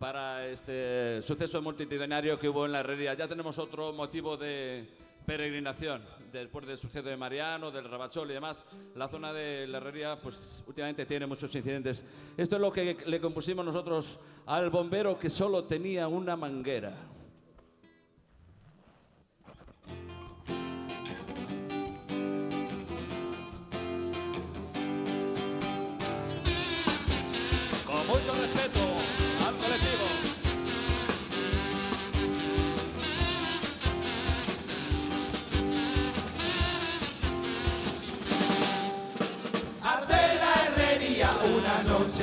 para 0.00 0.46
este 0.46 1.20
suceso 1.20 1.60
multitudinario 1.60 2.38
que 2.38 2.48
hubo 2.48 2.64
en 2.64 2.72
la 2.72 2.80
herrería. 2.80 3.12
Ya 3.12 3.28
tenemos 3.28 3.58
otro 3.58 3.92
motivo 3.92 4.34
de 4.34 4.88
peregrinación 5.26 6.02
después 6.32 6.66
del 6.66 6.78
suceso 6.78 7.06
de 7.06 7.18
Mariano, 7.18 7.70
del 7.70 7.84
Rabachol 7.84 8.30
y 8.30 8.32
demás. 8.32 8.64
La 8.94 9.08
zona 9.08 9.34
de 9.34 9.66
la 9.66 9.76
herrería, 9.76 10.18
pues 10.18 10.64
últimamente 10.66 11.04
tiene 11.04 11.26
muchos 11.26 11.54
incidentes. 11.54 12.02
Esto 12.34 12.56
es 12.56 12.62
lo 12.62 12.72
que 12.72 12.96
le 13.04 13.20
compusimos 13.20 13.62
nosotros 13.62 14.18
al 14.46 14.70
bombero 14.70 15.18
que 15.18 15.28
solo 15.28 15.64
tenía 15.64 16.08
una 16.08 16.34
manguera. 16.34 16.94
Con 27.84 28.06
mucho 28.06 28.32
respeto 28.40 28.99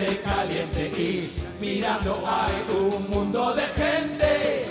caliente 0.05 0.91
y 0.95 1.31
mirando 1.59 2.23
hay 2.25 2.65
un 2.77 3.09
mundo 3.09 3.53
de 3.53 3.63
gente 3.63 4.65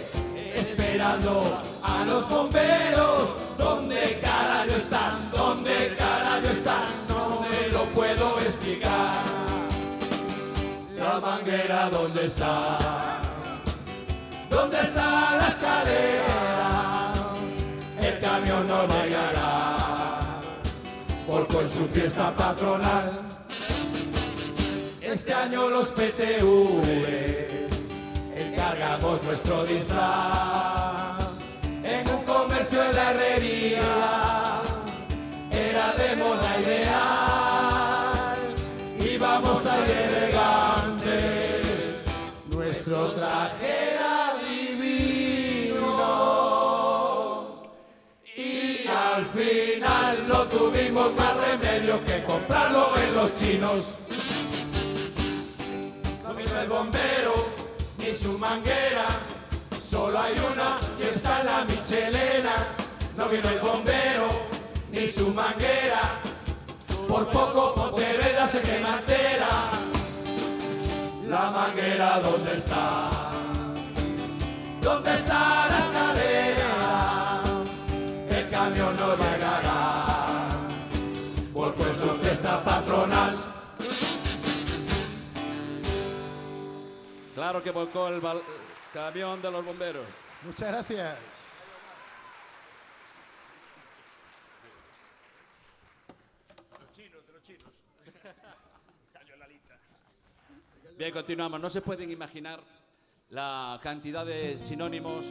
esperando 0.54 1.62
a 1.82 2.04
los 2.04 2.28
bomberos. 2.28 3.30
¿Dónde 3.58 4.20
carajo 4.22 4.76
están? 4.76 5.30
¿Dónde 5.32 5.96
carajo 5.98 6.48
están? 6.48 6.84
No 7.08 7.40
me 7.40 7.68
lo 7.68 7.84
puedo 7.86 8.38
explicar. 8.38 9.24
La 10.96 11.18
manguera, 11.20 11.90
¿dónde 11.90 12.26
está? 12.26 12.78
¿Dónde 14.48 14.80
está 14.80 15.36
la 15.36 15.48
escalera? 15.48 17.12
El 18.00 18.20
camión 18.20 18.66
no 18.68 18.86
llegará 18.86 20.40
porque 21.28 21.58
en 21.58 21.70
su 21.70 21.86
fiesta 21.88 22.32
patronal 22.36 23.35
este 25.16 25.32
año 25.32 25.70
los 25.70 25.92
PTV 25.92 27.68
encargamos 28.36 29.22
nuestro 29.22 29.64
disfraz 29.64 31.24
en 31.82 32.06
un 32.10 32.22
comercio 32.24 32.82
de 32.82 32.92
la 32.92 33.12
herrería. 33.12 34.60
Era 35.50 35.94
de 35.94 36.16
moda 36.16 36.60
ideal 36.60 38.36
íbamos 39.14 39.64
ahí 39.64 39.90
elegantes. 40.06 41.64
Nuestro 42.50 43.06
traje 43.06 43.94
era 43.94 44.34
divino 44.46 45.96
y 48.36 48.86
al 48.86 49.24
final 49.24 50.28
no 50.28 50.42
tuvimos 50.44 51.14
más 51.14 51.34
remedio 51.48 52.04
que 52.04 52.22
comprarlo 52.24 52.94
en 52.98 53.14
los 53.14 53.34
chinos. 53.38 54.05
Ni 57.96 58.14
su 58.14 58.38
manguera, 58.38 59.06
solo 59.90 60.20
hay 60.20 60.34
una 60.34 60.78
y 60.98 61.04
está 61.04 61.42
la 61.42 61.64
Michelena. 61.64 62.54
No 63.16 63.30
vino 63.30 63.48
el 63.48 63.58
bombero 63.60 64.28
ni 64.92 65.08
su 65.08 65.32
manguera, 65.32 66.02
por 67.08 67.26
poco 67.28 67.74
Pontevedra 67.74 68.46
se 68.46 68.60
quema 68.60 68.98
entera. 68.98 69.70
La 71.26 71.50
manguera, 71.50 72.20
¿dónde 72.20 72.58
está? 72.58 73.10
¿Dónde 74.82 75.14
está 75.14 75.68
la 75.70 75.78
escalera? 75.78 76.35
Claro 87.46 87.62
que 87.62 87.70
volcó 87.70 88.08
el 88.08 88.20
camión 88.92 89.40
de 89.40 89.52
los 89.52 89.64
bomberos. 89.64 90.04
Muchas 90.42 90.66
gracias. 90.66 91.16
chinos, 96.92 97.24
de 97.24 97.32
los 97.32 97.42
chinos. 97.44 97.70
Cayó 99.12 99.36
la 99.36 99.46
lita. 99.46 99.78
Bien, 100.98 101.12
continuamos. 101.12 101.60
No 101.60 101.70
se 101.70 101.82
pueden 101.82 102.10
imaginar 102.10 102.60
la 103.28 103.78
cantidad 103.80 104.26
de 104.26 104.58
sinónimos 104.58 105.26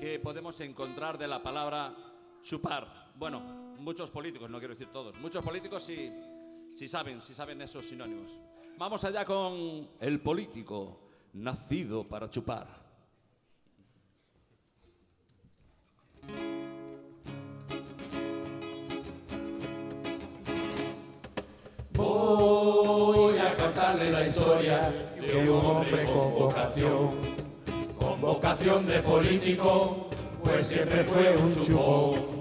que 0.00 0.18
podemos 0.18 0.60
encontrar 0.60 1.16
de 1.16 1.28
la 1.28 1.40
palabra 1.40 1.94
chupar. 2.42 3.12
Bueno, 3.14 3.38
muchos 3.78 4.10
políticos, 4.10 4.50
no 4.50 4.58
quiero 4.58 4.74
decir 4.74 4.88
todos, 4.92 5.16
muchos 5.20 5.44
políticos 5.44 5.84
sí, 5.84 6.12
sí 6.74 6.88
saben, 6.88 7.22
sí 7.22 7.36
saben 7.36 7.62
esos 7.62 7.86
sinónimos. 7.86 8.36
Vamos 8.76 9.04
allá 9.04 9.24
con 9.24 9.90
el 10.00 10.20
político 10.20 11.09
nacido 11.32 12.06
para 12.06 12.28
chupar. 12.28 12.66
Voy 21.94 23.38
a 23.38 23.56
contarle 23.56 24.10
la 24.10 24.26
historia 24.26 24.90
de 25.20 25.50
un 25.50 25.66
hombre 25.66 26.04
con 26.04 26.32
vocación, 26.32 27.10
con 27.98 28.20
vocación 28.20 28.86
de 28.86 29.02
político, 29.02 30.08
pues 30.42 30.66
siempre 30.66 31.04
fue 31.04 31.36
un 31.36 31.54
chupón. 31.62 32.40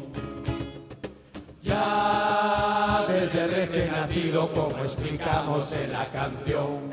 Ya 1.62 3.06
desde 3.08 3.48
recién 3.48 3.92
nacido, 3.92 4.52
como 4.54 4.78
explicamos 4.78 5.72
en 5.74 5.92
la 5.92 6.10
canción, 6.10 6.90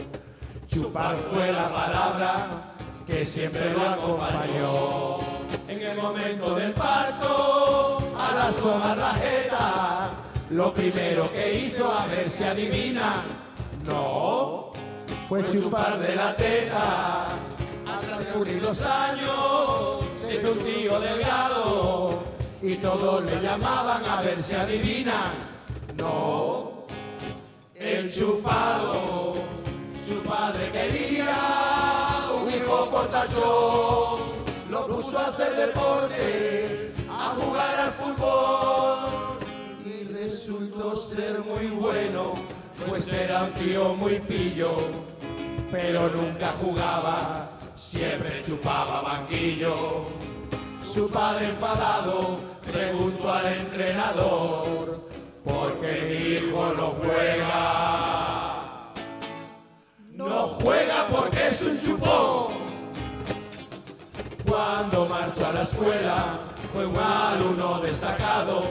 chupar 0.77 1.17
fue 1.17 1.53
la 1.53 1.73
palabra 1.73 2.47
que 3.07 3.25
siempre 3.25 3.73
lo 3.73 3.81
acompañó. 3.89 5.19
En 5.69 5.83
el 5.83 5.97
momento 5.97 6.55
del 6.55 6.73
parto, 6.75 7.99
al 8.17 8.39
asomar 8.39 8.97
la 8.99 9.15
jeta, 9.15 10.11
lo 10.51 10.75
primero 10.75 11.31
que 11.33 11.61
hizo, 11.61 11.91
a 11.91 12.07
ver 12.07 12.29
si 12.29 12.45
adivina, 12.45 13.23
no, 13.87 14.73
fue 15.29 15.47
chupar 15.47 15.99
de 15.99 16.15
la 16.15 16.37
teta. 16.37 17.29
Al 17.87 18.01
transcurrir 18.01 18.63
los 18.63 18.81
años, 18.83 20.05
se 20.21 20.37
hizo 20.37 20.53
un 20.53 20.59
tío 20.59 21.01
delgado 21.01 22.23
y 22.61 22.75
todos 22.77 23.25
le 23.25 23.41
llamaban 23.41 24.05
a 24.05 24.23
ver 24.23 24.43
si 24.43 24.55
adivinan, 24.55 25.33
no, 25.97 26.87
el 27.75 28.13
chupado. 28.13 29.56
Su 30.07 30.23
padre 30.23 30.71
quería 30.71 32.31
un 32.33 32.49
hijo 32.49 32.87
fortachón, 32.93 34.21
lo 34.71 34.87
puso 34.87 35.19
a 35.19 35.27
hacer 35.27 35.57
deporte, 35.57 36.93
a 37.11 37.35
jugar 37.35 37.81
al 37.81 37.93
fútbol 37.95 39.37
y 39.85 40.05
resultó 40.13 40.95
ser 40.95 41.41
muy 41.41 41.67
bueno, 41.67 42.35
pues 42.87 43.13
era 43.13 43.45
un 43.45 43.55
tío 43.55 43.95
muy 43.95 44.21
pillo, 44.21 44.77
pero 45.73 46.09
nunca 46.11 46.55
jugaba, 46.61 47.51
siempre 47.75 48.45
chupaba 48.47 49.01
banquillo. 49.03 50.05
Su 50.85 51.11
padre 51.11 51.49
enfadado 51.49 52.37
preguntó 52.71 53.33
al 53.33 53.47
entrenador, 53.47 55.09
¿por 55.43 55.81
qué 55.81 56.39
mi 56.41 56.49
hijo 56.49 56.75
no 56.77 56.91
juega? 56.91 58.26
No 60.17 60.49
juega 60.49 61.09
porque 61.09 61.49
es 61.49 61.61
un 61.61 61.79
chupón. 61.79 62.55
Cuando 64.49 65.05
marchó 65.05 65.47
a 65.47 65.53
la 65.53 65.63
escuela 65.63 66.41
fue 66.73 66.87
un 66.87 66.97
alumno 66.97 67.81
destacado. 67.81 68.63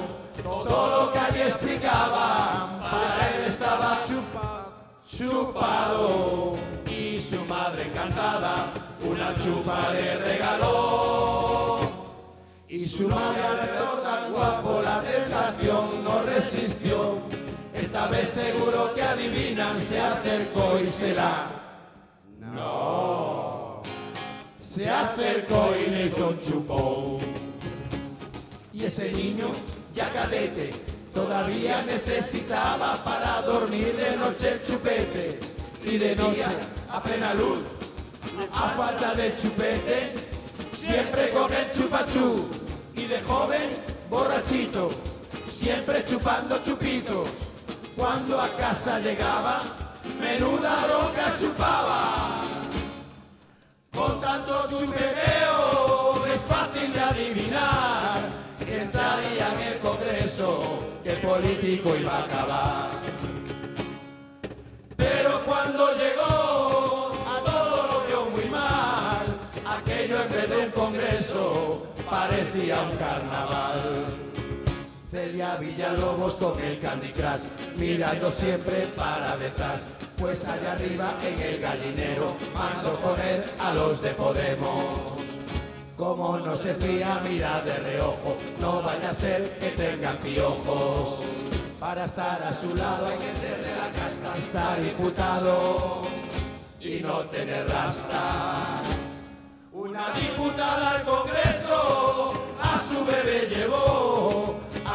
Todo 0.42 1.06
lo 1.06 1.14
que 1.14 1.20
allí 1.20 1.42
explicaba 1.42 2.80
para 2.82 3.30
él 3.30 3.44
estaba 3.46 4.02
chupa, 4.08 4.70
chupado. 5.08 6.54
Y 6.90 7.20
su 7.20 7.46
madre 7.46 7.90
encantada 7.90 8.72
una 9.08 9.36
chupa 9.36 9.94
le 9.94 10.18
regaló. 10.18 11.78
Y 12.68 12.88
su 12.88 13.08
madre 13.08 13.44
al 13.44 14.02
tan 14.02 14.34
guapo 14.34 14.82
la 14.82 15.00
tentación 15.00 16.04
no 16.04 16.24
resistió. 16.24 17.35
Esta 17.96 18.08
vez 18.10 18.28
seguro 18.28 18.94
que 18.94 19.02
adivinan, 19.02 19.80
se 19.80 19.98
acercó 19.98 20.78
y 20.86 20.92
se 20.92 21.14
la... 21.14 21.48
No. 22.42 23.82
Se 24.60 24.90
acercó 24.90 25.72
y 25.78 25.90
le 25.90 26.08
hizo 26.08 26.28
un 26.28 26.40
chupón. 26.42 27.20
Y 28.74 28.84
ese 28.84 29.14
niño, 29.14 29.50
ya 29.96 30.10
cadete, 30.10 30.74
todavía 31.14 31.84
necesitaba 31.84 33.02
para 33.02 33.42
dormir 33.44 33.96
de 33.96 34.18
noche 34.18 34.52
el 34.52 34.66
chupete. 34.66 35.40
Y 35.86 35.98
de 35.98 36.16
día, 36.16 36.50
a 36.92 37.02
plena 37.02 37.34
luz, 37.34 37.60
a 38.52 38.72
falta 38.72 39.14
de 39.14 39.34
chupete, 39.38 40.16
siempre 40.60 41.30
con 41.30 41.54
el 41.54 41.72
chupachú. 41.72 42.46
Y 42.94 43.06
de 43.06 43.22
joven, 43.22 43.70
borrachito, 44.10 44.90
siempre 45.48 46.04
chupando 46.04 46.62
chupitos. 46.62 47.45
Cuando 47.96 48.42
a 48.42 48.50
casa 48.50 49.00
llegaba, 49.00 49.62
menuda 50.20 50.86
roca 50.86 51.34
chupaba. 51.40 52.42
Con 53.96 54.20
tanto 54.20 54.68
chupeteo 54.68 56.26
es 56.26 56.42
fácil 56.42 56.92
de 56.92 57.00
adivinar 57.00 58.20
que 58.60 58.84
estaría 58.84 59.54
en 59.54 59.62
el 59.62 59.80
Congreso, 59.80 60.80
que 61.06 61.12
político 61.14 61.96
iba 61.96 62.18
a 62.18 62.24
acabar. 62.26 62.90
Pero 64.98 65.46
cuando 65.46 65.96
llegó, 65.96 67.12
a 67.26 67.40
todo 67.46 67.88
lo 67.88 68.02
vio 68.08 68.30
muy 68.32 68.50
mal. 68.50 69.26
Aquello 69.66 70.22
en 70.22 70.30
vez 70.30 70.50
de 70.50 70.58
un 70.66 70.72
Congreso 70.72 71.88
parecía 72.10 72.82
un 72.82 72.98
carnaval. 72.98 74.25
Celia 75.16 75.56
Villalobos 75.56 76.34
con 76.34 76.62
el 76.62 76.78
Candy 76.78 77.08
Crush, 77.14 77.44
mirando 77.78 78.30
siempre 78.34 78.86
para 78.98 79.38
detrás. 79.38 79.82
Pues 80.18 80.44
allá 80.44 80.74
arriba 80.74 81.14
en 81.24 81.40
el 81.40 81.62
gallinero 81.62 82.36
mando 82.54 83.00
poner 83.00 83.46
a 83.58 83.74
los 83.74 84.02
de 84.02 84.10
Podemos. 84.10 84.84
Como 85.96 86.38
no 86.40 86.58
se 86.58 86.76
fía, 86.76 87.22
mira 87.24 87.62
de 87.62 87.78
reojo, 87.78 88.36
no 88.60 88.82
vaya 88.82 89.12
a 89.12 89.14
ser 89.14 89.58
que 89.58 89.70
tengan 89.70 90.18
piojos. 90.18 91.22
Para 91.80 92.04
estar 92.04 92.44
a 92.44 92.54
su 92.54 92.76
lado 92.76 93.08
hay 93.08 93.18
que 93.18 93.36
ser 93.36 93.64
de 93.64 93.72
la 93.72 93.90
casta, 93.92 94.38
estar 94.38 94.84
diputado 94.84 96.02
y 96.82 97.00
no 97.00 97.20
tener 97.30 97.66
rasta. 97.70 98.66
Una 99.72 100.10
diputada 100.14 100.92
al 100.92 101.04
Congreso 101.04 102.34
a 102.62 102.80
su 102.80 103.06
bebé 103.06 103.48
llevó, 103.50 104.15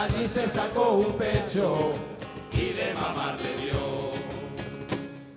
allí 0.00 0.26
se 0.26 0.48
sacó 0.48 0.92
un 0.92 1.12
pecho 1.12 1.92
y 2.52 2.72
de 2.72 2.94
mamar 2.94 3.38
le 3.42 3.56
dio. 3.56 4.10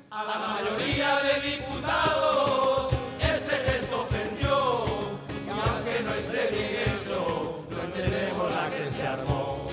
A 0.10 0.24
la 0.24 0.38
mayoría 0.48 1.20
de 1.22 1.50
diputados 1.52 2.94
este 3.20 3.56
gesto 3.58 4.02
ofendió, 4.04 4.86
y 5.46 5.50
aunque 5.50 6.00
no 6.04 6.14
esté 6.14 6.48
bien 6.56 6.94
eso, 6.94 7.66
no 7.70 7.82
entendemos 7.84 8.52
la 8.52 8.70
que 8.72 8.88
se 8.88 9.06
armó. 9.06 9.68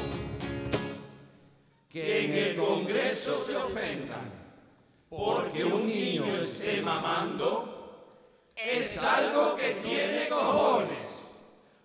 Que 1.89 2.25
en 2.25 2.35
el 2.35 2.57
Congreso 2.57 3.45
se 3.45 3.57
ofendan 3.57 4.33
porque 5.09 5.65
un 5.65 5.87
niño 5.87 6.25
esté 6.37 6.81
mamando 6.83 8.51
es 8.57 9.03
algo 9.03 9.55
que 9.55 9.75
tiene 9.85 10.29
cojones. 10.29 11.23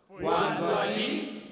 Cuando 0.08 0.80
allí 0.80 1.45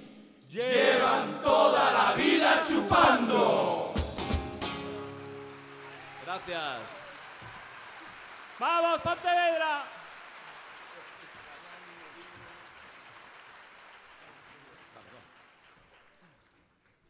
llevan 0.54 1.42
toda 1.42 1.92
la 1.92 2.14
vida 2.14 2.64
chupando. 2.68 3.94
Gracias. 6.24 6.80
¡Vamos, 8.60 9.02
Pontevedra! 9.02 9.84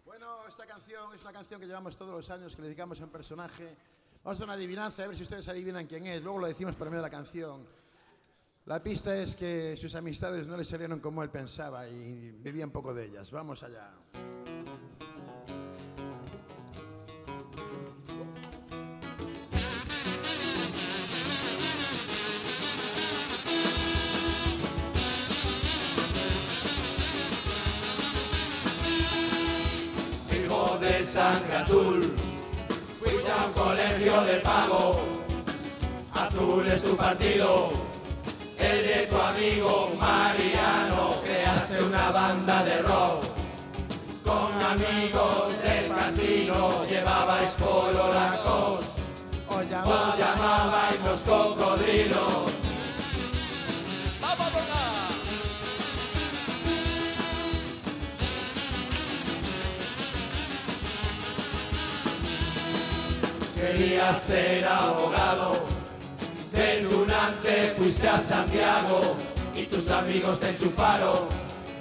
Bueno, 0.05 0.47
esta 0.47 0.65
canción 0.65 1.13
es 1.13 1.21
una 1.21 1.33
canción 1.33 1.59
que 1.59 1.67
llevamos 1.67 1.97
todos 1.97 2.11
los 2.11 2.29
años, 2.29 2.55
que 2.55 2.61
le 2.61 2.69
dedicamos 2.69 3.01
a 3.01 3.03
un 3.03 3.09
personaje. 3.09 3.75
Vamos 4.23 4.25
a 4.25 4.31
hacer 4.31 4.45
una 4.45 4.53
adivinanza, 4.53 5.03
a 5.03 5.07
ver 5.07 5.17
si 5.17 5.23
ustedes 5.23 5.47
adivinan 5.49 5.85
quién 5.85 6.07
es. 6.07 6.23
Luego 6.23 6.39
lo 6.39 6.47
decimos 6.47 6.75
por 6.75 6.87
medio 6.87 7.01
de 7.01 7.09
la 7.09 7.15
canción. 7.15 7.82
La 8.65 8.81
pista 8.81 9.13
es 9.17 9.35
que 9.35 9.75
sus 9.75 9.93
amistades 9.93 10.47
no 10.47 10.55
le 10.55 10.63
salieron 10.63 11.01
como 11.01 11.21
él 11.21 11.29
pensaba 11.29 11.85
y 11.85 12.31
vivía 12.39 12.65
un 12.65 12.71
poco 12.71 12.93
de 12.93 13.07
ellas. 13.07 13.29
Vamos 13.29 13.61
allá. 13.61 13.91
Hijo 30.31 30.77
de 30.79 31.05
sangre 31.05 31.55
azul. 31.57 32.01
Fuiste 32.97 33.29
a 33.29 33.45
un 33.45 33.53
colegio 33.53 34.21
de 34.23 34.39
pago, 34.39 35.01
azul 36.13 36.65
es 36.65 36.81
tu 36.81 36.95
partido. 36.95 37.92
El 38.59 38.83
de 38.83 39.07
tu 39.09 39.17
amigo 39.17 39.91
Mariano, 39.99 41.15
creaste 41.23 41.83
una 41.83 42.11
banda 42.11 42.63
de 42.63 42.81
rock. 42.81 43.23
Con 44.23 44.51
amigos 44.61 45.61
del 45.63 45.89
casino 45.93 46.85
llevabais 46.89 47.55
polo 47.55 48.09
lacos, 48.13 48.85
os 49.49 50.17
llamabais 50.17 51.01
los 51.03 51.19
cocodrilos. 51.21 52.53
Querías 63.55 64.21
ser 64.21 64.67
abogado, 64.67 65.72
de 66.53 66.81
Lunante 66.81 67.73
fuiste 67.77 68.07
a 68.07 68.19
Santiago 68.19 69.01
y 69.55 69.65
tus 69.65 69.89
amigos 69.89 70.39
te 70.39 70.49
enchufaron 70.49 71.27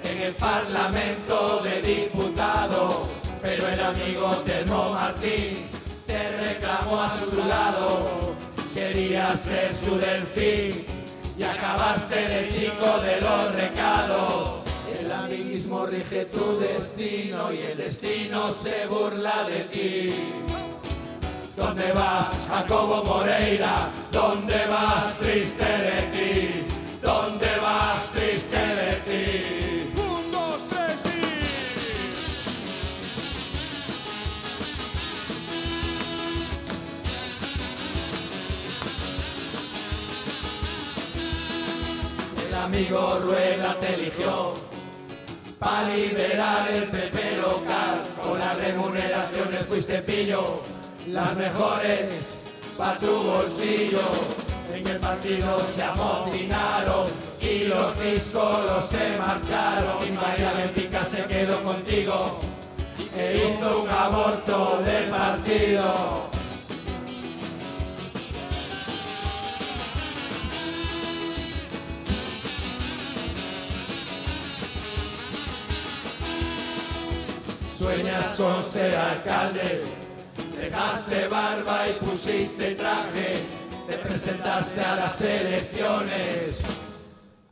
en 0.03 0.21
el 0.21 0.33
Parlamento 0.33 1.61
de 1.63 1.81
Diputado. 1.81 3.07
Pero 3.41 3.67
el 3.67 3.79
amigo 3.79 4.29
Telmo 4.45 4.91
Martín 4.91 5.69
te 6.07 6.31
reclamó 6.37 7.01
a 7.01 7.09
su 7.09 7.37
lado, 7.47 8.35
querías 8.73 9.39
ser 9.39 9.71
su 9.75 9.97
delfín 9.97 10.85
y 11.37 11.43
acabaste 11.43 12.15
de 12.15 12.47
chico 12.49 12.99
de 13.01 13.21
los 13.21 13.55
recados. 13.55 14.63
El 14.99 15.11
amiguismo 15.11 15.85
rige 15.85 16.25
tu 16.25 16.59
destino 16.59 17.51
y 17.51 17.57
el 17.57 17.77
destino 17.77 18.53
se 18.53 18.87
burla 18.87 19.47
de 19.49 19.63
ti. 19.65 20.62
¿Dónde 21.55 21.91
vas, 21.93 22.47
Jacobo 22.49 23.03
Moreira? 23.03 23.89
¿Dónde 24.11 24.65
vas, 24.65 25.17
triste 25.19 25.63
de 25.63 26.01
ti? 26.11 26.67
¿Dónde 26.99 27.47
vas, 27.61 28.09
triste 28.11 28.57
de 28.57 28.93
ti? 29.05 29.93
Un, 29.95 30.31
dos, 30.31 30.57
tres 30.69 30.97
El 42.47 42.55
amigo 42.55 43.19
Rueda 43.19 43.75
te 43.79 43.93
eligió 43.93 44.55
para 45.59 45.87
liberar 45.95 46.71
el 46.71 46.83
PP 46.85 47.37
local. 47.37 48.03
Con 48.23 48.39
las 48.39 48.57
remuneraciones 48.57 49.67
fuiste 49.67 50.01
pillo, 50.01 50.61
las 51.07 51.35
mejores 51.35 52.09
para 52.77 52.97
tu 52.99 53.11
bolsillo. 53.11 54.01
En 54.73 54.87
el 54.87 54.97
partido 54.97 55.59
se 55.59 55.83
amotinaron 55.83 57.07
y 57.39 57.65
los 57.65 57.99
discos 57.99 58.57
se 58.89 59.17
marcharon. 59.17 60.07
Y 60.07 60.11
María 60.11 60.53
Bentica 60.53 61.05
se 61.05 61.23
quedó 61.25 61.61
contigo 61.63 62.39
e 63.15 63.57
hizo 63.57 63.81
un 63.81 63.89
aborto 63.89 64.81
de 64.83 65.01
partido. 65.09 66.33
Sueñas 77.77 78.35
con 78.37 78.63
ser 78.63 78.95
alcalde, 78.95 79.83
dejaste 80.63 81.27
barba 81.27 81.89
y 81.89 81.93
pusiste 82.05 82.75
traje, 82.75 83.33
te 83.87 83.97
presentaste 83.97 84.79
a 84.79 84.95
las 84.95 85.21
elecciones. 85.21 86.59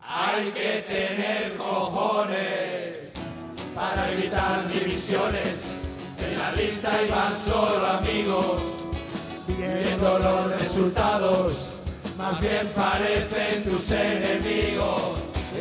Hay 0.02 0.52
que 0.52 0.86
tener 0.88 1.58
cojones 1.58 3.12
para 3.76 4.12
evitar 4.14 4.68
divisiones. 4.72 5.56
En 6.20 6.40
la 6.40 6.52
lista 6.54 6.90
iban 7.06 7.34
solo 7.38 7.86
amigos, 7.86 8.62
viendo 9.48 10.20
los 10.20 10.62
resultados, 10.62 11.68
más 12.18 12.40
bien 12.40 12.72
parecen 12.74 13.64
tus 13.66 13.92
enemigos. 13.92 15.02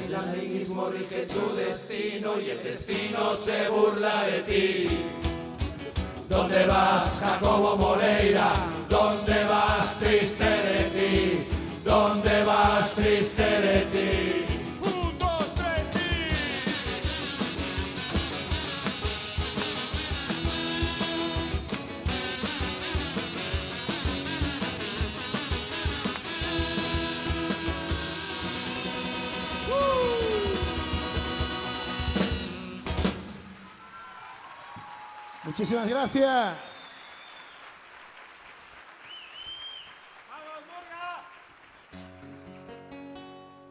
El 0.06 0.14
amiguismo 0.14 0.88
rige 0.88 1.26
tu 1.26 1.56
destino 1.56 2.40
y 2.40 2.50
el 2.50 2.62
destino 2.62 3.34
se 3.34 3.68
burla 3.68 4.22
de 4.24 4.42
ti. 4.42 5.29
¿Dónde 6.30 6.64
vas, 6.64 7.18
Jacobo 7.18 7.76
Moreira? 7.76 8.52
¿Dónde 8.88 9.44
vas, 9.50 9.98
triste 9.98 10.59
Muchísimas 35.50 35.88
gracias. 35.88 36.56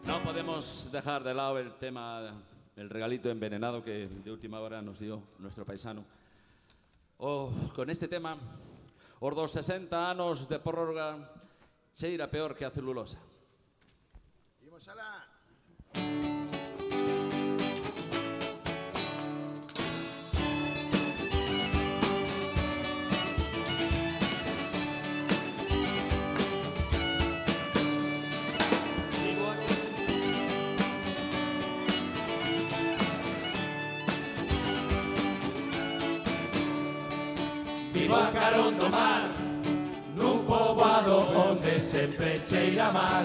No 0.03 0.19
podemos 0.19 0.91
dejar 0.91 1.23
de 1.23 1.34
lado 1.34 1.57
el 1.57 1.72
tema, 1.76 2.34
el 2.76 2.89
regalito 2.89 3.30
envenenado 3.30 3.81
que 3.81 4.10
de 4.10 4.30
última 4.30 4.60
hora 4.60 4.81
nos 4.81 4.99
dio 4.99 5.23
nuestro 5.38 5.65
paisano. 5.65 6.03
Oh, 7.18 7.49
con 7.73 7.89
este 7.89 8.10
tema, 8.10 8.35
os 9.22 9.34
dos 9.34 9.53
60 9.53 10.11
anos 10.11 10.49
de 10.49 10.60
prórroga 10.60 11.31
cheira 11.95 12.30
peor 12.30 12.57
que 12.57 12.65
a 12.65 12.72
celulosa. 12.72 13.19
Imos 14.61 14.85
alá. 14.89 16.39
A 38.14 38.31
carón 38.31 38.76
do 38.77 38.90
mar 38.90 39.30
Nun 40.19 40.44
poboado 40.44 41.31
onde 41.31 41.80
sempre 41.80 42.41
cheira 42.44 42.91
mal. 42.91 43.23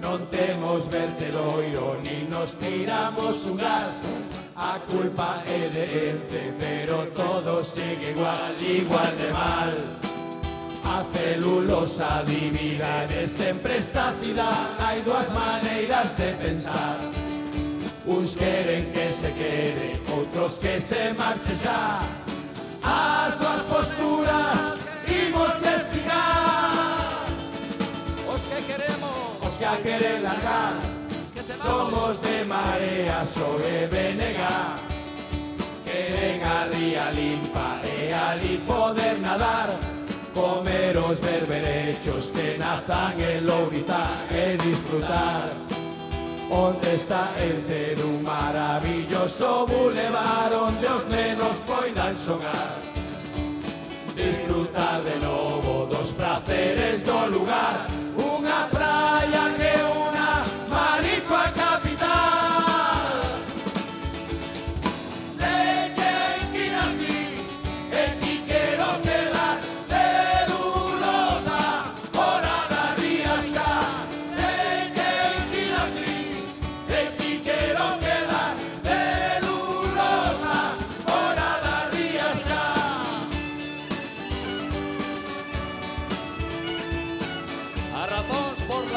Non 0.00 0.24
temos 0.32 0.88
vertedoiro 0.88 2.00
Ni 2.00 2.24
nos 2.32 2.56
tiramos 2.56 3.44
un 3.44 3.60
gas. 3.60 3.92
A 4.56 4.80
culpa 4.88 5.44
é 5.44 5.68
de 5.68 5.84
Ence 6.16 6.54
Pero 6.56 7.04
todo 7.12 7.60
sigue 7.60 8.16
igual, 8.16 8.56
igual 8.64 9.12
de 9.20 9.30
mal. 9.36 9.72
A 10.86 11.04
celulosa 11.12 12.24
divide 12.24 13.06
de 13.12 13.28
sempre 13.28 13.76
esta 13.76 14.14
cidade 14.16 14.80
Hai 14.80 15.02
dúas 15.02 15.28
maneiras 15.28 16.16
de 16.16 16.32
pensar. 16.40 16.96
Uns 18.06 18.32
queren 18.32 18.88
que 18.96 19.12
se 19.12 19.28
quede 19.36 20.00
Outros 20.08 20.56
que 20.56 20.80
se 20.80 21.12
marche 21.18 21.52
xa. 21.52 22.00
Dúas 23.25 23.25
posturas 23.76 24.78
imos 25.06 25.54
explicar 25.76 27.26
Os 28.32 28.40
que 28.48 28.58
queremos 28.68 29.46
Os 29.46 29.54
que 29.58 29.66
a 29.66 29.76
queren 29.84 30.22
largar 30.22 30.74
Somos 31.62 32.20
de 32.22 32.44
Marea 32.44 33.26
sobre 33.26 33.86
BNG 33.92 34.40
Queren 35.84 36.42
a 36.42 36.64
ría 36.72 37.10
limpa 37.10 37.80
e 37.84 38.12
ali 38.12 38.58
poder 38.66 39.18
nadar 39.20 39.68
Comer 40.34 40.96
os 40.98 41.20
berberechos 41.20 42.32
que 42.34 42.56
nazan 42.58 43.20
en 43.20 43.46
Lourizán 43.46 44.28
E 44.30 44.58
disfrutar. 44.58 45.48
Onde 46.50 46.94
está 46.94 47.32
el 47.40 47.56
cedo 47.66 48.06
un 48.06 48.22
maravilloso 48.22 49.66
bulevar 49.66 50.52
Onde 50.52 50.86
os 50.86 51.04
nenos 51.08 51.56
poidan 51.66 52.14
xogar 52.16 52.95
disfrutar 54.16 55.02
de 55.02 55.20
novo 55.24 55.86
dos 55.86 56.10
prazeres 56.12 57.02
do 57.02 57.26
lugar. 57.26 57.86
Unha 58.16 58.66
praia 58.72 59.44
que 59.56 59.68
eu 59.78 59.95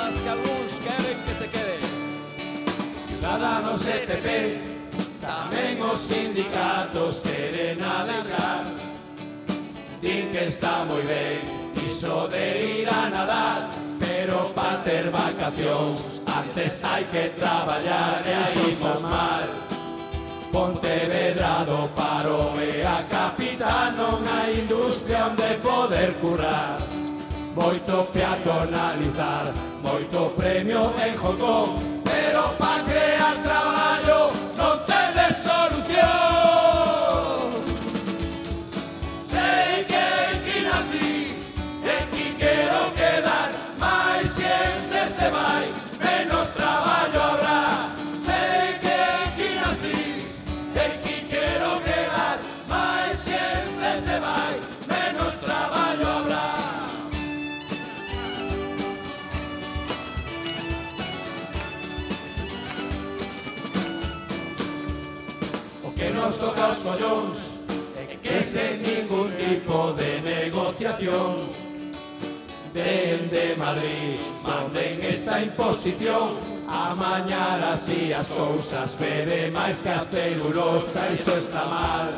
cousas 0.09 0.21
que 0.21 0.29
algúns 0.29 0.73
queren 0.83 1.17
que 1.25 1.33
se 1.33 1.47
quede. 1.47 1.79
Ciudadanos 3.07 3.85
e 3.85 3.97
PP, 4.07 4.27
tamén 5.21 5.77
os 5.85 6.01
sindicatos 6.01 7.21
queren 7.21 7.77
a 7.83 8.05
deixar. 8.09 8.65
Din 10.01 10.31
que 10.31 10.47
está 10.47 10.87
moi 10.87 11.03
ben 11.03 11.43
iso 11.77 12.27
de 12.31 12.81
ir 12.81 12.87
a 12.89 13.09
nadar, 13.11 13.69
pero 13.99 14.49
pa 14.55 14.81
ter 14.81 15.11
vacacións 15.11 16.23
antes 16.25 16.81
hai 16.83 17.03
que 17.11 17.29
traballar 17.37 18.23
e 18.25 18.33
aí 18.33 18.73
vos 18.79 19.01
mal. 19.03 19.45
Pontevedra 20.49 21.61
do 21.69 21.85
paro 21.93 22.57
e 22.57 22.81
a 22.81 23.05
capital 23.05 23.93
non 23.93 24.25
hai 24.25 24.65
industria 24.65 25.29
onde 25.29 25.61
poder 25.61 26.17
currar 26.17 26.81
moito 27.53 28.07
peatonalizar 28.13 29.68
Moito 29.91 30.31
premio 30.37 30.93
en 31.03 31.17
Hong 31.17 31.39
Pero 32.03 32.43
pa 32.59 32.83
crear 32.85 33.18
dos 66.59 66.77
collóns 66.83 67.37
E 67.95 68.17
que 68.23 68.43
sen 68.43 68.75
ningún 68.83 69.31
tipo 69.31 69.93
de 69.95 70.19
negociacións 70.19 71.69
Dende 72.73 73.55
Madrid 73.57 74.19
manden 74.43 75.01
esta 75.01 75.41
imposición. 75.41 76.37
A 76.67 76.93
mañar 76.93 77.63
así 77.73 78.13
as 78.13 78.27
cousas 78.27 78.93
fede 78.93 79.49
máis 79.49 79.81
que 79.81 79.89
a 79.89 80.05
celulosa 80.05 81.01
Iso 81.09 81.33
está 81.33 81.65
mal. 81.65 82.13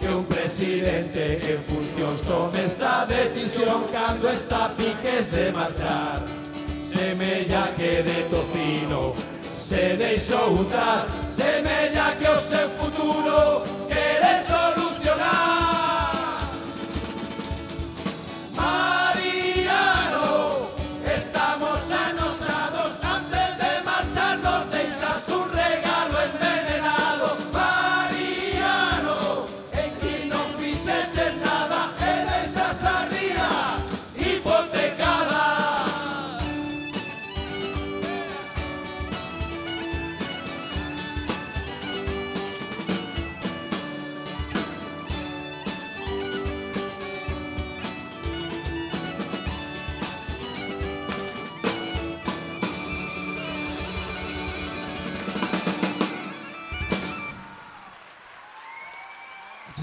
Que 0.00 0.08
un 0.08 0.24
presidente 0.24 1.42
en 1.42 1.58
funcións 1.66 2.22
tome 2.22 2.64
esta 2.64 3.04
decisión 3.06 3.90
cando 3.90 4.30
está 4.30 4.70
piques 4.78 5.32
de 5.34 5.50
marchar. 5.50 6.22
Semella 6.86 7.74
que 7.74 8.06
de 8.06 8.18
tocino 8.30 9.18
se 9.70 9.96
deixou 9.96 10.50
untar, 10.50 11.06
semella 11.28 12.16
que 12.16 12.28
o 12.28 12.40
seu 12.40 12.68
futuro 12.70 13.79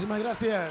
Muchísimas 0.08 0.38
gracias. 0.38 0.70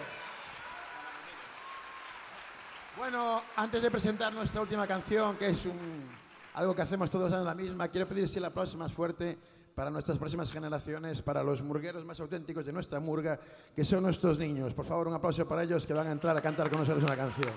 Bueno, 2.97 3.43
antes 3.55 3.83
de 3.83 3.91
presentar 3.91 4.33
nuestra 4.33 4.61
última 4.61 4.87
canción, 4.87 5.37
que 5.37 5.49
es 5.49 5.63
un, 5.65 6.09
algo 6.55 6.75
que 6.75 6.81
hacemos 6.81 7.11
todos 7.11 7.31
años 7.31 7.45
la 7.45 7.53
misma, 7.53 7.87
quiero 7.87 8.07
pedir 8.07 8.27
si 8.27 8.39
el 8.39 8.45
aplauso 8.45 8.79
más 8.79 8.91
fuerte 8.91 9.37
para 9.75 9.91
nuestras 9.91 10.17
próximas 10.17 10.51
generaciones, 10.51 11.21
para 11.21 11.43
los 11.43 11.61
murgueros 11.61 12.03
más 12.03 12.19
auténticos 12.19 12.65
de 12.65 12.73
nuestra 12.73 12.99
murga, 12.99 13.39
que 13.75 13.83
son 13.83 14.01
nuestros 14.01 14.39
niños. 14.39 14.73
Por 14.73 14.85
favor, 14.85 15.07
un 15.07 15.13
aplauso 15.13 15.47
para 15.47 15.61
ellos 15.61 15.85
que 15.85 15.93
van 15.93 16.07
a 16.07 16.11
entrar 16.13 16.35
a 16.35 16.41
cantar 16.41 16.71
con 16.71 16.79
nosotros 16.79 17.03
una 17.03 17.15
canción. 17.15 17.53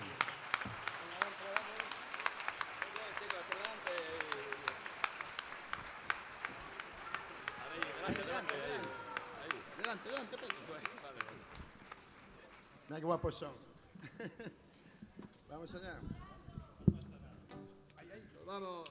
Qué 13.00 13.06
guapos 13.06 13.34
son. 13.34 13.52
Vamos 15.48 15.74
allá. 15.74 15.98
Vamos. 18.46 18.90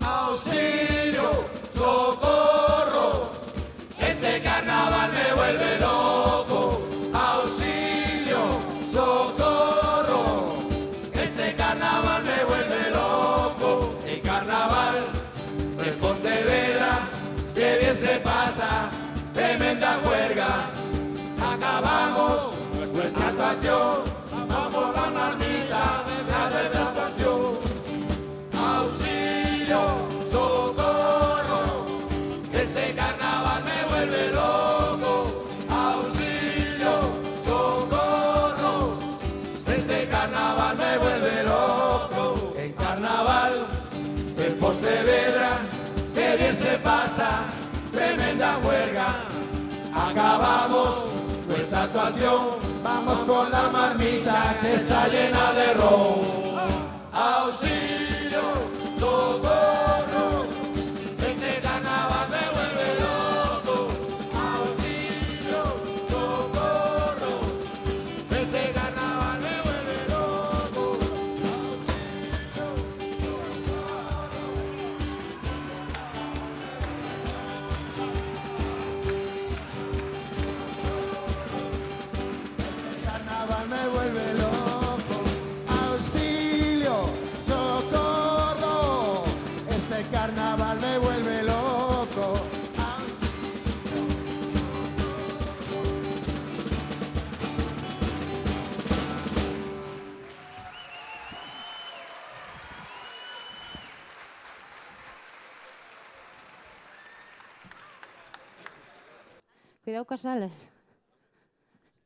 Auxilio, 0.00 1.30
socorro, 1.74 3.32
este 3.98 4.42
carnaval 4.42 5.12
me 5.12 5.34
vuelve 5.34 5.78
loco. 5.80 6.93
Pasa, 46.84 47.44
tremenda 47.92 48.58
huelga. 48.58 49.16
Acabamos 49.94 51.06
nuestra 51.48 51.82
actuación, 51.84 52.43
vamos 53.04 53.24
con 53.24 53.50
la 53.50 53.68
marmita 53.70 54.56
que 54.60 54.74
está 54.74 55.08
llena 55.08 55.52
de 55.52 55.74
ron. 55.74 56.43
Cuidado 109.94 110.10
cas 110.10 110.26
alas. 110.26 110.50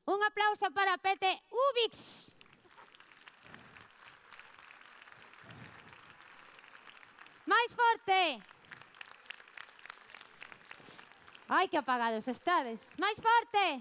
Un 0.04 0.20
aplauso 0.22 0.68
para 0.76 0.98
Pete 0.98 1.40
Ubix. 1.48 2.36
Máis 7.48 7.72
forte. 7.72 8.44
Ai, 11.48 11.64
que 11.72 11.80
apagados 11.80 12.28
estades. 12.28 12.84
Máis 13.00 13.16
forte. 13.16 13.80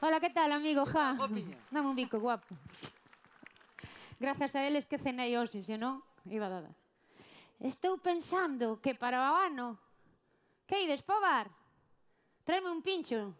Hola, 0.00 0.24
que 0.24 0.32
tal, 0.32 0.48
amigo? 0.48 0.88
Ja. 0.88 1.12
Dame 1.68 1.88
un 1.92 1.96
bico, 2.00 2.16
guapo. 2.16 2.56
Gracias 4.18 4.56
a 4.56 4.64
eles 4.64 4.88
que 4.88 4.96
cenei 4.96 5.36
hoxe, 5.36 5.60
senón 5.60 6.00
iba 6.32 6.48
dada. 6.48 6.72
Estou 7.60 8.00
pensando 8.00 8.80
que 8.80 8.96
para 8.96 9.20
o 9.20 9.36
ano 9.36 9.76
que 10.64 10.80
ides 10.80 11.04
pobar? 11.04 11.52
Traeme 12.44 12.70
un 12.70 12.82
pincho. 12.82 13.32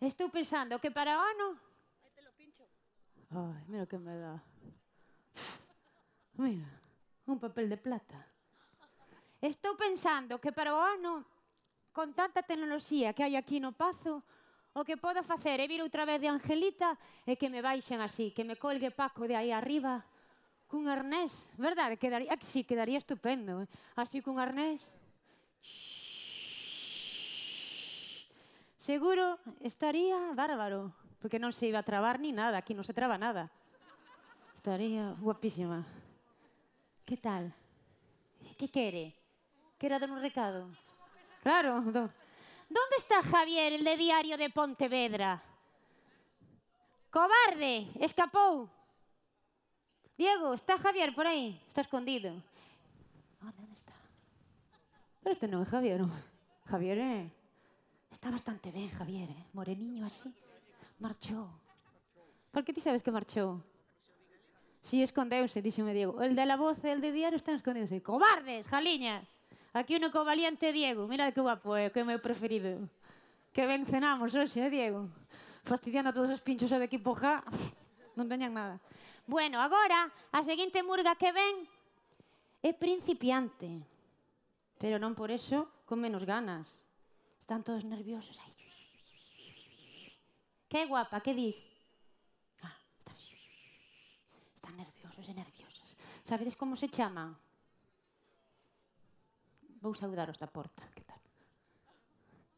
Estou 0.00 0.32
pensando 0.32 0.80
que 0.80 0.90
para 0.90 1.14
o 1.16 1.20
ano... 1.20 1.60
Aí 2.02 2.10
te 2.16 2.22
lo 2.22 2.32
pincho. 2.32 2.64
Ai, 3.30 3.62
mira 3.68 3.86
que 3.86 3.98
me 3.98 4.16
dá. 4.16 4.42
Mira, 6.40 6.66
un 7.26 7.38
papel 7.38 7.68
de 7.68 7.76
plata. 7.76 8.26
Estou 9.40 9.76
pensando 9.76 10.40
que 10.40 10.50
para 10.50 10.74
o 10.74 10.80
ano, 10.80 11.24
con 11.92 12.14
tanta 12.14 12.42
tecnoloxía 12.42 13.12
que 13.12 13.22
hai 13.22 13.36
aquí 13.36 13.60
no 13.60 13.76
Pazo, 13.76 14.24
o 14.72 14.80
que 14.80 14.96
podo 14.96 15.20
facer 15.20 15.60
é 15.60 15.68
vir 15.68 15.84
outra 15.84 16.08
vez 16.08 16.24
de 16.24 16.32
Angelita 16.32 16.96
e 17.28 17.36
que 17.36 17.52
me 17.52 17.60
baixen 17.60 18.00
así, 18.00 18.32
que 18.32 18.48
me 18.48 18.56
colgue 18.56 18.88
Paco 18.90 19.28
de 19.28 19.36
aí 19.36 19.52
arriba 19.52 20.00
cun 20.72 20.88
arnés, 20.88 21.52
verdade? 21.60 22.00
Quedaría, 22.00 22.32
sí, 22.40 22.64
quedaría 22.64 22.96
estupendo, 22.96 23.60
eh? 23.60 23.68
así 23.92 24.24
cun 24.24 24.40
arnés. 24.40 24.80
Shhh. 25.60 25.91
Seguro 28.82 29.38
estaría 29.60 30.18
bárbaro, 30.34 30.90
porque 31.22 31.38
non 31.38 31.54
se 31.54 31.70
iba 31.70 31.78
a 31.78 31.86
trabar 31.86 32.18
ni 32.18 32.34
nada, 32.34 32.58
aquí 32.58 32.74
non 32.74 32.82
se 32.82 32.90
traba 32.90 33.14
nada. 33.14 33.46
Estaría 34.58 35.14
guapísima. 35.22 35.86
Que 37.06 37.14
tal? 37.14 37.54
Que 38.58 38.66
quere? 38.66 39.14
Quero 39.78 40.02
dar 40.02 40.10
un 40.10 40.18
recado? 40.18 40.66
Claro. 41.46 41.78
¿Dónde 41.78 42.96
está 42.98 43.22
Javier, 43.22 43.78
el 43.78 43.86
de 43.86 43.94
Diario 43.94 44.34
de 44.34 44.50
Pontevedra? 44.50 45.38
¡Cobarde! 47.06 47.86
¡Escapou! 48.02 48.66
Diego, 50.18 50.58
¿está 50.58 50.74
Javier 50.74 51.14
por 51.14 51.30
aí? 51.30 51.54
Está 51.70 51.86
escondido. 51.86 52.34
¿Dónde 53.38 53.78
está? 53.78 53.94
Pero 55.22 55.38
este 55.38 55.46
non 55.46 55.62
é 55.62 55.70
Javier. 55.70 56.02
Javier 56.66 56.98
é... 56.98 57.41
Está 58.12 58.30
bastante 58.30 58.70
ben, 58.70 58.90
Javier, 58.90 59.30
eh? 59.30 59.44
moreniño 59.54 60.06
así. 60.06 60.30
Marchou. 61.00 61.48
Por 62.52 62.62
que 62.62 62.72
ti 62.72 62.80
sabes 62.80 63.02
que 63.02 63.10
marchou? 63.10 63.64
Si 64.82 65.02
escondeuse, 65.02 65.62
díxome 65.62 65.94
Diego. 65.94 66.20
El 66.20 66.36
de 66.36 66.44
la 66.44 66.56
voz 66.56 66.84
e 66.84 66.92
el 66.92 67.00
de 67.00 67.10
diario 67.10 67.40
están 67.40 67.56
escondeuse. 67.56 68.02
Cobardes, 68.02 68.68
jaliñas. 68.68 69.24
Aquí 69.72 69.96
uno 69.96 70.12
co 70.12 70.24
valiente 70.24 70.70
Diego. 70.70 71.08
Mira 71.08 71.32
que 71.32 71.40
guapo 71.40 71.74
é, 71.74 71.86
eh? 71.86 71.90
que 71.90 72.00
é 72.00 72.02
o 72.04 72.06
meu 72.06 72.20
preferido. 72.20 72.84
Que 73.56 73.64
ben 73.64 73.88
cenamos 73.88 74.36
hoxe, 74.36 74.60
eh, 74.60 74.68
Diego. 74.68 75.08
Fastidiando 75.64 76.12
a 76.12 76.14
todos 76.14 76.28
os 76.28 76.44
pinchos 76.44 76.68
do 76.68 76.84
equipo 76.84 77.16
ja. 77.16 77.40
Non 78.18 78.28
teñan 78.28 78.52
nada. 78.52 78.76
Bueno, 79.24 79.56
agora, 79.56 80.12
a 80.36 80.44
seguinte 80.44 80.84
murga 80.84 81.16
que 81.16 81.32
ven 81.32 81.64
é 82.60 82.76
principiante. 82.76 83.80
Pero 84.76 85.00
non 85.00 85.16
por 85.16 85.32
eso 85.32 85.64
con 85.88 85.96
menos 85.96 86.28
ganas. 86.28 86.81
Están 87.52 87.64
todos 87.64 87.84
nerviosos 87.84 88.38
aí. 88.38 88.54
Que 90.70 90.86
guapa, 90.86 91.20
que 91.20 91.34
dis? 91.34 91.60
Ah, 92.62 92.78
están, 92.96 93.16
están 94.56 94.74
nerviosos 94.78 95.28
e 95.28 95.34
nerviosas. 95.34 95.98
Sabedes 96.24 96.56
como 96.56 96.80
se 96.80 96.88
chaman? 96.88 97.36
Vou 99.84 99.92
saudaros 99.92 100.40
da 100.40 100.48
porta. 100.48 100.80
Que 100.96 101.04
tal? 101.04 101.20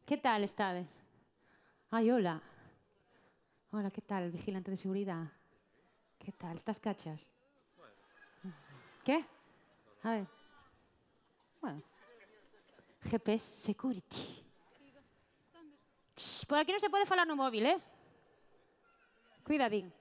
Que 0.07 0.15
tal 0.15 0.47
estades? 0.47 0.87
Ai, 1.91 2.07
hola. 2.09 2.39
Hola, 3.75 3.91
que 3.91 3.99
tal, 3.99 4.31
vigilante 4.31 4.71
de 4.71 4.79
seguridade? 4.79 5.27
Que 6.17 6.31
tal? 6.31 6.55
Estás 6.55 6.79
cachas? 6.79 7.19
Que? 9.03 9.27
A 10.07 10.09
ver. 10.23 10.27
Bueno. 11.59 11.83
GPS 13.11 13.43
Security. 13.59 14.44
Ch, 16.15 16.47
por 16.47 16.57
aquí 16.57 16.71
non 16.71 16.79
se 16.79 16.87
pode 16.87 17.03
falar 17.03 17.27
no 17.27 17.35
móvil, 17.35 17.67
eh? 17.67 17.79
Cuidadín. 19.43 19.91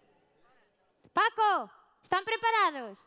Paco, 1.10 1.70
están 2.02 2.24
preparados? 2.24 2.98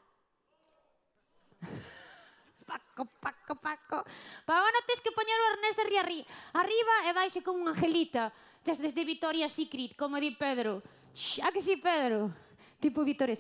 Paco, 2.68 3.08
Paco, 3.24 3.56
Paco. 3.56 4.04
Paco, 4.44 4.68
non 4.68 4.84
tens 4.84 5.00
que 5.00 5.16
poñer 5.16 5.40
o 5.40 5.48
arnés 5.56 5.80
arri, 5.80 6.20
arriba 6.52 6.96
e 7.08 7.16
baixe 7.16 7.40
como 7.40 7.64
unha 7.64 7.72
angelita 7.72 8.28
desde 8.68 8.92
de 8.92 9.04
Victoria 9.08 9.48
Secret, 9.48 9.96
como 9.96 10.20
di 10.20 10.36
Pedro. 10.36 10.84
Shh, 11.16 11.40
a 11.48 11.52
que 11.56 11.64
si, 11.64 11.74
sí, 11.74 11.82
Pedro? 11.82 12.36
Tipo 12.84 13.08
Victoria. 13.08 13.40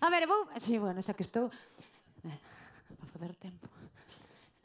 A 0.00 0.08
ver, 0.08 0.26
vou... 0.30 0.48
Sí, 0.62 0.78
bueno, 0.78 1.02
xa 1.02 1.12
que 1.12 1.26
estou... 1.26 1.50
Eh, 2.22 2.38
para 2.96 3.10
foder 3.10 3.34
tempo 3.36 3.66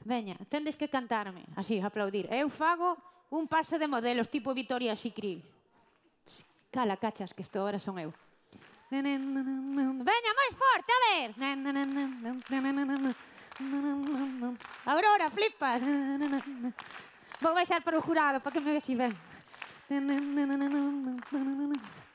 veña, 0.07 0.35
tendes 0.49 0.75
que 0.79 0.87
cantarme, 0.87 1.43
así, 1.55 1.79
aplaudir. 1.83 2.31
Eu 2.31 2.49
fago 2.49 2.97
un 3.29 3.45
pase 3.47 3.77
de 3.77 3.87
modelos 3.87 4.31
tipo 4.31 4.55
Vitoria 4.55 4.95
Sicri. 4.95 5.43
Cala, 6.71 6.95
cachas, 6.97 7.33
que 7.33 7.43
isto 7.43 7.59
ahora 7.59 7.79
son 7.79 7.99
eu. 7.99 8.13
Veña, 8.89 10.31
máis 10.39 10.53
forte, 10.55 10.89
a 10.95 10.99
ver. 11.11 11.35
Aurora, 14.85 15.27
flipa. 15.29 15.75
Vou 17.41 17.53
baixar 17.53 17.83
para 17.83 17.99
o 17.99 18.01
jurado, 18.01 18.39
para 18.39 18.51
que 18.51 18.59
me 18.63 18.71
vexi 18.71 18.95
ben. 18.95 19.11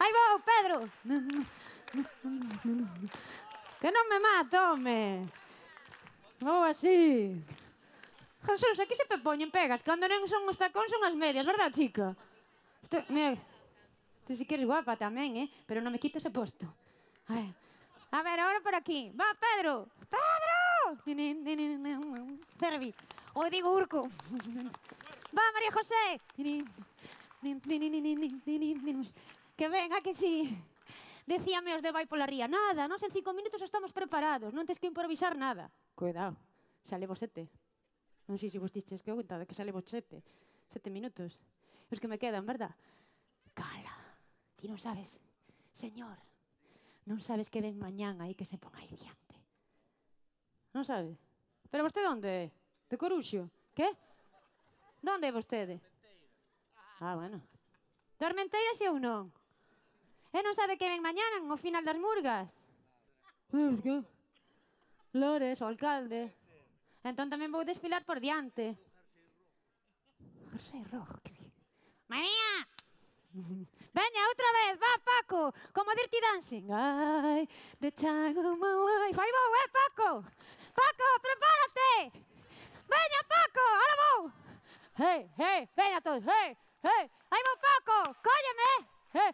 Aí 0.01 0.13
vou, 0.13 0.41
Pedro. 0.41 0.89
Que 3.81 3.91
non 3.91 4.09
me 4.09 4.19
mata, 4.19 4.73
home. 4.73 5.29
Vou 6.41 6.65
así. 6.65 7.37
Jesús, 8.43 8.81
aquí 8.81 8.95
se 8.95 9.07
poñen 9.19 9.51
pegas. 9.51 9.83
Cando 9.83 10.11
non 10.11 10.27
son 10.27 10.43
os 10.51 10.59
tacóns 10.59 10.91
son 10.91 11.03
as 11.07 11.15
medias, 11.15 11.47
verdad, 11.47 11.71
chica? 11.71 12.17
Isto, 12.83 12.99
mira, 13.15 13.39
tú 14.27 14.35
si 14.35 14.43
queres 14.43 14.49
que 14.49 14.55
eres 14.63 14.67
guapa 14.67 14.99
tamén, 14.99 15.39
eh? 15.39 15.49
Pero 15.67 15.79
non 15.79 15.95
me 15.95 16.03
quito 16.03 16.19
ese 16.19 16.35
posto. 16.35 16.67
A 17.31 17.39
ver, 17.39 17.55
a 18.11 18.21
ver, 18.27 18.39
ahora 18.43 18.59
por 18.59 18.75
aquí. 18.75 19.15
Va, 19.15 19.31
Pedro! 19.39 19.87
Pedro! 20.11 20.99
Cervi. 22.59 22.91
O 23.35 23.47
digo 23.49 23.71
Urco. 23.71 24.11
Va, 25.31 25.45
María 25.55 25.71
José! 25.71 26.21
Que 29.57 29.67
venga, 29.71 30.03
que 30.03 30.13
sí. 30.13 30.51
Decíame 31.25 31.79
os 31.79 31.83
de 31.83 31.95
vai 31.95 32.11
pola 32.11 32.27
ría. 32.27 32.51
Nada, 32.51 32.91
nós 32.91 33.03
en 33.07 33.15
cinco 33.15 33.31
minutos 33.33 33.63
estamos 33.63 33.95
preparados. 33.95 34.51
Non 34.51 34.67
tens 34.67 34.83
que 34.83 34.91
improvisar 34.91 35.39
nada. 35.39 35.71
Cuidado, 35.95 36.35
xa 36.83 36.99
levo 36.99 37.15
sete. 37.15 37.47
Non 38.27 38.39
sei 38.39 38.51
se 38.51 38.63
vos 38.63 38.71
diches 38.71 39.03
que 39.03 39.11
conta 39.11 39.43
que 39.47 39.57
sale 39.57 39.75
vos 39.75 39.87
sete. 39.87 40.23
Sete 40.71 40.89
minutos. 40.89 41.39
Os 41.91 42.01
que 42.01 42.09
me 42.09 42.19
quedan, 42.19 42.47
verdad? 42.47 42.73
Cala, 43.53 43.93
ti 44.57 44.65
non 44.65 44.81
sabes, 44.81 45.21
señor, 45.77 46.17
non 47.05 47.21
sabes 47.21 47.53
que 47.53 47.61
ven 47.61 47.77
mañán 47.77 48.25
aí 48.25 48.33
que 48.33 48.49
se 48.49 48.57
pon 48.57 48.73
aí 48.81 48.89
diante. 48.89 49.37
Non 50.73 50.89
sabe? 50.89 51.19
Pero 51.69 51.85
vostede 51.85 52.09
onde 52.09 52.31
é? 52.31 52.45
De 52.89 52.97
Coruxo? 52.97 53.53
Que? 53.77 53.93
Donde 55.05 55.29
é 55.29 55.33
vostede? 55.33 55.81
Ah, 57.01 57.19
bueno. 57.19 57.43
De 58.17 58.25
xe 58.79 58.89
ou 58.89 59.03
non? 59.03 59.29
E 60.33 60.39
non 60.41 60.57
sabe 60.57 60.79
que 60.81 60.89
ven 60.89 61.05
mañán 61.05 61.45
ao 61.51 61.61
final 61.61 61.85
das 61.85 61.99
murgas? 62.01 62.49
Lores, 65.13 65.61
o 65.61 65.69
alcalde. 65.69 66.33
Entón 67.03 67.27
tamén 67.27 67.51
vou 67.51 67.67
desfilar 67.67 68.07
por 68.07 68.23
diante. 68.23 68.79
Jersey 70.51 70.87
rojo, 70.87 71.19
que? 71.27 71.35
María! 72.07 72.53
Veña, 73.93 74.23
outra 74.31 74.49
vez, 74.59 74.79
va, 74.79 74.93
Paco! 75.03 75.53
Como 75.75 75.95
Dirty 75.99 76.21
Dancing. 76.21 76.67
Ai, 76.71 77.49
the 77.81 77.91
child 77.91 78.39
of 78.39 78.57
my 78.57 78.75
life. 79.03 79.19
Aí 79.19 79.33
vou, 79.35 79.51
eh, 79.59 79.69
Paco! 79.73 80.11
Paco, 80.73 81.07
prepárate! 81.21 82.23
Veña, 82.87 83.21
Paco, 83.27 83.61
ahora 83.61 83.95
vou! 84.03 84.21
Hey, 84.95 85.31
hey, 85.39 85.69
veña 85.75 86.01
todos, 86.01 86.23
hey, 86.23 86.57
hey! 86.85 87.11
Aí 87.31 87.43
vou, 87.43 87.57
Paco, 87.59 88.15
cólleme! 88.23 88.73
Hey. 89.13 89.33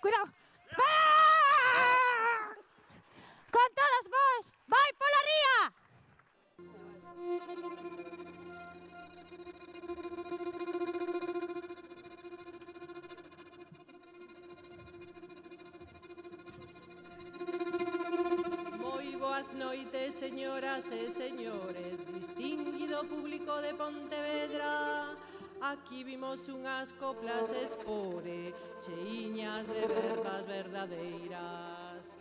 Cuidado! 0.00 0.32
Ah! 0.78 2.54
Con 3.50 3.68
todas 3.74 4.04
vos, 4.08 4.59
Vai 4.72 4.90
pola 5.00 5.20
ría! 5.30 5.58
Moi 18.78 19.08
boas 19.16 19.48
noites, 19.54 20.14
señoras 20.14 20.90
e 20.92 21.10
señores, 21.10 22.06
distinguido 22.14 23.04
público 23.06 23.60
de 23.60 23.74
Pontevedra. 23.74 25.16
Aquí 25.60 26.04
vimos 26.04 26.46
unhas 26.48 26.92
coplas 26.92 27.50
espore, 27.50 28.54
cheiñas 28.80 29.66
de 29.66 29.82
verbas 29.86 30.46
verdadeiras. 30.46 32.14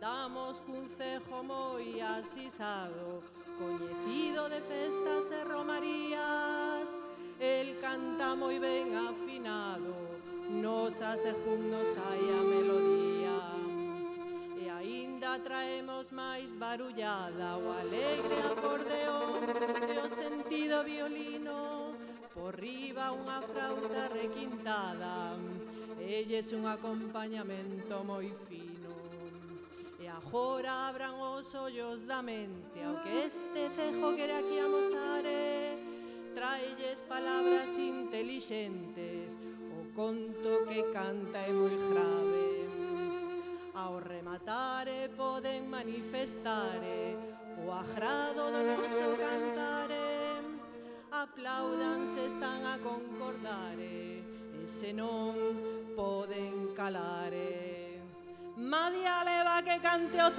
Andamos 0.00 0.60
cun 0.64 0.88
cejo 0.96 1.44
moi 1.44 2.00
asisado 2.00 3.20
Coñecido 3.60 4.48
de 4.48 4.64
festas 4.64 5.28
e 5.28 5.44
romarías. 5.44 6.88
El 7.36 7.76
canta 7.84 8.32
moi 8.32 8.56
ben 8.56 8.96
afinado 8.96 9.92
Nos 10.48 11.04
asejun 11.04 11.68
juntos 11.68 12.00
hai 12.00 12.24
a 12.32 12.40
melodía. 12.40 13.40
E 14.56 14.72
aínda 14.72 15.36
traemos 15.44 16.08
máis 16.16 16.56
barullada 16.56 17.60
O 17.60 17.68
alegre 17.68 18.40
acordeón 18.40 19.52
e 19.84 20.00
o 20.00 20.08
sentido 20.08 20.80
violino. 20.80 21.92
Por 22.32 22.56
riba 22.56 23.12
unha 23.12 23.44
frauta 23.44 24.08
requintada 24.08 25.36
Elles 26.00 26.56
un 26.56 26.64
acompañamento 26.64 28.00
moi 28.00 28.32
fino 28.48 28.69
agora 30.10 30.88
abran 30.88 31.14
os 31.14 31.54
ollos 31.54 32.04
da 32.04 32.20
mente 32.22 32.82
ao 32.82 33.00
que 33.02 33.26
este 33.26 33.70
cejo 33.76 34.16
quere 34.16 34.34
aquí 34.34 34.58
amosare 34.58 35.30
eh, 35.30 35.78
trailles 36.34 37.02
palabras 37.02 37.78
intelixentes 37.78 39.38
o 39.78 39.92
conto 39.94 40.66
que 40.68 40.82
canta 40.92 41.38
é 41.38 41.52
moi 41.52 41.76
grave. 41.90 42.48
Ao 43.74 43.98
rematar 43.98 44.88
eh, 44.88 45.08
poden 45.08 45.68
manifestar 45.68 46.78
eh, 46.82 47.16
o 47.64 47.70
agrado 47.72 48.50
do 48.50 48.60
noso 48.66 49.16
cantar 49.16 49.90
aplaudanse 51.10 52.26
están 52.26 52.64
a 52.64 52.78
concordar 52.78 53.76
e 53.78 54.22
se 54.66 54.92
non 54.92 55.34
poden 55.96 56.72
calare 56.72 57.79
Madia 58.70 59.24
leva 59.24 59.60
que 59.64 59.80
cante 59.80 60.16
o 60.22 60.30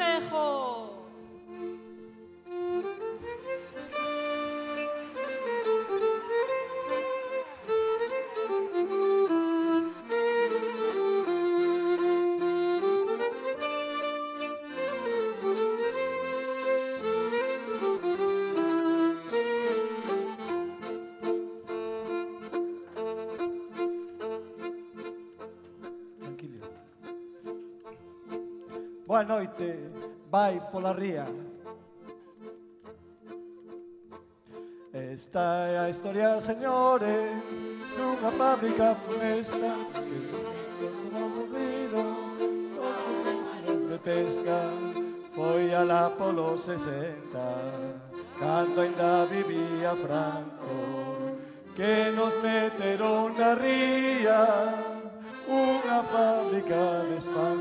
Boa 29.12 29.26
noite, 29.26 29.92
vai 30.32 30.58
pola 30.72 30.94
ría. 30.94 31.28
Esta 34.94 35.68
é 35.68 35.80
a 35.80 35.90
historia, 35.90 36.40
señores, 36.40 37.44
dunha 37.98 38.32
fábrica 38.32 38.96
funesta 39.04 39.76
que 40.00 41.12
aburrido 41.12 42.04
de 43.90 43.98
pesca 44.00 44.60
foi 45.36 45.76
alá 45.76 46.10
polo 46.12 46.58
60 46.58 47.12
cando 48.40 48.80
ainda 48.80 49.26
vivía 49.26 49.92
Franco 49.92 51.36
que 51.76 52.16
nos 52.16 52.32
meteron 52.40 53.36
na 53.36 53.60
ría 53.60 54.48
unha 55.52 56.00
fábrica 56.08 57.04
de 57.12 57.18
espanto 57.20 57.61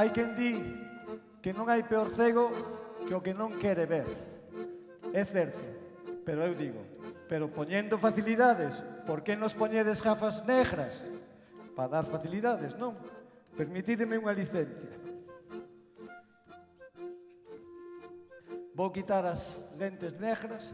Hai 0.00 0.08
quen 0.16 0.32
di 0.32 0.56
que 1.44 1.52
non 1.52 1.68
hai 1.68 1.84
peor 1.84 2.08
cego 2.16 2.48
que 3.04 3.12
o 3.12 3.20
que 3.20 3.36
non 3.36 3.52
quere 3.60 3.84
ver. 3.84 4.08
É 5.12 5.20
certo, 5.28 5.60
pero 6.24 6.40
eu 6.40 6.56
digo, 6.56 6.80
pero 7.28 7.52
poñendo 7.52 8.00
facilidades, 8.00 8.80
por 9.04 9.20
que 9.20 9.36
nos 9.36 9.52
poñedes 9.52 10.00
gafas 10.00 10.40
negras? 10.48 11.04
Para 11.76 12.00
dar 12.00 12.08
facilidades, 12.08 12.72
non? 12.80 12.96
Permitídeme 13.52 14.16
unha 14.16 14.32
licencia. 14.32 14.96
Vou 18.72 18.88
quitar 18.88 19.28
as 19.28 19.68
lentes 19.76 20.16
negras 20.16 20.72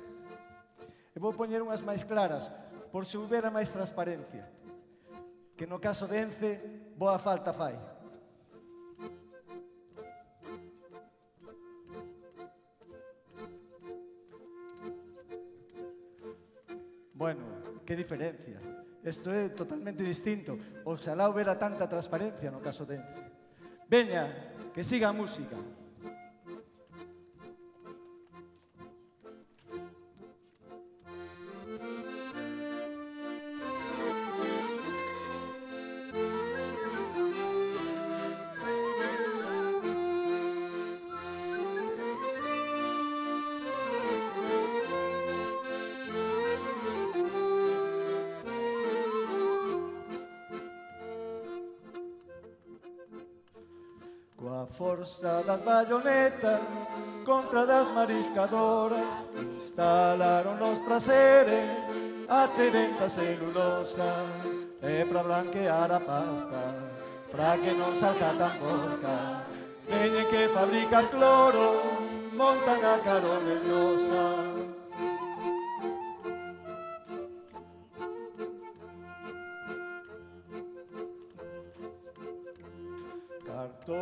e 1.11 1.19
vou 1.19 1.35
poñer 1.35 1.67
unhas 1.67 1.83
máis 1.83 2.07
claras, 2.07 2.47
por 2.95 3.03
se 3.03 3.19
houbera 3.19 3.51
máis 3.51 3.75
transparencia. 3.75 4.47
Que 5.59 5.67
no 5.67 5.83
caso 5.83 6.07
de 6.07 6.15
Ence, 6.23 6.63
boa 6.95 7.19
falta 7.19 7.51
fai. 7.51 7.96
Bueno, 17.17 17.41
que 17.87 17.97
diferencia. 17.97 18.61
Isto 19.01 19.33
é 19.33 19.49
totalmente 19.49 20.05
distinto. 20.05 20.61
Oxalá 20.85 21.33
houbera 21.33 21.57
tanta 21.57 21.89
transparencia 21.89 22.53
no 22.53 22.61
caso 22.61 22.85
de 22.85 23.01
Ence. 23.01 23.23
Veña, 23.89 24.53
que 24.77 24.85
siga 24.85 25.09
a 25.09 25.17
música. 25.17 25.57
Coa 55.07 55.15
forza 55.15 55.43
das 55.47 55.61
bayonetas 55.61 56.61
contra 57.25 57.65
das 57.65 57.87
mariscadoras 57.95 59.31
instalaron 59.57 60.59
os 60.63 60.81
prazeres 60.81 61.71
a 62.29 62.49
cherenta 62.49 63.09
celulosa 63.09 64.27
pra 64.81 65.23
blanquear 65.23 65.93
a 65.93 66.01
pasta 66.01 66.75
pra 67.31 67.55
que 67.55 67.71
non 67.71 67.95
salga 67.95 68.35
tan 68.35 68.59
boca 68.59 69.47
teñen 69.87 70.27
que 70.27 70.51
fabricar 70.51 71.07
cloro 71.15 72.03
montan 72.35 72.83
a 72.83 72.99
caro 72.99 73.39
nerviosa 73.47 74.36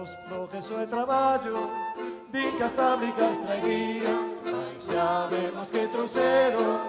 Cartos, 0.04 0.10
progreso 0.28 0.80
e 0.82 0.86
traballo 0.86 1.70
Din 2.30 2.56
que 2.56 2.62
as 2.62 2.72
fábricas 2.72 3.38
traerían 3.38 4.34
que 5.70 5.88
trouxeron 5.88 6.80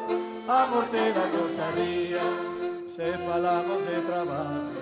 A 0.48 0.68
morte 0.68 1.14
da 1.14 1.26
nosa 1.28 1.72
Se 2.96 3.18
falamos 3.26 3.80
de 3.88 4.02
traballo 4.02 4.82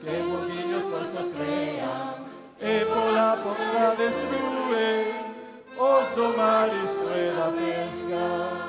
Que 0.00 0.16
poquinhos 0.30 0.84
postos 0.84 1.28
crean. 1.36 2.24
E 2.60 2.84
pola 2.86 3.36
ponga 3.42 3.94
destrue 3.96 4.90
Os 5.76 6.08
do 6.16 6.36
marisco 6.36 7.06
e 7.14 7.30
da 7.36 7.48
pesca 7.52 8.67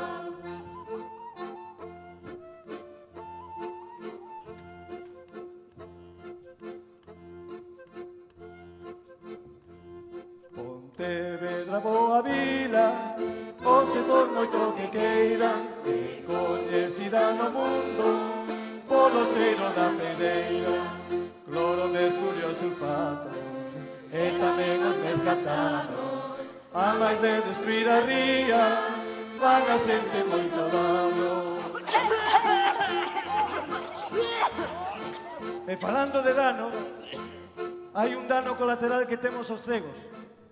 todos 39.49 39.61
os 39.61 39.65
cegos, 39.65 39.97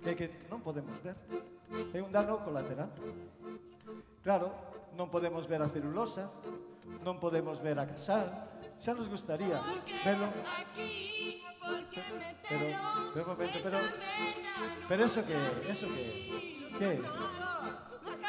que, 0.01 0.15
que 0.17 0.25
non 0.49 0.57
podemos 0.65 0.97
ver. 1.05 1.13
É 1.93 2.01
un 2.01 2.09
dano 2.09 2.41
colateral. 2.41 2.89
Claro, 4.25 4.49
non 4.97 5.13
podemos 5.13 5.45
ver 5.45 5.61
a 5.61 5.69
celulosa, 5.69 6.33
non 7.05 7.21
podemos 7.21 7.61
ver 7.61 7.77
a 7.77 7.85
casal, 7.85 8.25
xa 8.81 8.97
nos 8.97 9.05
gustaría 9.05 9.61
verlo. 10.01 10.25
Pero, 12.49 12.65
pero 13.13 13.21
un 13.21 13.29
momento, 13.37 13.57
pero, 13.61 13.77
pero 14.89 15.01
eso 15.05 15.21
que, 15.21 15.37
eso 15.69 15.85
que, 15.85 16.73
que 16.81 16.85
é? 16.89 16.99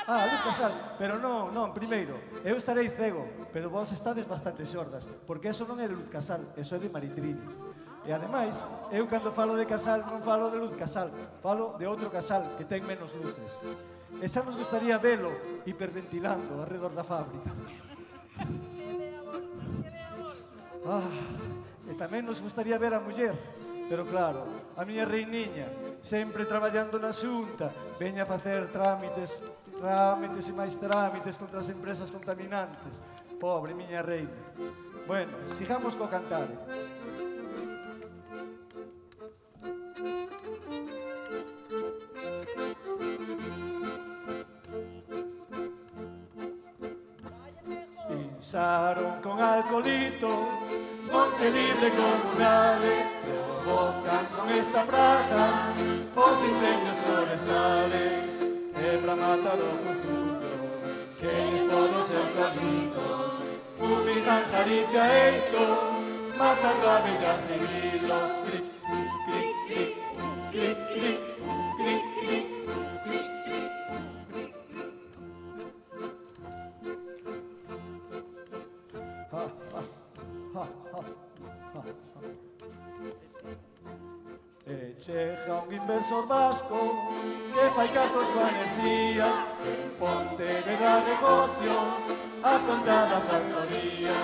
Ah, 0.05 0.29
Luz 0.29 0.53
Casal, 0.53 0.73
pero 1.01 1.17
non, 1.17 1.49
non, 1.49 1.73
primeiro, 1.73 2.21
eu 2.45 2.61
estarei 2.61 2.93
cego, 2.93 3.25
pero 3.57 3.73
vos 3.73 3.89
estades 3.89 4.29
bastante 4.29 4.69
xordas, 4.69 5.09
porque 5.25 5.49
eso 5.49 5.65
non 5.65 5.81
é 5.81 5.89
de 5.89 5.97
Luz 5.97 6.13
Casal, 6.13 6.45
eso 6.61 6.77
é 6.77 6.81
de 6.81 6.93
Maritrini. 6.93 7.41
E 8.09 8.13
ademais, 8.13 8.65
eu 8.91 9.07
cando 9.07 9.37
falo 9.37 9.53
de 9.53 9.69
Casal 9.69 10.01
non 10.09 10.25
falo 10.25 10.49
de 10.49 10.57
Luz 10.57 10.73
Casal, 10.81 11.13
falo 11.45 11.77
de 11.77 11.85
outro 11.85 12.09
Casal 12.09 12.57
que 12.57 12.65
ten 12.65 12.81
menos 12.81 13.13
luces. 13.13 13.53
E 14.17 14.25
xa 14.25 14.41
nos 14.41 14.57
gustaría 14.57 14.97
velo 14.97 15.29
hiperventilando 15.69 16.57
alrededor 16.57 16.97
da 16.97 17.05
fábrica. 17.05 17.53
Ah, 20.89 21.05
e 21.85 21.93
tamén 22.01 22.25
nos 22.25 22.41
gustaría 22.41 22.81
ver 22.81 22.97
a 22.97 23.05
muller, 23.05 23.37
pero 23.93 24.09
claro, 24.09 24.73
a 24.73 24.89
miña 24.89 25.05
reiniña, 25.05 25.69
sempre 26.01 26.49
traballando 26.49 26.97
na 26.97 27.13
xunta, 27.13 27.69
veña 28.01 28.25
a 28.25 28.31
facer 28.33 28.73
trámites, 28.73 29.37
trámites 29.77 30.49
e 30.49 30.57
máis 30.57 30.81
trámites 30.81 31.37
contra 31.37 31.61
as 31.61 31.69
empresas 31.69 32.09
contaminantes. 32.09 33.05
Pobre 33.37 33.77
miña 33.77 34.01
reina. 34.01 34.33
Bueno, 35.05 35.37
sigamos 35.53 35.93
co 35.93 36.09
cantar 36.09 36.49
Usaron 48.49 49.21
con 49.21 49.39
alcoholito, 49.39 50.27
monte 51.13 51.51
libre 51.51 51.91
comunales, 51.91 53.07
pero 53.63 53.95
con 54.35 54.49
esta 54.49 54.85
plata, 54.85 55.75
porcenteños 56.15 56.97
forestales, 57.07 58.31
hebra 58.75 59.17
mataron 59.17 59.77
con 59.85 59.97
tuyo, 60.01 60.49
que 61.21 61.69
todos 61.69 62.07
sean 62.09 62.31
canitos, 62.39 63.33
fumigan 63.77 64.45
caricia 64.51 65.29
esto, 65.29 65.93
matando 66.39 66.91
a 66.91 67.01
vegas 67.03 67.45
y 67.53 67.99
grilos, 67.99 68.68
Chega 85.09 85.65
un 85.67 85.73
inversor 85.73 86.27
vasco 86.27 87.09
que 87.55 87.71
fai 87.75 87.89
cartos 87.89 88.29
coa 88.29 88.51
enerxía 88.53 89.29
Pontevedra 89.99 91.01
negocio 91.01 91.77
a 92.45 92.59
contada 92.67 93.19
factoría 93.29 94.17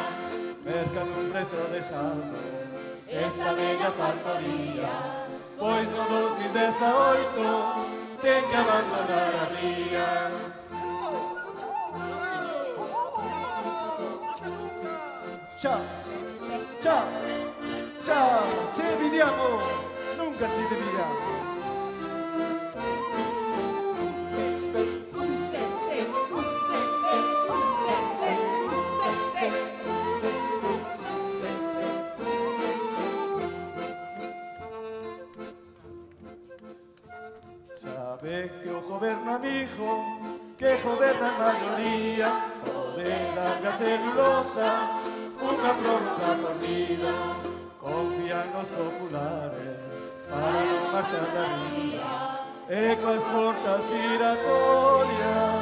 Mercan 0.62 1.08
un 1.08 1.32
prezo 1.32 1.64
de 1.72 1.82
saldo 1.82 2.36
esta 3.08 3.54
bella 3.54 3.90
factoría 3.96 4.92
Pois 5.58 5.88
no 5.88 6.04
2018 6.04 6.52
ten 8.20 8.44
que 8.44 8.56
abandonar 8.56 9.34
a 9.40 9.44
ría 9.56 10.08
Chao, 15.56 15.80
chao, 16.78 17.08
chao, 18.04 18.44
che 18.74 18.96
vidiamo! 19.00 19.93
nunca 20.16 20.46
ci 20.54 20.62
dividiamo. 20.68 21.34
Sabe 37.74 38.50
que 38.62 38.70
o 38.70 38.80
governa 38.80 39.38
mijo, 39.38 40.04
que 40.56 40.80
governa 40.82 41.34
a 41.34 41.38
mayoría, 41.38 42.28
modela 42.64 43.60
la 43.60 43.72
celulosa, 43.76 45.00
una 45.40 45.72
prórroga 45.74 46.30
corrida, 46.42 47.14
confía 47.78 48.44
en 48.44 48.52
los 48.52 48.68
populares 48.68 49.83
para 50.34 50.66
non 50.66 50.90
marchar 50.90 51.26
da 51.30 51.44
ría 51.54 52.10
e 52.66 52.96
coas 52.98 53.22
portas 53.30 53.82
giratorias 53.86 55.54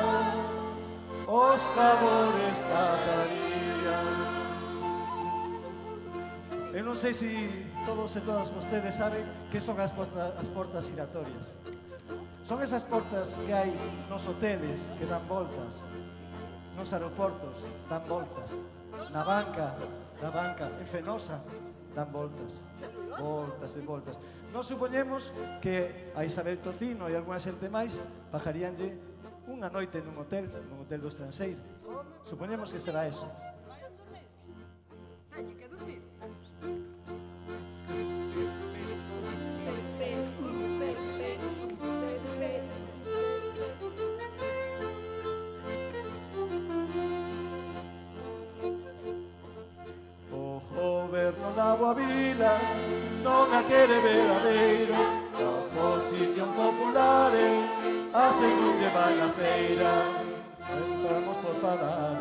os 1.28 1.62
favores 1.76 2.56
pagarían 2.68 3.52
Eu 6.72 6.88
non 6.88 6.96
sei 6.96 7.12
se 7.12 7.28
todos 7.84 8.16
e 8.16 8.24
todas 8.24 8.48
vostedes 8.48 8.96
saben 8.96 9.28
que 9.52 9.60
son 9.60 9.76
as 9.76 9.92
portas, 9.92 10.32
as 10.40 10.48
portas 10.48 10.88
giratorias. 10.88 11.52
Son 12.48 12.64
esas 12.64 12.80
portas 12.88 13.36
que 13.44 13.52
hai 13.52 13.68
nos 14.08 14.24
hoteles 14.24 14.88
que 14.96 15.04
dan 15.04 15.20
voltas, 15.28 15.84
nos 16.72 16.88
aeroportos 16.96 17.60
dan 17.92 18.00
voltas, 18.08 18.48
na 19.12 19.20
banca, 19.20 19.76
na 20.24 20.32
banca, 20.32 20.72
en 20.80 20.88
Fenosa 20.88 21.44
dan 21.92 22.08
voltas, 22.08 22.64
voltas 23.20 23.76
e 23.76 23.80
voltas. 23.84 24.16
Nos 24.52 24.66
supoñemos 24.66 25.32
que 25.62 26.12
a 26.14 26.24
Isabel 26.28 26.58
Tocino 26.60 27.08
e 27.08 27.16
algunha 27.16 27.40
xente 27.40 27.72
máis 27.72 27.96
bajaríanlle 28.28 28.92
unha 29.48 29.72
noite 29.72 30.04
nun 30.04 30.20
hotel, 30.20 30.44
nun 30.68 30.84
hotel 30.84 31.00
do 31.00 31.08
estranxeiro. 31.08 31.56
Supoñemos 32.28 32.68
que 32.68 32.76
será 32.76 33.08
eso. 33.08 33.24
O 50.28 50.60
goberno 50.76 51.48
da 51.56 51.72
Boa 51.72 51.96
Vila 51.96 52.91
non 53.22 53.46
a 53.54 53.62
quere 53.62 53.98
veradeiro 54.02 54.98
A 54.98 55.46
oposición 55.64 56.50
popular 56.52 57.32
A 58.12 58.24
un 58.28 58.74
que 58.76 58.90
van 58.92 59.16
a 59.24 59.28
feira. 59.32 59.92
Estamos 60.58 61.36
por 61.38 61.54
falar 61.62 62.20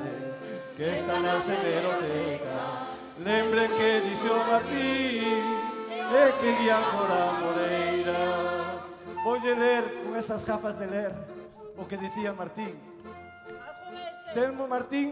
Que 0.78 0.96
está 0.96 1.20
na 1.20 1.42
hemerotecas 1.42 3.02
Lembren 3.20 3.70
que 3.74 3.90
dixo 4.06 4.34
Martín 4.46 5.44
E 6.12 6.24
que 6.40 6.52
día 6.62 6.80
fora 6.92 7.22
Moreira. 7.42 8.22
Voulle 9.24 9.56
ler 9.56 9.84
con 10.04 10.16
esas 10.16 10.46
gafas 10.46 10.78
de 10.78 10.88
ler 10.88 11.14
O 11.78 11.88
que 11.88 11.98
dicía 11.98 12.34
Martín. 12.34 12.78
Telmo 14.34 14.68
Martín 14.68 15.12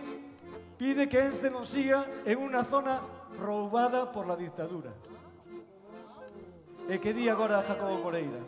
pide 0.78 1.10
que 1.10 1.20
Ence 1.20 1.50
non 1.52 1.68
siga 1.68 2.08
en 2.24 2.40
unha 2.40 2.64
zona 2.64 3.04
roubada 3.36 4.08
por 4.16 4.24
la 4.24 4.40
dictadura. 4.40 4.96
E 6.90 6.98
que 6.98 7.14
di 7.14 7.30
agora 7.30 7.62
Jacobo 7.62 8.02
Moreira. 8.02 8.42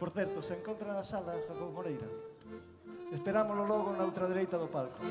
Por 0.00 0.08
certo, 0.16 0.40
se 0.40 0.56
encontra 0.56 0.96
na 0.96 1.04
sala 1.04 1.36
Jacobo 1.44 1.76
Moreira. 1.76 2.08
Esperámolo 3.12 3.68
logo 3.68 3.92
na 3.92 4.08
outra 4.08 4.24
dereita 4.24 4.56
do 4.56 4.72
palco. 4.72 5.04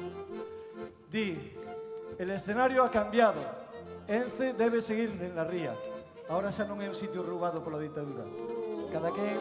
Di, 1.06 1.38
el 2.18 2.30
escenario 2.34 2.82
ha 2.82 2.90
cambiado. 2.90 3.38
Ence 4.10 4.58
debe 4.58 4.82
seguir 4.82 5.14
en 5.22 5.38
la 5.38 5.46
ría. 5.46 5.78
Ahora 6.26 6.50
xa 6.50 6.66
non 6.66 6.82
é 6.82 6.90
un 6.90 6.98
sitio 6.98 7.22
roubado 7.22 7.62
pola 7.62 7.78
ditadura. 7.78 8.26
Cada 8.90 9.14
quen 9.14 9.38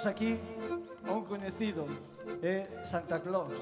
temos 0.00 0.16
aquí 0.16 0.40
a 1.06 1.12
un 1.12 1.24
coñecido, 1.28 1.84
é 2.40 2.80
Santa 2.88 3.20
Claus. 3.20 3.52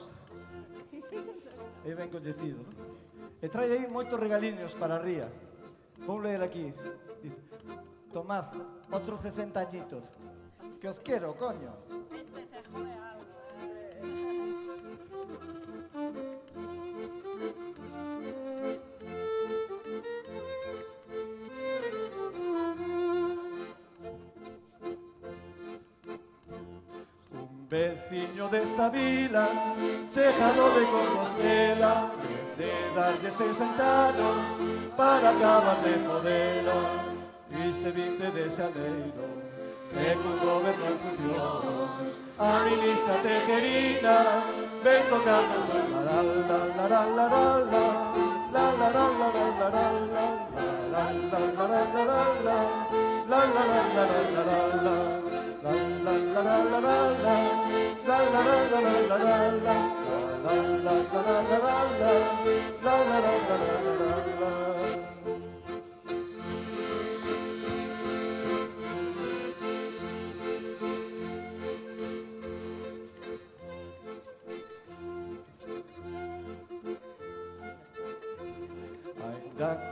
É 1.82 1.90
ben 1.98 2.06
coñecido, 2.14 2.62
non? 2.62 2.94
E 3.42 3.50
trae 3.50 3.74
aí 3.74 3.90
moitos 3.90 4.14
regaliños 4.14 4.78
para 4.78 4.98
a 4.98 5.02
ría. 5.02 5.26
Vou 6.06 6.22
ler 6.22 6.38
aquí. 6.38 6.70
Dice, 7.18 7.42
Tomad, 8.14 8.54
outros 8.94 9.18
60 9.18 9.58
añitos. 9.58 10.06
Que 10.78 10.86
os 10.86 11.02
quero, 11.02 11.34
coño. 11.34 11.74
Veciño 28.48 28.50
desta 28.50 28.88
vila 28.90 29.48
Chegado 30.10 30.70
de 30.74 30.84
Compostela 30.86 32.10
De 32.56 32.72
darlle 32.94 33.30
60 33.30 34.08
anos 34.08 34.36
Para 34.96 35.30
acabar 35.30 35.82
de 35.82 35.94
fodela 36.06 36.74
Viste 37.50 37.90
20 37.90 38.30
de 38.30 38.50
xaneiro 38.50 39.26
E 39.94 40.14
cun 40.16 40.38
goberno 40.38 40.98
Tejerina 43.22 44.16
Ven 44.84 45.02
tocando 45.08 45.58
La 46.04 46.22
la 46.22 46.60
la 46.76 46.78
la 46.78 46.98
la 46.98 47.02
la 47.08 47.26
la 47.28 47.44
la 47.72 47.84
La 48.52 48.64
la 48.72 48.88
la 48.90 49.04
la 49.08 49.28
la 49.28 49.46
la 49.48 49.74
la 49.74 49.86
la 50.14 50.26
La 50.92 51.02
la 51.02 51.38
la 51.38 51.64
la 51.66 51.80
la 51.84 52.04
la 52.04 52.20
la 52.44 52.58
La 53.28 53.40
la 53.44 53.62
la 53.64 53.82
la 53.94 54.04
la 54.04 54.22
la 54.22 54.56
la 54.78 54.96
la 54.98 55.06
La 56.08 56.54
la 56.80 56.96
la 57.24 57.67
la 58.08 58.16
la 58.16 58.42
la 58.42 58.56
la 58.70 58.88
La 59.08 59.16
la 59.18 59.36
la 59.36 59.58
la 59.58 59.68
la 59.68 59.70
la 59.70 59.72
la 59.72 59.72
la 59.72 59.92
La 60.48 60.54
la 60.54 60.64
la 60.78 60.94
la 61.08 61.28
la 61.28 61.56
la 61.58 61.82
la 61.98 62.14
La 62.82 62.96
la 63.04 63.18
la 63.18 63.36
la 63.38 63.56
la 63.58 63.76
la 64.00 64.28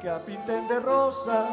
la 0.06 0.18
pinten 0.26 0.66
de 0.66 0.78
rosa 0.80 1.46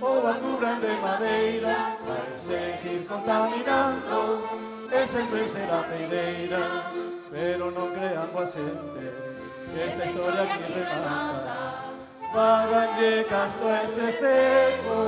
ou 0.00 0.26
a 0.26 0.34
cubran 0.42 0.80
de 0.80 0.92
madeira 1.02 1.76
vai 2.06 2.28
seguir 2.38 3.06
contaminando 3.06 4.20
e 4.92 5.06
sempre 5.06 5.48
será 5.48 5.82
peideira 5.84 6.58
pero 7.30 7.70
non 7.70 7.94
crean 7.94 8.26
coa 8.32 8.46
xente 8.46 9.06
que 9.70 9.80
esta 9.86 10.04
historia 10.04 10.42
aquí 10.42 10.66
remata. 10.74 11.90
Fáganlle 12.32 13.24
casto 13.24 13.66
a 13.68 13.82
este 13.84 14.06
cego 14.18 15.02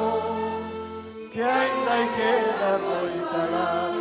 que 1.32 1.42
ainda 1.42 1.92
hai 1.92 2.06
que 2.16 2.32
dar 2.60 2.78
moita 2.78 3.91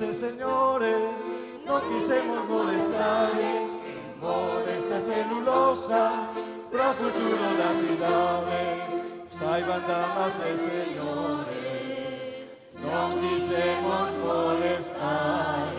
e 0.00 0.12
señores, 0.12 1.02
non 1.66 1.80
quisemos 1.86 2.42
molestar. 2.50 3.30
Quen 3.30 4.18
molesta 4.18 4.98
celulosa 5.06 6.02
pro 6.70 6.88
futuro 6.98 7.46
da 7.54 7.70
cidade 7.78 8.62
Saiban, 9.38 9.82
damas 9.86 10.34
e 10.50 10.52
señores, 10.66 12.48
non 12.82 13.08
quisemos 13.22 14.08
molestar. 14.18 15.70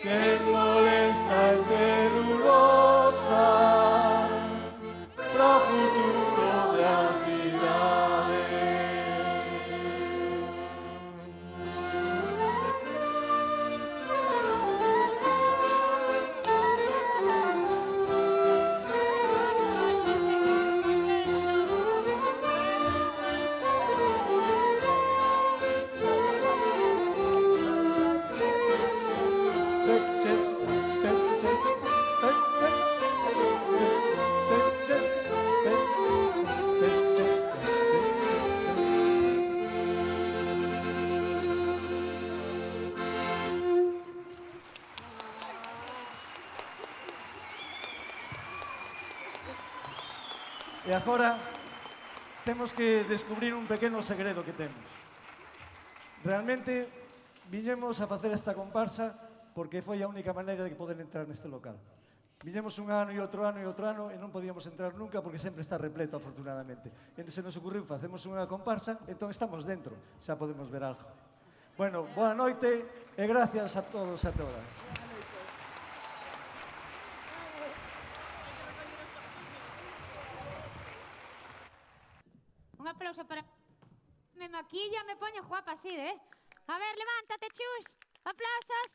Quen 0.00 0.38
molesta 0.48 1.36
é 1.52 1.85
agora 50.96 51.36
temos 52.44 52.72
que 52.72 53.04
descubrir 53.04 53.52
un 53.52 53.68
pequeno 53.68 54.00
segredo 54.00 54.40
que 54.40 54.56
temos. 54.56 54.80
Realmente 56.24 56.88
viñemos 57.52 58.00
a 58.00 58.08
facer 58.08 58.32
esta 58.32 58.56
comparsa 58.56 59.12
porque 59.52 59.84
foi 59.84 60.00
a 60.00 60.08
única 60.08 60.32
maneira 60.32 60.64
de 60.64 60.72
que 60.72 60.78
poder 60.78 60.96
entrar 60.96 61.28
neste 61.28 61.52
local. 61.52 61.76
Viñemos 62.40 62.80
un 62.80 62.88
ano 62.88 63.12
e 63.12 63.20
outro 63.20 63.44
ano 63.44 63.60
e 63.60 63.68
outro 63.68 63.84
ano 63.84 64.08
e 64.08 64.16
non 64.16 64.32
podíamos 64.32 64.64
entrar 64.64 64.96
nunca 64.96 65.20
porque 65.20 65.40
sempre 65.40 65.60
está 65.60 65.76
repleto, 65.76 66.16
afortunadamente. 66.16 66.88
E 67.12 67.20
se 67.28 67.44
nos 67.44 67.56
ocurriu, 67.60 67.84
facemos 67.84 68.24
unha 68.24 68.48
comparsa, 68.48 68.96
entón 69.04 69.28
estamos 69.28 69.68
dentro, 69.68 69.96
xa 70.16 70.36
podemos 70.36 70.72
ver 70.72 70.80
algo. 70.80 71.04
Bueno, 71.76 72.08
boa 72.16 72.32
noite 72.32 73.12
e 73.12 73.24
gracias 73.28 73.76
a 73.76 73.84
todos 73.84 74.20
e 74.24 74.28
a 74.28 74.32
todas. 74.32 75.05
aquí 84.66 84.90
ya 84.90 85.04
me 85.04 85.14
poño 85.16 85.42
guapa 85.44 85.72
así, 85.72 85.88
eh? 85.88 86.16
A 86.66 86.78
ver, 86.78 86.94
levántate, 86.98 87.46
chus. 87.54 87.86
Aplausos. 88.24 88.90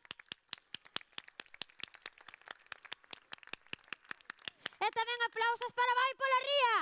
Eh, 4.80 4.84
e 4.84 4.88
tamén 4.92 5.20
aplausos 5.24 5.72
para 5.72 5.92
Vai 5.96 6.12
pola 6.20 6.38
Ría. 6.48 6.76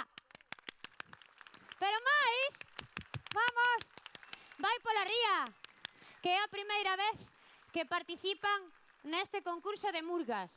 Pero 1.79 1.97
máis, 2.03 2.53
vamos, 3.31 3.79
Vai 4.59 4.77
pola 4.83 5.05
Ría, 5.07 5.39
que 6.19 6.35
é 6.35 6.39
a 6.43 6.51
primeira 6.51 6.99
vez 6.99 7.17
que 7.71 7.87
participan 7.87 8.67
neste 9.07 9.47
concurso 9.47 9.95
de 9.95 10.03
murgas. 10.03 10.51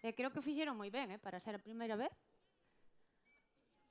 E 0.00 0.16
creo 0.16 0.32
que 0.32 0.40
fixeron 0.40 0.80
moi 0.80 0.88
ben, 0.88 1.12
eh, 1.12 1.20
para 1.20 1.36
ser 1.36 1.52
a 1.52 1.60
primeira 1.60 2.00
vez. 2.00 2.14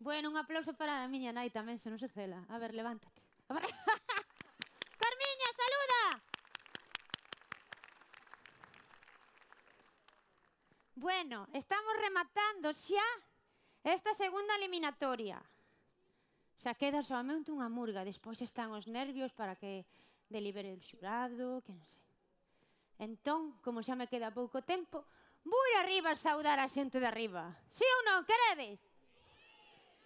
Bueno, 0.03 0.29
un 0.29 0.35
aplauso 0.35 0.73
para 0.73 0.99
a 0.99 1.07
miña 1.07 1.31
nai 1.31 1.47
tamén, 1.47 1.79
se 1.79 1.87
non 1.87 1.95
se 1.95 2.11
cela. 2.11 2.43
A 2.51 2.59
ver, 2.59 2.75
levántate. 2.75 3.23
A 3.47 3.55
ver. 3.55 3.63
Carmiña, 5.03 5.49
saluda! 5.55 6.01
Bueno, 10.99 11.47
estamos 11.55 11.95
rematando 12.03 12.75
xa 12.75 13.07
esta 13.87 14.11
segunda 14.11 14.59
eliminatoria. 14.59 15.39
Xa 16.59 16.75
queda 16.75 16.99
solamente 16.99 17.55
unha 17.55 17.71
murga, 17.71 18.03
despois 18.03 18.43
están 18.43 18.75
os 18.75 18.91
nervios 18.91 19.31
para 19.31 19.55
que 19.55 19.87
delibere 20.27 20.75
o 20.75 20.83
xurado, 20.83 21.63
que 21.63 21.71
non 21.71 21.87
sei. 21.87 22.03
Entón, 22.99 23.55
como 23.63 23.79
xa 23.79 23.95
me 23.95 24.11
queda 24.11 24.35
pouco 24.35 24.67
tempo, 24.67 25.07
vou 25.47 25.63
ir 25.71 25.75
arriba 25.79 26.11
a 26.11 26.19
saudar 26.19 26.59
a 26.59 26.67
xente 26.67 26.99
de 26.99 27.07
arriba. 27.07 27.55
Si 27.71 27.79
¿Sí 27.79 27.87
ou 27.87 28.01
non, 28.03 28.27
queredes? 28.27 28.83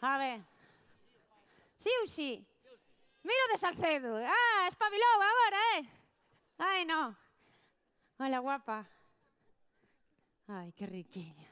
A 0.01 0.17
ver. 0.17 0.41
Sí 1.77 1.89
ou 2.01 2.07
sí? 2.07 2.45
Miro 3.23 3.45
de 3.51 3.57
Salcedo. 3.57 4.17
Ah, 4.17 4.67
espabilou 4.67 5.21
agora, 5.21 5.59
eh? 5.77 5.83
Ai, 6.59 6.85
no. 6.85 7.15
Hola, 8.19 8.39
guapa. 8.39 8.85
Ai, 10.47 10.71
que 10.73 10.85
riquiña. 10.85 11.49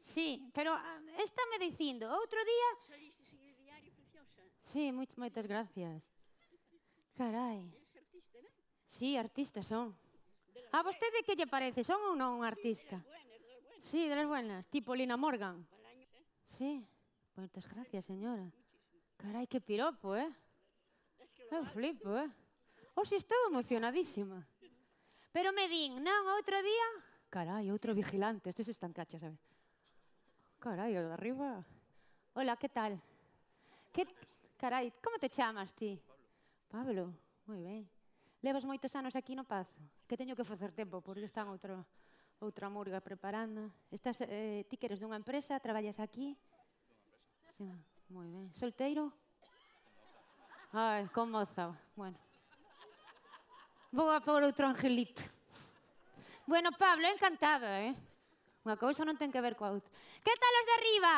Sí, 0.00 0.50
pero 0.54 0.72
ah, 0.72 1.00
estáme 1.18 1.58
dicindo, 1.58 2.06
outro 2.08 2.38
día... 2.44 2.68
Sí, 4.72 4.92
moi, 4.92 5.06
moitas 5.18 5.46
gracias. 5.46 6.02
Carai. 7.18 7.66
Sí, 8.86 9.16
artistas 9.16 9.66
son. 9.66 9.94
A 10.72 10.82
vostede 10.82 11.22
que 11.26 11.34
lle 11.34 11.46
parece? 11.46 11.82
Son 11.82 11.98
ou 12.06 12.14
non 12.14 12.38
un 12.38 12.44
artista? 12.46 13.02
Sí, 13.82 14.06
de 14.06 14.14
las 14.14 14.26
buenas. 14.26 14.66
Tipo 14.70 14.94
Lina 14.94 15.16
Morgan. 15.16 15.66
Sí. 16.58 16.86
Moitas 17.36 17.68
gracias, 17.68 18.06
señora. 18.06 18.48
Carai, 19.20 19.46
que 19.46 19.60
piropo, 19.60 20.16
eh? 20.16 20.32
Eu 21.52 21.64
flipo, 21.68 22.16
eh? 22.16 22.32
Oh, 22.96 23.02
Oxe, 23.02 23.16
estaba 23.16 23.52
emocionadísima. 23.52 24.40
Pero 25.32 25.52
me 25.52 25.68
din, 25.68 26.00
non, 26.00 26.22
outro 26.32 26.56
día... 26.64 26.88
Carai, 27.28 27.68
outro 27.68 27.92
vigilante, 27.92 28.48
estes 28.48 28.72
están 28.72 28.96
cachas, 28.96 29.20
sabe? 29.20 29.36
Carai, 30.64 30.96
o 30.96 31.04
de 31.04 31.12
arriba... 31.12 31.60
Hola, 32.32 32.56
que 32.56 32.72
tal? 32.72 32.96
Que... 33.92 34.08
Carai, 34.56 34.88
como 35.04 35.20
te 35.20 35.28
chamas 35.28 35.76
ti? 35.76 36.00
Pablo. 36.72 37.12
Pablo, 37.12 37.12
moi 37.44 37.60
ben. 37.60 37.84
Levas 38.40 38.64
moitos 38.64 38.96
anos 38.96 39.12
aquí 39.12 39.36
no 39.36 39.44
Pazo. 39.44 39.76
Que 40.08 40.16
teño 40.16 40.32
que 40.32 40.48
facer 40.48 40.72
tempo, 40.72 41.04
porque 41.04 41.28
están 41.28 41.52
outro, 41.52 41.84
outra 42.40 42.72
murga 42.72 43.04
preparando. 43.04 43.68
Estás, 43.92 44.24
eh, 44.24 44.64
ti 44.72 44.80
que 44.80 44.88
eres 44.88 45.04
dunha 45.04 45.20
empresa, 45.20 45.60
traballas 45.60 46.00
aquí... 46.00 46.32
Sí, 47.56 47.64
moi 48.12 48.28
ben. 48.28 48.52
Solteiro? 48.52 49.08
Ai, 50.76 51.08
con 51.08 51.32
moza, 51.32 51.72
bueno. 51.96 52.20
Vou 53.96 54.12
a 54.12 54.20
por 54.20 54.44
outro 54.44 54.68
angelito. 54.68 55.24
Bueno, 56.44 56.68
Pablo, 56.76 57.08
encantada, 57.08 57.80
eh? 57.80 57.96
Unha 58.60 58.76
cousa 58.76 59.08
non 59.08 59.16
ten 59.16 59.32
que 59.32 59.40
ver 59.40 59.56
coa 59.56 59.72
outra. 59.72 59.88
Que 60.20 60.36
tal 60.36 60.54
os 60.60 60.66
de 60.68 60.74
arriba? 60.76 61.14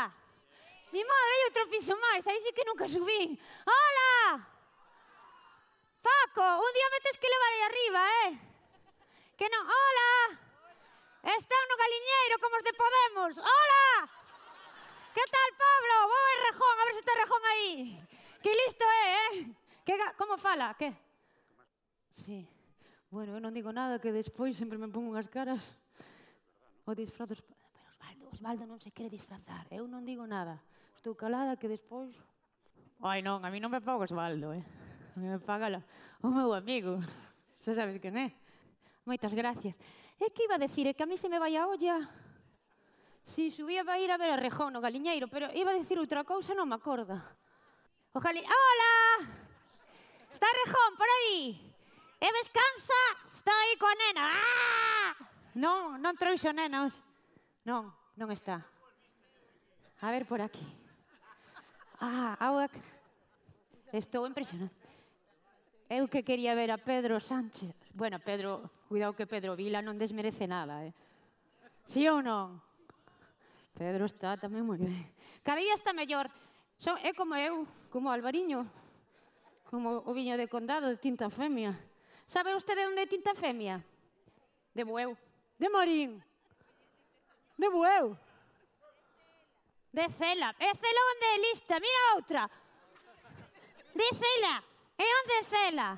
Mi 0.95 1.03
madre, 1.03 1.33
hai 1.35 1.43
outro 1.51 1.65
piso 1.75 1.99
máis, 1.99 2.23
aí 2.23 2.39
sí 2.39 2.55
que 2.55 2.63
nunca 2.63 2.87
subín. 2.87 3.35
Hola! 3.67 4.39
Paco, 5.99 6.47
un 6.63 6.71
día 6.71 6.89
me 6.95 7.03
tes 7.03 7.19
que 7.19 7.27
levar 7.27 7.51
aí 7.51 7.63
arriba, 7.67 8.01
eh? 8.31 8.31
Que 9.35 9.51
non, 9.51 9.67
hola! 9.67 10.13
Están 11.35 11.65
no 11.67 11.77
galiñeiro 11.83 12.39
como 12.39 12.63
os 12.63 12.65
de 12.65 12.79
Podemos. 12.79 13.35
Hola! 13.43 14.28
Que 15.19 15.27
tal, 15.35 15.51
Pablo? 15.59 15.95
Vou 16.15 16.25
a 16.31 16.35
Rejón, 16.47 16.75
a 16.79 16.85
ver 16.87 16.95
se 16.95 17.01
está 17.03 17.13
Rejón 17.19 17.43
aí. 17.51 17.99
Que 18.41 18.55
listo 18.55 18.85
é, 18.87 19.03
eh? 19.11 19.29
eh. 19.35 19.47
Que, 19.85 19.99
como 20.17 20.39
fala? 20.39 20.73
Que? 20.79 20.95
Sí. 22.13 22.47
Bueno, 23.11 23.35
eu 23.35 23.43
non 23.43 23.51
digo 23.51 23.75
nada 23.75 23.99
que 23.99 24.15
despois 24.15 24.55
sempre 24.55 24.79
me 24.79 24.87
pongo 24.87 25.11
unhas 25.11 25.27
caras. 25.27 25.75
O 26.87 26.95
disfrazo... 26.95 27.35
Pero 27.35 27.83
Osvaldo, 27.91 28.31
Osvaldo 28.31 28.65
non 28.71 28.79
se 28.79 28.95
quere 28.95 29.11
disfrazar. 29.11 29.67
Eh. 29.75 29.83
Eu 29.83 29.91
non 29.91 30.07
digo 30.07 30.23
nada. 30.23 30.63
Estou 30.95 31.19
calada 31.19 31.59
que 31.59 31.67
despois... 31.67 32.15
Ai, 33.03 33.19
non, 33.19 33.43
a 33.43 33.51
mí 33.51 33.59
non 33.59 33.75
me 33.75 33.83
paga 33.83 34.07
Osvaldo, 34.07 34.55
eh? 34.55 34.63
A 34.63 35.17
mí 35.19 35.27
me 35.27 35.43
paga 35.43 35.67
la... 35.67 35.83
o 36.23 36.31
meu 36.31 36.55
amigo. 36.55 37.03
Xa 37.59 37.75
sabes 37.75 37.99
que 37.99 38.07
é. 38.07 38.39
Moitas 39.03 39.35
gracias. 39.35 39.75
Eh, 40.23 40.31
é 40.31 40.31
que 40.31 40.47
iba 40.47 40.55
a 40.55 40.63
decir, 40.63 40.87
é 40.87 40.95
que 40.95 41.03
a 41.03 41.11
mí 41.11 41.19
se 41.19 41.27
me 41.27 41.43
vai 41.43 41.59
a 41.59 41.67
olla... 41.67 42.07
Si, 43.29 43.51
subía 43.51 43.85
para 43.85 44.01
ir 44.01 44.11
a 44.11 44.17
ver 44.17 44.31
a 44.31 44.37
Rejón, 44.37 44.73
no 44.73 44.81
Galiñeiro, 44.81 45.29
pero 45.29 45.53
iba 45.53 45.71
a 45.71 45.77
dicir 45.77 46.01
outra 46.01 46.25
cousa, 46.25 46.57
non 46.57 46.65
me 46.65 46.81
acorda. 46.81 47.21
O 48.17 48.19
Gali... 48.25 48.41
Hola! 48.41 48.97
Está 50.33 50.49
Rejón 50.49 50.97
por 50.97 51.05
aí? 51.05 51.61
E 52.17 52.25
¿Eh, 52.25 52.33
descansa, 52.33 53.01
está 53.37 53.53
aí 53.53 53.77
coa 53.77 53.93
nena. 54.01 54.25
¡Ah! 54.33 55.13
Non, 55.61 56.01
non 56.01 56.17
trouxo 56.17 56.57
nenos. 56.57 57.05
Non, 57.69 57.93
non 58.17 58.33
está. 58.33 58.65
A 60.01 60.09
ver 60.09 60.25
por 60.25 60.41
aquí. 60.41 60.65
Ah, 62.01 62.33
agua... 62.41 62.73
Estou 63.93 64.25
impresionado. 64.25 64.73
Eu 65.89 66.09
que 66.09 66.25
quería 66.25 66.57
ver 66.57 66.73
a 66.73 66.81
Pedro 66.81 67.21
Sánchez. 67.21 67.77
Bueno, 67.93 68.21
Pedro, 68.25 68.73
cuidado 68.89 69.13
que 69.13 69.29
Pedro 69.29 69.53
Vila 69.53 69.85
non 69.85 70.01
desmerece 70.01 70.49
nada, 70.49 70.81
eh. 70.81 70.97
Sí 71.85 72.09
ou 72.09 72.25
non? 72.25 72.68
Pedro 73.79 74.11
está 74.11 74.35
tamén 74.35 74.67
moi 74.67 74.75
ben. 74.75 74.91
Cada 75.47 75.63
día 75.63 75.79
está 75.79 75.95
mellor. 75.95 76.27
Son, 76.83 76.99
é 76.99 77.15
como 77.15 77.39
eu, 77.39 77.63
como 77.95 78.11
Alvariño, 78.11 78.67
como 79.71 80.03
o 80.03 80.11
viño 80.11 80.35
de 80.35 80.51
condado 80.51 80.91
de 80.91 80.99
tinta 80.99 81.31
femia. 81.31 81.79
Sabe 82.27 82.51
vostede 82.51 82.91
onde 82.91 83.07
é 83.07 83.07
tinta 83.07 83.39
femia? 83.39 83.79
De 84.75 84.83
Bueu. 84.83 85.15
De 85.55 85.71
Morín. 85.71 86.19
De 87.55 87.71
Bueu. 87.71 88.19
De 89.95 90.07
Cela. 90.19 90.51
É 90.59 90.71
Cela 90.75 91.03
onde 91.15 91.27
é 91.31 91.37
lista. 91.47 91.79
Mira 91.79 92.03
outra. 92.19 92.43
De 93.95 94.09
Cela. 94.11 94.55
É 94.99 95.07
onde 95.07 95.33
é 95.39 95.43
Cela. 95.47 95.89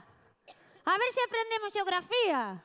A 0.85 0.95
ver 1.01 1.11
se 1.13 1.21
aprendemos 1.25 1.73
geografía. 1.73 2.61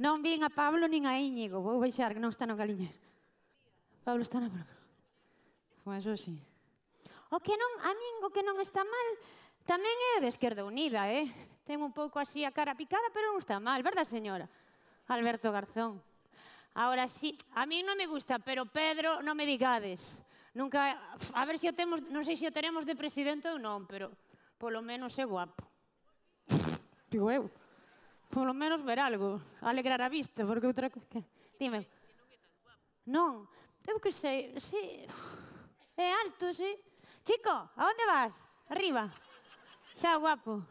Non 0.00 0.24
vin 0.24 0.40
a 0.40 0.48
Pablo 0.48 0.88
nin 0.88 1.04
a 1.04 1.20
Íñigo. 1.20 1.60
Vou 1.60 1.80
baixar 1.80 2.16
que 2.16 2.22
non 2.22 2.32
está 2.32 2.48
no 2.48 2.56
galiñero. 2.56 2.99
Pablo 4.04 4.22
está 4.22 4.40
na 4.40 4.48
broma. 4.48 4.76
Con 5.84 5.94
eso 5.96 6.16
sí. 6.16 6.40
O 7.30 7.38
que 7.38 7.54
non, 7.54 7.72
a 7.86 7.92
min 7.94 8.14
o 8.26 8.30
que 8.34 8.42
non 8.42 8.58
está 8.58 8.82
mal 8.82 9.08
tamén 9.68 9.96
é 10.18 10.24
de 10.24 10.28
Esquerda 10.32 10.66
Unida, 10.66 11.06
eh? 11.06 11.30
Ten 11.62 11.78
un 11.84 11.94
pouco 11.94 12.18
así 12.18 12.42
a 12.42 12.50
cara 12.50 12.74
picada, 12.74 13.06
pero 13.14 13.30
non 13.30 13.38
está 13.38 13.62
mal, 13.62 13.78
verdad, 13.86 14.02
señora? 14.02 14.50
Alberto 15.06 15.54
Garzón. 15.54 16.02
Ahora 16.74 17.06
sí, 17.06 17.38
a 17.54 17.66
mí 17.66 17.82
non 17.82 17.94
me 17.94 18.10
gusta, 18.10 18.38
pero 18.42 18.66
Pedro, 18.66 19.22
non 19.22 19.38
me 19.38 19.46
digades. 19.46 20.02
Nunca, 20.54 20.98
a 21.34 21.42
ver 21.46 21.58
se 21.58 21.66
si 21.66 21.70
o 21.70 21.76
temos, 21.78 22.02
non 22.10 22.26
sei 22.26 22.34
se 22.34 22.50
o 22.50 22.54
teremos 22.54 22.82
de 22.82 22.98
presidente 22.98 23.46
ou 23.46 23.62
non, 23.62 23.86
pero 23.86 24.10
polo 24.58 24.82
menos 24.82 25.14
é 25.18 25.26
guapo. 25.26 25.62
Digo 27.12 27.30
eu. 27.30 27.46
Polo 28.30 28.54
menos 28.54 28.82
ver 28.82 28.98
algo, 28.98 29.38
alegrar 29.62 30.02
a 30.02 30.10
vista, 30.10 30.42
porque 30.46 30.66
outra 30.66 30.90
que 30.90 31.02
Dime. 31.58 31.86
Non, 33.06 33.46
Eu 33.86 34.00
que 34.00 34.12
sei, 34.12 34.52
sí. 34.60 35.06
É 35.96 36.12
alto, 36.12 36.52
sí. 36.54 36.76
Chico, 37.24 37.50
a 37.50 37.82
onde 37.84 38.04
vas? 38.06 38.34
Arriba. 38.68 39.12
Xa, 39.94 40.16
guapo. 40.16 40.62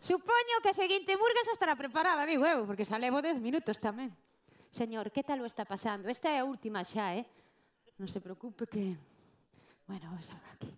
Supoño 0.00 0.60
que 0.60 0.70
a 0.70 0.76
seguinte 0.76 1.16
murga 1.16 1.46
xa 1.46 1.56
estará 1.56 1.72
preparada, 1.72 2.28
digo 2.28 2.44
eu, 2.44 2.62
eh, 2.62 2.66
porque 2.68 2.84
xa 2.84 3.00
levo 3.00 3.24
10 3.24 3.40
minutos 3.40 3.80
tamén. 3.80 4.12
Señor, 4.68 5.08
que 5.14 5.24
tal 5.24 5.40
o 5.40 5.48
está 5.48 5.64
pasando? 5.64 6.12
Esta 6.12 6.28
é 6.28 6.42
a 6.42 6.48
última 6.48 6.84
xa, 6.84 7.16
eh? 7.16 7.24
Non 7.96 8.10
se 8.10 8.20
preocupe 8.20 8.68
que... 8.68 8.98
Bueno, 9.88 10.10
vamos 10.12 10.28
a 10.28 10.36
aquí. 10.52 10.68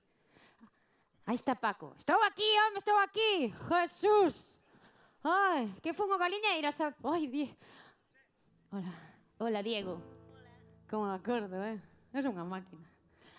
Aí 1.27 1.35
está 1.35 1.59
Paco. 1.59 1.97
Estou 1.99 2.23
aquí, 2.23 2.47
home, 2.69 2.79
estou 2.79 2.99
aquí. 3.03 3.51
Jesús. 3.67 4.37
Ai, 5.27 5.75
que 5.83 5.91
fun 5.91 6.07
o 6.13 6.19
galiñeira. 6.21 6.71
Ai, 7.03 7.27
die... 7.27 7.51
Hola. 8.71 8.95
Hola, 9.43 9.59
Diego. 9.59 10.16
Como 10.89 11.07
me 11.07 11.15
acordo, 11.15 11.63
eh? 11.65 11.81
Es 12.15 12.25
unha 12.25 12.47
máquina. 12.47 12.87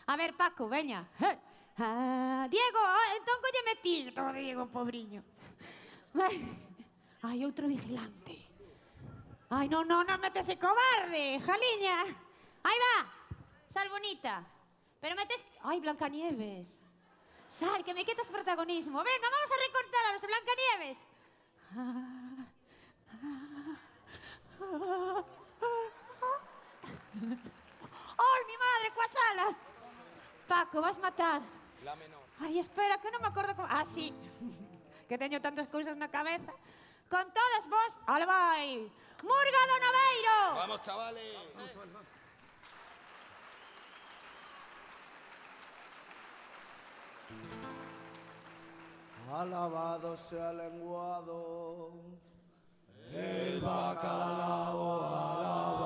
A 0.07 0.15
ver, 0.15 0.36
Paco, 0.36 0.68
veña. 0.68 1.07
Eh. 1.24 1.36
Ah, 1.80 2.48
Diego, 2.49 2.82
ah, 2.82 3.14
entón 3.15 3.38
colleme 3.40 3.76
ti. 3.86 4.10
Oh, 4.18 4.34
Diego, 4.34 4.65
pobriño. 4.68 5.22
Ai, 7.22 7.45
outro 7.45 7.68
vigilante. 7.68 8.34
Ai, 9.49 9.69
non, 9.69 9.88
non, 9.88 10.03
non 10.10 10.19
metese 10.19 10.57
cobarde, 10.57 11.40
jaliña. 11.40 12.03
Aí 12.68 12.78
va, 12.82 13.07
sal 13.69 13.88
bonita. 13.94 14.44
Pero 14.99 15.15
metes... 15.15 15.40
Ai, 15.64 15.80
Blancanieves. 15.80 16.68
Sal, 17.48 17.86
que 17.86 17.94
me 17.94 18.03
quitas 18.03 18.28
protagonismo. 18.28 18.99
Venga, 19.06 19.28
vamos 19.30 19.52
a 19.53 19.57
recortar 19.65 20.03
a 20.03 20.14
los 20.14 20.24
Blancanieves. 20.28 20.98
¡Ay, 28.17 28.41
mi 28.47 28.57
madre, 28.57 28.91
cuas 28.93 29.13
alas! 29.31 29.57
Paco, 30.47 30.81
vas 30.81 30.97
matar. 30.99 31.41
La 31.84 31.95
menor. 31.95 32.23
Ai, 32.39 32.59
espera, 32.59 32.97
que 32.97 33.11
non 33.11 33.21
me 33.21 33.27
acordo 33.27 33.55
como... 33.55 33.67
Ah, 33.69 33.85
sí. 33.85 34.13
que 35.09 35.17
teño 35.17 35.41
tantas 35.41 35.67
cousas 35.67 35.95
na 35.97 36.07
cabeza. 36.07 36.51
Con 37.09 37.25
todas 37.31 37.63
vos, 37.69 37.93
ala 38.05 38.25
vai. 38.25 38.91
Murga 39.23 39.61
do 39.69 39.77
Naveiro. 39.79 40.39
Vamos, 40.55 40.81
chavales. 40.84 41.35
Alabado 49.34 50.15
sea 50.15 50.51
el 50.51 50.57
lenguado, 50.57 51.91
el 53.11 53.59
bacalao 53.59 55.03
alabao, 55.03 55.77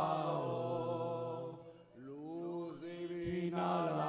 divina 3.51 4.00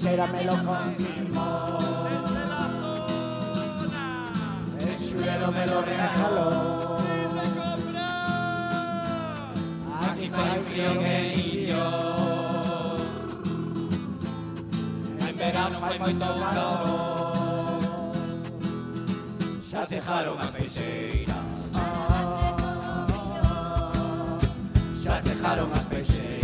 peixera 0.00 0.26
me 0.28 0.44
lo 0.44 0.52
confirmó. 0.64 1.78
El 4.78 4.96
chulero 4.96 5.52
me 5.52 5.66
lo 5.66 5.82
regaló. 5.82 6.96
Aquí 10.00 10.30
fai 10.30 10.60
frío 10.64 10.98
que 11.00 11.34
indios. 11.34 13.02
En 15.28 15.36
verano 15.36 15.80
fai 15.80 15.98
moito 15.98 16.26
calor. 16.40 17.80
Xa 19.62 19.86
chejaron 19.86 20.40
as 20.40 20.50
peixeiras. 20.50 21.70
Xa 25.02 25.20
chejaron 25.20 25.72
as 25.74 25.86
peixeiras. 25.86 26.39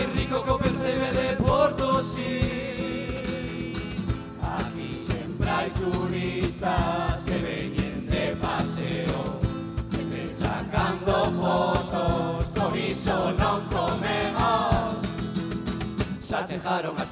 Máis 0.00 0.14
rico 0.16 0.58
percebe 0.58 1.12
de 1.12 1.36
Portosí. 1.36 2.40
Aquí 4.40 4.94
sempre 4.94 5.50
hai 5.50 5.70
turistas 5.70 7.24
que 7.24 7.36
veñen 7.36 8.06
de 8.08 8.34
paseo, 8.40 9.40
sempre 9.92 10.32
sacando 10.32 11.12
fotos, 11.36 12.48
por 12.56 12.72
iso 12.76 13.32
non 13.36 13.60
comemos. 13.68 15.04
Xa 16.20 16.44
chejaron 16.48 16.96
as. 16.96 17.10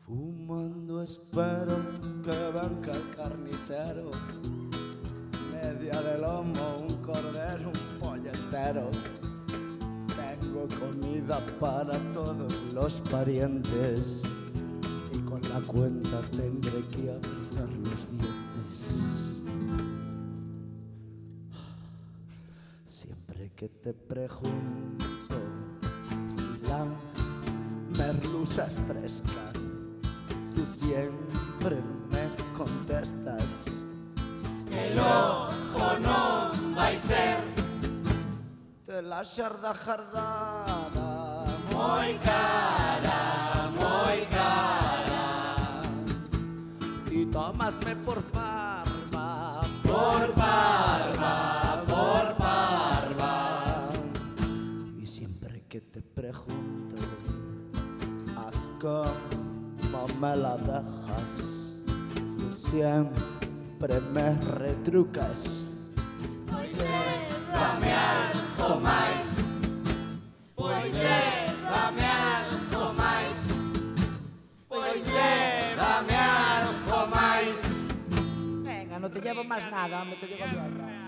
Fumando 0.00 1.02
espero 1.02 1.76
que 2.24 2.30
venga 2.30 2.92
el 2.92 3.10
carnicero. 3.14 4.10
Media 5.52 6.02
de 6.02 6.18
lomo, 6.18 6.78
un 6.80 6.96
cordero, 7.02 7.70
un 7.70 7.98
pollo 8.00 8.32
entero. 8.32 8.90
Tengo 10.16 10.66
comida 10.80 11.38
para 11.60 11.96
todos 12.12 12.52
los 12.72 13.00
parientes. 13.02 14.22
Y 15.12 15.18
con 15.18 15.40
la 15.42 15.60
cuenta 15.60 16.20
tendré 16.32 16.82
que 16.88 17.12
apretar 17.12 17.68
los 17.68 18.10
dientes. 18.10 18.88
Siempre 22.84 23.52
que 23.54 23.68
te 23.68 23.94
pregunto 23.94 25.13
si 26.74 27.98
la 27.98 28.04
merluza 28.04 28.66
es 28.66 28.74
fresca, 28.86 29.52
tú 30.54 30.66
siempre 30.66 31.82
me 32.10 32.30
contestas. 32.56 33.66
El 34.70 34.98
ojo 34.98 35.98
non 36.00 36.74
vai 36.74 36.98
ser 36.98 37.38
de 38.86 39.02
la 39.02 39.22
xarda 39.24 39.74
jardada. 39.74 41.44
moi 41.72 42.18
cara, 42.22 43.70
moi 43.78 44.26
cara. 44.30 45.82
y 47.10 47.26
tomasme 47.26 47.94
por 48.04 48.22
parva, 48.22 48.73
a 58.86 59.12
cómo 59.80 60.06
me 60.20 60.36
la 60.36 60.56
dejas, 60.56 61.74
tú 62.36 62.54
siempre 62.70 64.00
me 64.12 64.34
retrucas. 64.58 65.64
Llévame 66.76 67.92
algo 67.92 68.80
máis. 68.80 69.22
Pois 70.54 70.92
llévame 70.92 72.06
algo 72.06 72.92
máis. 72.92 73.36
Pois 74.68 75.06
llévame 75.06 76.16
algo 76.16 77.06
máis. 77.06 77.56
Venga, 78.62 78.98
no 78.98 79.10
te 79.10 79.20
llevo 79.20 79.44
más 79.44 79.70
nada, 79.70 80.04
me 80.04 80.16
te 80.16 80.26
llevo 80.26 80.46
mierda. 80.46 81.03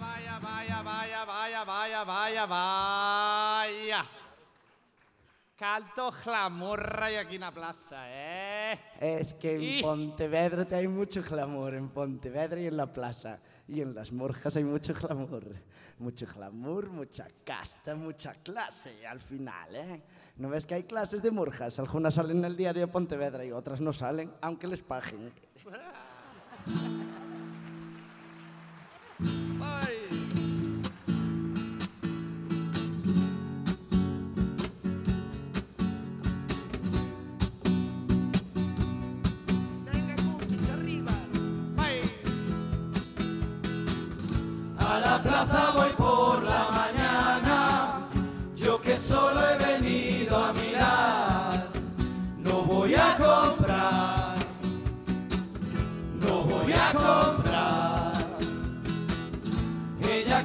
Vaya, 0.00 0.38
vaya, 0.38 0.82
vaya, 0.82 1.24
vaya, 1.24 1.64
vaya, 1.64 2.04
vaya, 2.04 2.46
vaya. 2.46 4.06
Calto 5.56 6.10
glamorra 6.24 7.06
hay 7.06 7.16
aquí 7.16 7.34
en 7.34 7.42
la 7.42 7.52
plaza, 7.52 8.04
eh. 8.08 8.80
Es 8.98 9.34
que 9.34 9.56
en 9.56 9.62
Y- 9.62 9.82
Pontevedra 9.82 10.64
te 10.64 10.74
hay 10.76 10.88
mucho 10.88 11.22
glamour, 11.22 11.74
en 11.74 11.90
Pontevedra 11.90 12.58
y 12.58 12.66
en 12.68 12.78
la 12.78 12.90
plaza. 12.90 13.38
Y 13.68 13.82
en 13.82 13.94
las 13.94 14.10
morjas 14.10 14.56
hay 14.56 14.64
mucho 14.64 14.94
glamour. 14.94 15.44
Mucho 15.98 16.26
glamour, 16.34 16.88
mucha 16.88 17.28
casta, 17.44 17.94
mucha 17.94 18.32
clase 18.36 19.06
al 19.06 19.20
final, 19.20 19.76
¿eh? 19.76 20.02
¿No 20.36 20.48
ves 20.48 20.64
que 20.64 20.76
hay 20.76 20.84
clases 20.84 21.20
de 21.20 21.30
morjas? 21.30 21.78
Algunas 21.78 22.14
salen 22.14 22.38
en 22.38 22.46
el 22.46 22.56
diario 22.56 22.80
de 22.86 22.88
Pontevedra 22.92 23.44
y 23.44 23.52
otras 23.52 23.82
no 23.82 23.92
salen, 23.92 24.32
aunque 24.40 24.66
les 24.66 24.82
paguen. 24.82 25.30
A 44.78 44.98
la 44.98 45.22
plaza 45.22 45.72
voy 45.76 45.90
por 45.96 46.42
la 46.42 46.66
mañana, 46.70 48.08
yo 48.56 48.80
que 48.80 48.98
solo 48.98 49.49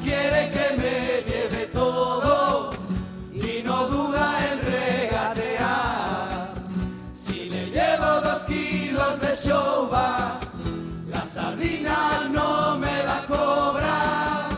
quiere 0.05 0.51
que 0.55 0.67
me 0.81 0.97
lleve 1.27 1.65
todo 1.73 2.69
y 3.33 3.63
no 3.63 3.87
duda 3.87 4.25
en 4.49 4.57
regatear. 4.73 6.53
Si 7.13 7.49
le 7.49 7.63
llevo 7.75 8.09
dos 8.27 8.43
kilos 8.43 9.19
de 9.19 9.31
showba, 9.43 10.39
la 11.07 11.25
sardina 11.25 11.97
no 12.31 12.77
me 12.77 12.95
la 13.09 13.19
cobra. 13.27 14.49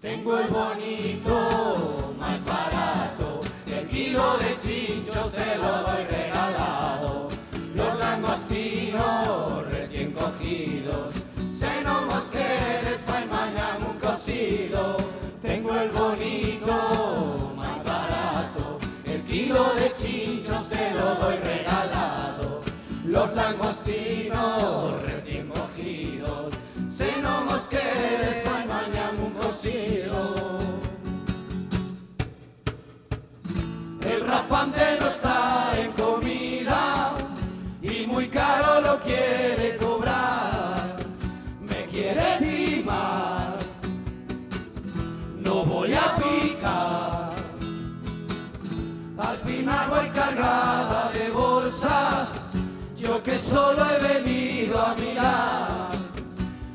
Tengo 0.00 0.36
el 0.38 0.48
bonito 0.48 2.14
más 2.18 2.44
barato, 2.44 3.40
el 3.66 3.86
kilo 3.86 4.36
de 4.38 4.56
chinchos 4.64 5.32
te 5.32 5.50
lo 5.62 5.72
doy 5.86 6.02
regalado. 6.10 7.28
Los 7.74 7.98
langostinos 8.00 9.64
recién 9.70 10.10
cogidos, 10.12 11.14
se 11.56 11.82
no 11.82 12.02
mosqueres, 12.02 13.02
fai 13.06 13.26
mañana 13.26 13.86
un 13.90 13.98
cocido. 13.98 14.96
Tengo 15.40 15.74
el 15.74 15.90
bonito 15.90 17.54
más 17.56 17.82
barato, 17.82 18.78
el 19.06 19.22
kilo 19.22 19.62
de 19.74 19.92
chinchos 19.94 20.68
te 20.68 20.92
lo 20.94 21.14
doy 21.14 21.36
regalado. 21.36 22.60
Los 23.06 23.34
langostinos 23.34 25.02
recién 25.02 25.48
cogidos, 25.48 26.52
se 26.90 27.10
no 27.22 27.44
mosqueres, 27.46 28.42
fai 28.44 28.66
mañana 28.66 29.18
un 29.26 29.32
cocido. 29.32 30.58
El 34.02 34.20
rapante 34.26 34.82
no 35.00 35.06
está 35.06 35.72
en 35.78 35.92
solo 53.56 53.82
he 53.90 53.98
venido 54.12 54.74
a 54.78 54.94
mirar. 54.96 55.90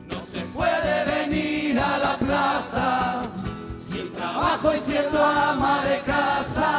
No 0.09 0.19
se 0.33 0.41
puede 0.57 0.93
venir 1.15 1.79
a 1.79 1.93
la 2.05 2.13
plaza 2.17 3.21
sin 3.77 4.11
trabajo 4.13 4.73
y 4.73 4.79
siendo 4.79 5.23
ama 5.23 5.83
de 5.89 5.99
casa. 6.13 6.71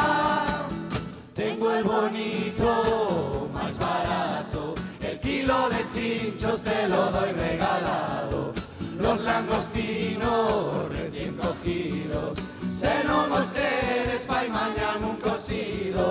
Tengo 1.33 1.71
el 1.71 1.85
bonito 1.85 3.49
más 3.53 3.79
barato, 3.79 4.75
el 4.99 5.19
kilo 5.21 5.69
de 5.69 5.81
chinchos 5.93 6.61
te 6.61 6.79
lo 6.89 7.01
doy 7.15 7.31
regalado. 7.31 8.53
Los 8.99 9.21
langostinos 9.21 10.89
recién 10.89 11.33
cogidos, 11.37 12.33
se 12.81 12.93
no 13.05 13.27
mosqueres, 13.29 14.21
fai 14.27 14.49
mañana 14.49 15.07
un 15.11 15.17
cocido. 15.27 16.05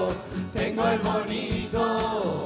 Tengo 0.54 0.82
el 0.94 1.00
bonito 1.00 2.41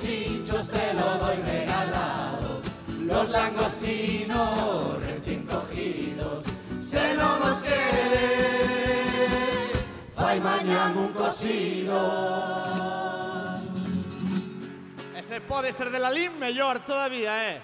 chinchos 0.00 0.68
te 0.68 0.94
lo 0.94 1.18
doy 1.18 1.36
regalado. 1.42 2.60
Los 3.00 3.28
langostinos 3.30 5.00
recién 5.00 5.46
cogidos, 5.46 6.44
se 6.80 7.14
no 7.14 7.38
mosqueres, 7.38 7.70
fai 10.14 10.40
mañana 10.40 10.94
un 10.94 11.12
cocido. 11.12 11.98
E 15.16 15.22
se 15.22 15.40
pode 15.40 15.72
ser 15.72 15.90
de 15.90 15.98
la 15.98 16.10
LIN, 16.10 16.38
mellor 16.38 16.80
todavía, 16.80 17.54
eh. 17.54 17.62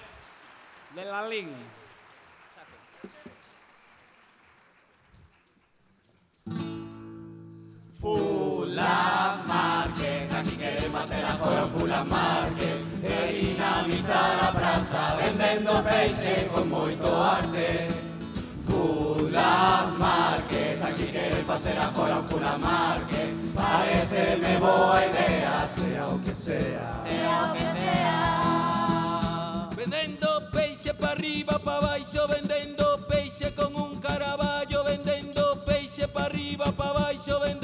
De 0.94 1.04
la 1.04 1.28
LIN. 1.28 1.74
Fula 8.04 9.40
Market, 9.46 10.30
aquí 10.30 10.56
queremos 10.58 11.00
facer 11.00 11.24
agora 11.24 11.66
Fula 11.68 12.04
Market 12.04 12.84
E 13.02 13.32
dinamizar 13.32 14.44
a 14.44 14.52
praza 14.52 15.16
vendendo 15.16 15.82
peixe 15.82 16.50
con 16.52 16.68
moito 16.68 17.06
arte 17.18 17.88
Fula 18.66 19.90
Market, 19.96 20.84
aquí 20.84 21.04
queremos 21.04 21.46
facer 21.46 21.78
agora 21.78 22.22
Fula 22.28 22.58
Market 22.58 23.32
Pareceme 23.54 24.58
boa 24.58 25.00
idea, 25.06 25.66
sea 25.66 26.08
o 26.08 26.20
que 26.20 26.36
sea 26.36 27.00
Sea 27.08 27.48
o 27.48 27.52
que 27.54 27.64
sea 27.72 29.68
Vendendo 29.76 30.28
peixe 30.52 30.92
pa 30.92 31.12
arriba, 31.12 31.58
pa 31.58 31.80
baixo, 31.80 32.28
vendendo 32.28 32.98
peixe 33.08 33.50
con 33.52 33.74
un 33.74 33.96
caraballo, 33.98 34.84
vendendo 34.84 35.56
peixe 35.64 36.06
pa 36.08 36.24
arriba, 36.24 36.70
pa 36.72 36.92
baixo, 36.92 37.40
vendendo 37.40 37.63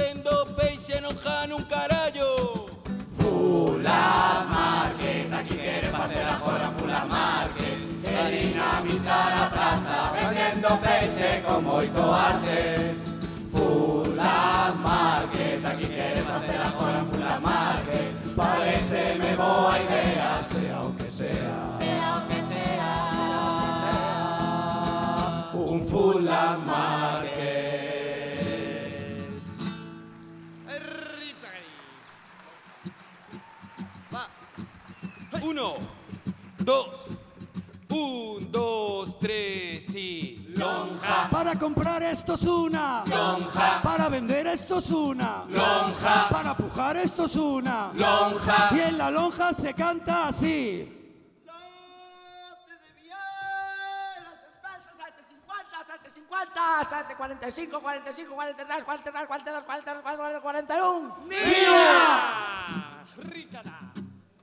Fulla 3.91 4.47
Market, 4.49 5.33
aquí 5.35 5.55
queremos 5.57 6.01
facer 6.01 6.27
afora 6.29 6.71
Fulla 6.77 7.05
Market 7.07 7.79
E 8.05 8.31
dinamizar 8.31 9.33
a 9.43 9.51
praza 9.51 10.13
vendendo 10.15 10.79
peixe 10.81 11.43
con 11.45 11.65
moito 11.65 12.01
arte 12.13 12.95
Fulla 13.53 14.73
Market, 14.81 15.65
aquí 15.65 15.87
queremos 15.87 16.31
facer 16.35 16.61
afora 16.61 17.05
Fulla 17.11 17.41
Market 17.41 18.13
Pareceme 18.37 19.35
boa 19.35 19.77
idea, 19.83 20.41
sea 20.45 20.83
o 20.83 20.95
que 20.97 21.11
sea 21.11 21.77
Sea 21.81 22.17
o 22.17 22.29
que 22.29 22.41
sea. 22.51 22.91
Un 25.53 25.81
Fulla 25.89 26.57
Market 26.65 27.40
Uno, 35.61 35.77
dos, 36.59 37.07
un, 37.91 38.51
dos, 38.51 39.19
tres 39.19 39.95
y... 39.95 40.47
Lonja. 40.57 41.29
Para 41.31 41.59
comprar 41.59 42.03
esto 42.03 42.35
es 42.35 42.45
una. 42.45 43.05
Lonja. 43.07 43.83
Para 43.83 44.09
vender 44.09 44.47
esto 44.47 44.79
es 44.79 44.91
una. 44.91 45.45
Lonja. 45.49 46.29
Para 46.31 46.57
pujar 46.57 46.97
esto 46.97 47.27
es 47.27 47.37
una. 47.37 47.93
Lonja. 47.93 48.71
Y 48.75 48.81
en 48.81 48.97
la 48.97 49.11
lonja 49.11 49.53
se 49.53 49.75
canta 49.75 50.29
así. 50.29 50.97
50, 56.13 56.87
7, 56.89 57.15
45, 57.17 57.81
45, 57.81 58.35
43, 58.35 58.85
43, 58.85 59.27
42, 59.27 59.65
43, 59.65 60.03
44, 60.03 60.43
41. 60.43 61.17
¡Mía! 61.27 61.41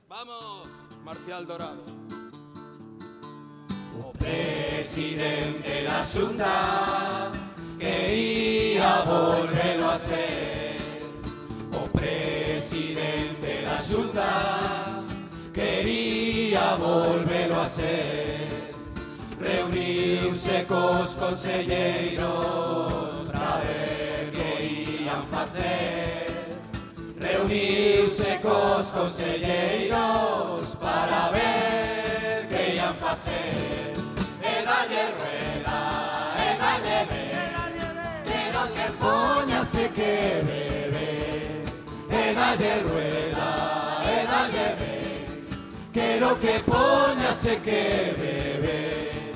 Vamos, 0.08 0.68
Marcial 1.04 1.44
Dorado. 1.46 1.84
O 3.98 4.12
presidente 4.12 5.84
da 5.84 6.04
Xunta 6.04 7.32
quería 7.78 9.02
volverlo 9.04 9.90
a 9.90 9.98
ser 9.98 10.78
O 11.72 11.88
presidente 11.88 13.62
da 13.64 13.80
Xunta 13.80 15.02
quería 15.52 16.76
volverlo 16.76 17.60
a 17.60 17.66
ser 17.66 18.72
Reuniuse 19.40 20.64
cos 20.68 21.16
conselleiros 21.16 22.28
para 23.32 23.56
ver 23.64 24.30
que 24.32 25.04
ian 25.04 25.24
facer 25.30 26.27
Reuniuse 27.20 28.38
cos 28.40 28.92
conselleiros 28.92 30.76
para 30.76 31.30
ver 31.30 32.46
que 32.48 32.76
ian 32.76 32.94
facer 32.94 33.94
E 34.40 34.62
dalle 34.64 35.02
rueda, 35.18 35.78
e 36.38 36.48
dalle 36.62 36.98
ver 37.10 37.50
Quero 38.24 38.62
que 38.72 38.86
poñase 39.02 39.88
que 39.88 40.42
bebe 40.46 41.64
E 42.08 42.34
dalle 42.34 42.74
rueda, 42.86 43.50
e 44.06 44.26
dalle 44.32 44.68
ver 44.78 45.26
Quero 45.92 46.36
que 46.38 46.60
poñase 46.60 47.56
que 47.56 48.14
bebe 48.16 49.34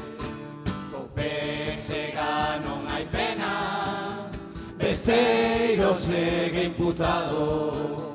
Co 0.93 1.09
pesega 1.17 2.61
non 2.65 2.87
hai 2.87 3.05
pena 3.11 3.82
Besteiro 4.93 5.95
segue 5.95 6.65
imputado. 6.67 8.15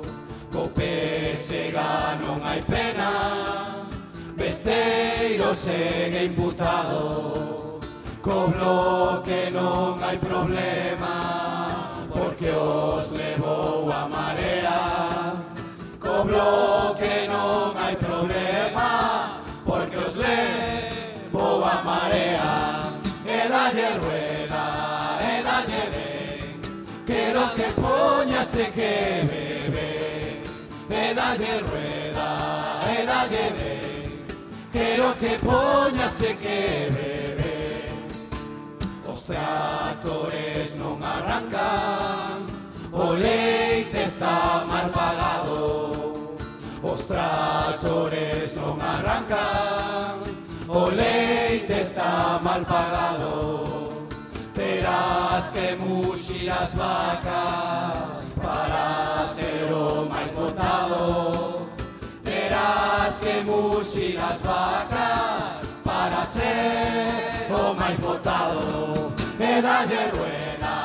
Co 0.51 0.69
pesega 0.69 2.13
non 2.21 2.37
hai 2.45 2.61
pena. 2.61 3.89
Besteiro 4.37 5.55
segue 5.55 6.25
imputado. 6.25 7.79
Co 8.21 8.53
bloque 8.53 9.49
non 9.49 9.97
hai 10.05 10.21
problema. 10.21 12.05
Porque 12.13 12.53
os 12.53 13.09
poñase 28.57 28.71
que 28.71 29.23
bebe 29.29 30.41
E 30.89 31.13
dalle 31.13 31.59
rueda, 31.59 32.29
e 32.89 33.05
dalle 33.05 33.45
ben 33.57 34.25
Quero 34.71 35.15
que 35.19 35.37
poñase 35.37 36.35
que 36.41 36.89
bebe 36.89 37.57
Os 39.05 39.23
tractores 39.23 40.75
non 40.77 41.01
arrancan. 41.03 42.45
O 42.93 43.13
leite 43.13 44.05
está 44.05 44.63
mal 44.65 44.89
pagado. 44.89 46.37
Os 46.81 47.01
tractores 47.09 48.55
non 48.55 48.77
arrancan. 48.77 50.21
O 50.69 50.89
leite 50.93 51.81
está 51.81 52.39
mal 52.41 52.61
pagado. 52.65 54.05
Terás 54.53 55.49
que 55.49 55.75
muxir 55.81 56.49
as 56.49 56.73
vacas 56.77 58.16
ser 59.37 59.71
o 59.71 60.05
máis 60.09 60.33
votado 60.33 61.67
Terás 62.23 63.19
que 63.19 63.43
muxir 63.43 64.19
as 64.19 64.41
vacas 64.41 65.43
para 65.83 66.25
ser 66.25 67.47
o 67.51 67.73
máis 67.75 67.99
votado 67.99 69.13
E 69.39 69.61
dalle 69.61 70.03
rueda, 70.15 70.75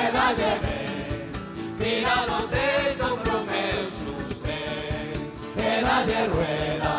e 0.00 0.04
dalle 0.16 0.52
ben 0.62 1.30
Tira 1.78 2.16
do 2.28 2.40
teito 2.54 3.08
pro 3.22 3.38
meu 3.50 3.82
sustén 3.98 5.32
E 5.56 5.70
dalle 5.86 6.20
rueda, 6.34 6.94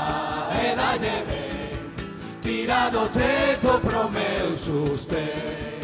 e 0.64 0.76
dalle 0.80 1.16
ben 1.30 1.78
Tira 2.42 2.90
do 2.90 3.08
teito 3.10 3.80
pro 3.86 4.10
meu 4.10 4.58
sustén 4.58 5.78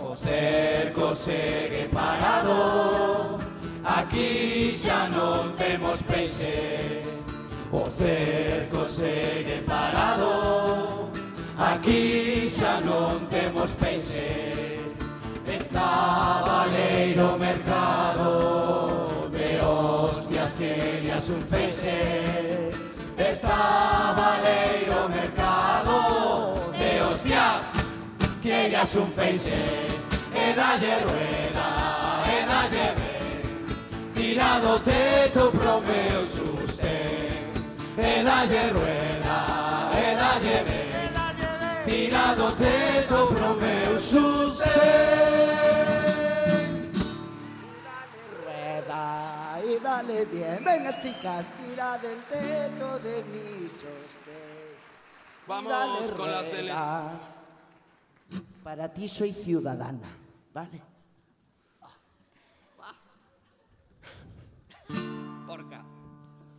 O 0.00 0.14
cerco 0.16 1.14
segue 1.14 1.88
parado. 1.88 3.47
Aquí 3.88 4.70
xa 4.76 5.08
non 5.08 5.56
temos 5.56 6.04
peixe 6.04 7.00
O 7.72 7.88
cerco 7.88 8.84
segue 8.84 9.64
parado 9.64 11.08
Aquí 11.56 12.52
xa 12.52 12.84
non 12.84 13.24
temos 13.32 13.72
peixe 13.80 14.84
Está 15.48 16.44
valeiro 16.44 17.40
mercado. 17.40 19.32
De 19.32 19.56
hostias 19.64 20.52
que 20.60 21.08
le 21.08 21.16
un 21.16 21.42
feixe 21.48 22.68
Está 23.16 24.12
valeiro 24.12 25.08
mercado. 25.08 25.96
De 26.76 27.00
hostias 27.08 27.62
que 28.44 28.68
le 28.68 28.84
un 29.00 29.08
feixe 29.16 29.64
E 30.36 30.52
dalle 30.52 30.94
rueda, 31.08 31.68
e 32.28 32.36
dalle 32.44 32.84
rueda 32.92 33.07
Iradote 34.28 35.30
tu 35.32 35.50
promeo 35.56 36.26
suste, 36.26 36.96
edaie 37.96 38.72
rueda, 38.74 39.38
edaie 39.96 40.58
be, 40.66 40.80
tiradote 41.86 43.06
tu 43.08 43.34
promeo 43.34 43.98
suste. 43.98 44.80
Dale 47.86 48.20
rueda 48.36 49.60
y 49.64 49.78
dale 49.82 50.24
bien, 50.26 50.62
venga 50.62 50.98
chicas, 51.00 51.46
tira 51.56 51.96
del 51.96 52.20
teto 52.24 52.98
de 52.98 53.24
mi 53.32 53.66
soste. 53.66 54.76
Vamos 55.46 56.12
con 56.12 56.18
rueda. 56.18 56.32
las 56.32 56.52
del... 56.52 56.70
Para 58.62 58.92
ti 58.92 59.08
soy 59.08 59.32
ciudadana, 59.32 60.10
¿vale? 60.52 60.87
Porca. 65.46 65.84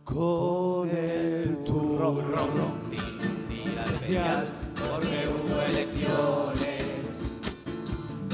Con 0.04 0.88
el 0.88 1.64
turrón 1.64 2.18
un 2.18 3.48
día 3.48 3.82
especial 3.82 4.48
porque 4.74 5.28
hubo 5.28 5.60
elecciones. 5.62 6.84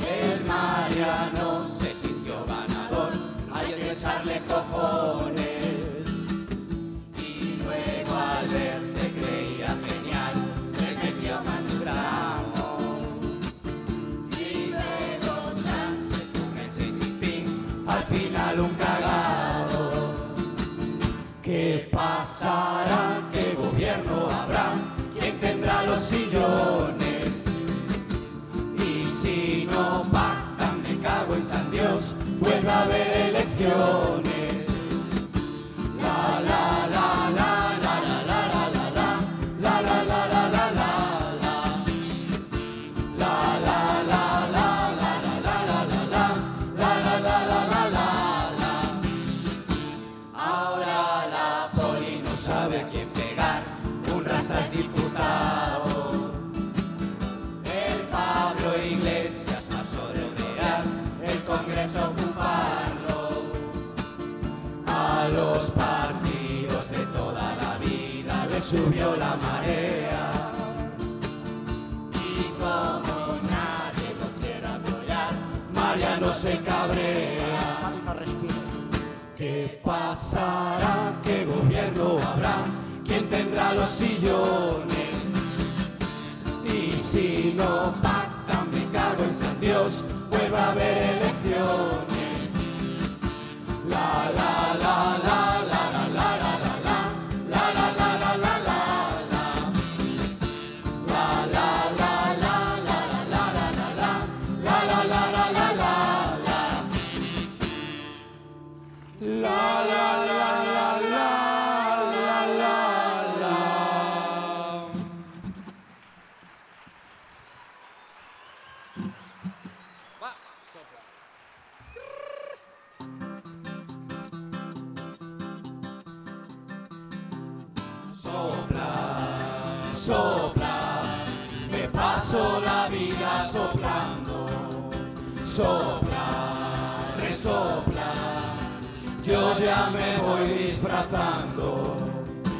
El 0.06 0.44
Mariano 0.44 1.66
se 1.66 1.94
sintió 1.94 2.44
ganador. 2.44 3.12
Hay 3.52 3.72
que 3.72 3.92
echarle 3.92 4.42
cojones. 4.46 5.64
Y 7.18 7.62
luego 7.62 8.14
al 8.14 8.48
ver 8.48 8.84
se 8.84 9.10
creía 9.12 9.76
genial. 9.86 10.34
Se 10.76 10.92
metió 10.94 11.40
más 11.42 11.80
gramo. 11.80 12.78
Y 14.38 14.66
luego 14.66 15.36
¿Qué 23.32 23.56
gobierno 23.60 24.28
habrá? 24.30 24.74
¿Quién 25.18 25.36
tendrá 25.40 25.82
los 25.82 25.98
sillones? 25.98 27.42
Y 28.78 29.04
si 29.04 29.66
no 29.68 30.04
pactan, 30.12 30.80
me 30.82 30.96
cago 31.00 31.34
en 31.34 31.42
San 31.42 31.68
Dios, 31.72 32.14
vuelve 32.38 32.70
a 32.70 32.82
haber 32.82 33.16
elecciones. 33.30 34.66
La 36.00 36.40
la 36.40 36.86
la 36.86 37.25
subió 68.70 69.14
la 69.16 69.36
marea. 69.36 70.32
Y 72.14 72.42
como 72.58 73.38
nadie 73.48 74.08
lo 74.20 74.28
quiere 74.40 74.66
apoyar, 74.66 75.32
Mariano 75.72 76.32
se 76.32 76.58
cabrea. 76.58 77.92
¿Qué 79.36 79.80
pasará? 79.84 81.14
¿Qué 81.22 81.44
gobierno 81.44 82.18
habrá? 82.26 82.56
¿Quién 83.04 83.28
tendrá 83.28 83.72
los 83.72 83.88
sillones? 83.88 85.14
Y 86.64 86.98
si 86.98 87.54
no 87.56 87.94
pactan, 88.02 88.68
me 88.72 88.90
cago 88.90 89.22
en 89.22 89.34
San 89.34 89.60
Dios, 89.60 90.02
vuelve 90.30 90.56
a 90.56 90.70
haber 90.72 90.98
elecciones. 90.98 92.50
La 93.88 94.32
la 94.34 94.55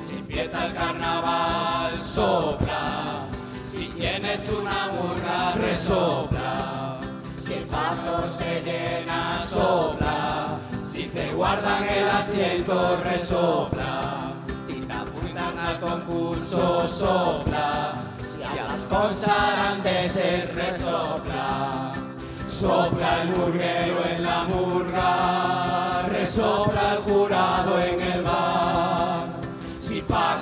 Si 0.09 0.15
empieza 0.19 0.67
el 0.67 0.73
carnaval, 0.73 2.05
sopla. 2.05 3.27
Si 3.65 3.87
tienes 3.87 4.49
una 4.51 4.93
murga, 4.93 5.53
resopla. 5.55 7.01
Si 7.37 7.55
el 7.55 7.65
pazo 7.65 8.29
se 8.29 8.63
llena, 8.63 9.43
sopla. 9.43 10.59
Si 10.87 11.05
te 11.09 11.33
guardan 11.33 11.89
el 11.89 12.09
asiento, 12.09 12.99
resopla. 13.03 14.35
Si 14.65 14.75
te 14.75 14.93
apuntas 14.93 15.57
al 15.57 15.81
concurso, 15.81 16.87
sopla. 16.87 17.95
Si 18.23 18.43
hablas 18.45 18.83
con 18.83 19.17
sarandeses, 19.17 20.55
resopla. 20.55 21.93
Sopla 22.47 23.23
el 23.23 23.31
murguero 23.31 23.97
en 24.09 24.23
la 24.23 24.45
murga, 24.45 26.07
resopla 26.09 26.93
el 26.93 26.99
jurado 26.99 27.83
en 27.83 28.01
el. 28.01 28.06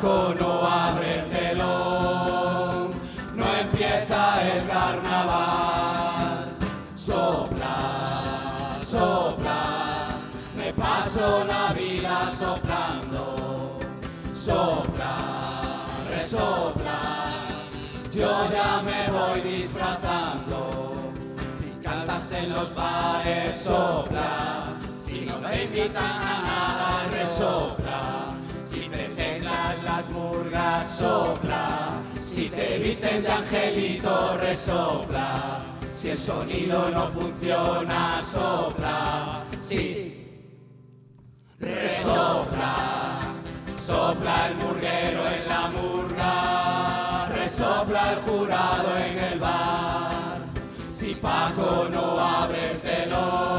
No 0.04 0.66
abre 0.66 1.20
el 1.20 1.30
telón, 1.30 2.92
no 3.34 3.46
empieza 3.58 4.52
el 4.52 4.66
carnaval. 4.66 6.50
Sopla, 6.94 8.80
sopla, 8.84 9.94
me 10.58 10.74
paso 10.74 11.44
la 11.44 11.72
vida 11.72 12.30
soplando. 12.38 13.78
Sopla, 14.34 15.16
resopla, 16.10 17.30
yo 18.12 18.50
ya 18.52 18.82
me 18.82 19.10
voy 19.10 19.40
disfrazando. 19.40 21.12
Si 21.58 21.70
cantas 21.82 22.30
en 22.32 22.52
los 22.52 22.74
bares, 22.74 23.56
sopla. 23.56 24.74
Si 25.02 25.24
no 25.24 25.36
te 25.36 25.64
invitan 25.64 26.04
a 26.04 26.42
nada, 26.42 27.08
resopla. 27.10 28.23
Las 29.84 30.08
murgas, 30.08 30.98
sopla. 30.98 32.02
Si 32.22 32.48
te 32.48 32.78
visten 32.78 33.22
de 33.22 33.28
angelito, 33.28 34.36
resopla. 34.38 35.64
Si 35.92 36.10
el 36.10 36.18
sonido 36.18 36.90
no 36.90 37.08
funciona, 37.10 38.20
sopla. 38.22 39.44
Si 39.60 40.14
resopla, 41.60 43.34
Sopla 43.84 44.48
el 44.48 44.54
murguero 44.56 45.28
en 45.28 45.46
la 45.46 45.68
murga, 45.68 47.28
resopla 47.34 48.12
el 48.14 48.18
jurado 48.20 48.96
en 48.96 49.18
el 49.18 49.38
bar. 49.38 50.40
Si 50.90 51.14
Paco 51.14 51.86
no 51.90 52.18
abre 52.18 52.70
el 52.70 52.80
telón, 52.80 53.53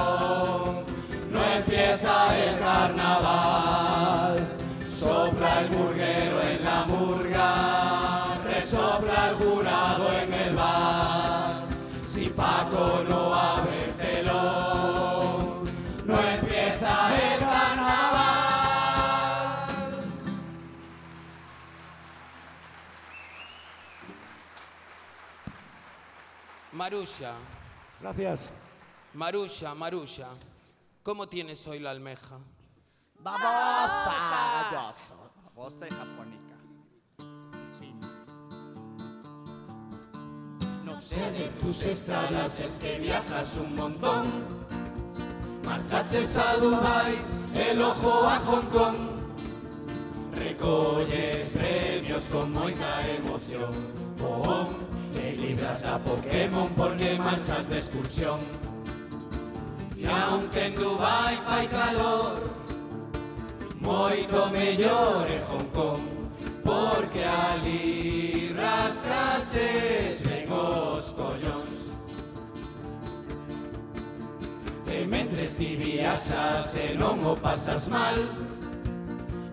Marusha. 26.76 27.34
Gracias. 28.02 28.50
Marusha, 29.14 29.74
Marusha. 29.74 30.28
¿Cómo 31.04 31.28
tienes 31.28 31.66
hoy 31.68 31.80
la 31.80 31.92
almeja? 31.92 32.38
Babosa. 33.20 34.70
Galloso. 34.72 35.32
Babosa 35.46 35.88
y 35.88 35.92
japonica. 35.92 36.56
No 40.84 41.02
sé 41.02 41.32
de 41.32 41.48
tus 41.62 41.84
estradas, 41.84 42.60
es 42.60 42.78
que 42.78 43.00
viajas 43.00 43.58
un 43.58 43.76
montón. 43.78 44.26
Marchaches 45.64 46.36
a 46.36 46.58
Dubai, 46.58 47.16
el 47.56 47.82
ojo 47.82 48.28
a 48.28 48.38
Hong 48.40 48.66
Kong. 48.70 48.98
Recolles 50.34 51.54
premios 51.54 52.28
con 52.28 52.52
moita 52.52 53.08
emoción. 53.08 53.72
Pon, 54.18 54.76
te 55.16 55.32
libras 55.34 55.82
da 55.82 55.98
Pokémon 55.98 56.70
porque 56.76 57.18
marchas 57.18 57.70
de 57.70 57.78
excursión. 57.78 58.40
Y 59.98 60.06
aunque 60.06 60.66
en 60.68 60.76
Dubai 60.76 61.38
fai 61.48 61.68
calor, 61.68 62.44
moito 63.80 64.50
mellor 64.52 65.26
en 65.32 65.44
Hong 65.50 65.70
Kong. 65.74 66.16
Porque 66.66 67.24
ali 67.24 68.52
rascaches 68.58 70.24
ben 70.24 70.52
os 70.52 71.14
collóns 71.14 71.94
E 74.88 75.06
mentres 75.06 75.54
ti 75.54 75.78
viaxas 75.78 76.74
e 76.82 76.98
non 76.98 77.22
pasas 77.38 77.86
mal 77.86 78.18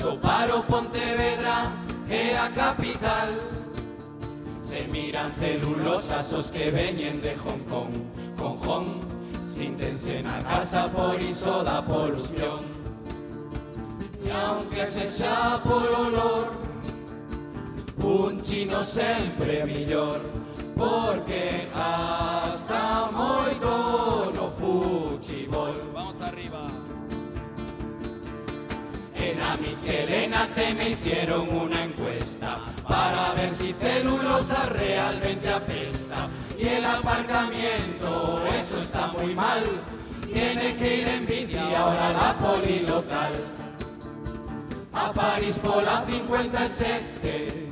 Topar 0.00 0.48
o 0.56 0.64
Pontevedra 0.64 1.68
é 2.08 2.32
a 2.32 2.48
capital 2.48 3.51
Se 4.72 4.88
miran 4.88 5.30
celulosas 5.38 6.32
os 6.32 6.50
que 6.50 6.70
veñen 6.70 7.20
de 7.20 7.36
Hong 7.36 7.62
Kong. 7.68 7.92
Con 8.38 8.56
Hong 8.56 8.88
síntense 9.42 10.22
na 10.22 10.40
casa 10.40 10.88
por 10.88 11.20
iso 11.20 11.62
da 11.62 11.82
polución. 11.82 12.64
E 14.24 14.30
aunque 14.30 14.86
se 14.86 15.04
xa 15.06 15.60
polo 15.62 16.08
olor 16.08 16.46
Un 18.00 18.40
chino 18.40 18.82
sempre 18.82 19.62
millor 19.66 20.20
Porque 20.74 21.68
gasta 21.74 23.10
moito 23.12 24.32
no 24.32 24.46
fuchibol 24.56 25.76
Vamos 25.92 26.18
arriba. 26.22 26.64
En 29.14 29.38
la 29.38 29.52
Michelena 29.60 30.48
te 30.54 30.72
me 30.72 30.88
hicieron 30.96 31.46
una 31.54 31.84
encuesta 31.84 32.71
Para 32.88 33.34
ver 33.34 33.52
si 33.52 33.72
celulosa 33.72 34.66
realmente 34.66 35.48
apesta. 35.48 36.28
Y 36.58 36.68
el 36.68 36.84
aparcamiento, 36.84 38.42
eso 38.58 38.78
está 38.78 39.08
muy 39.08 39.34
mal. 39.34 39.64
Tiene 40.32 40.76
que 40.76 41.00
ir 41.00 41.08
en 41.08 41.26
bici 41.26 41.56
ahora 41.56 42.12
la 42.12 42.38
poli 42.38 42.80
local. 42.80 43.32
A 44.92 45.12
París 45.12 45.58
por 45.58 45.82
la 45.82 46.04
57 46.04 47.68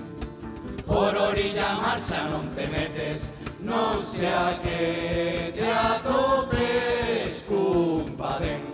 Por 0.86 1.14
orilla 1.16 1.74
marcha 1.76 2.24
non 2.32 2.48
te 2.56 2.66
metes. 2.66 3.32
Non 3.60 4.02
sea 4.02 4.58
que 4.64 5.52
te 5.54 5.68
atopes. 5.70 7.46
Cun 7.46 8.16
badén 8.16 8.70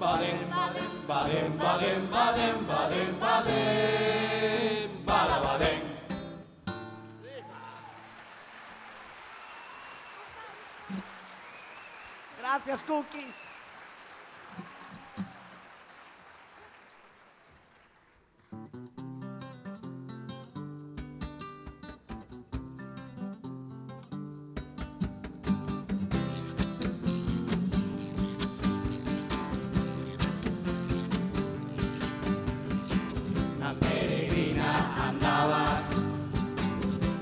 Badén, 0.00 1.58
badén, 1.58 1.58
badén, 1.58 2.66
badén, 2.66 3.20
badén, 3.20 4.79
Gracias, 12.52 12.82
Cookies. 12.82 13.34
Na 33.60 33.72
peregrina 33.74 35.08
andabas 35.08 35.90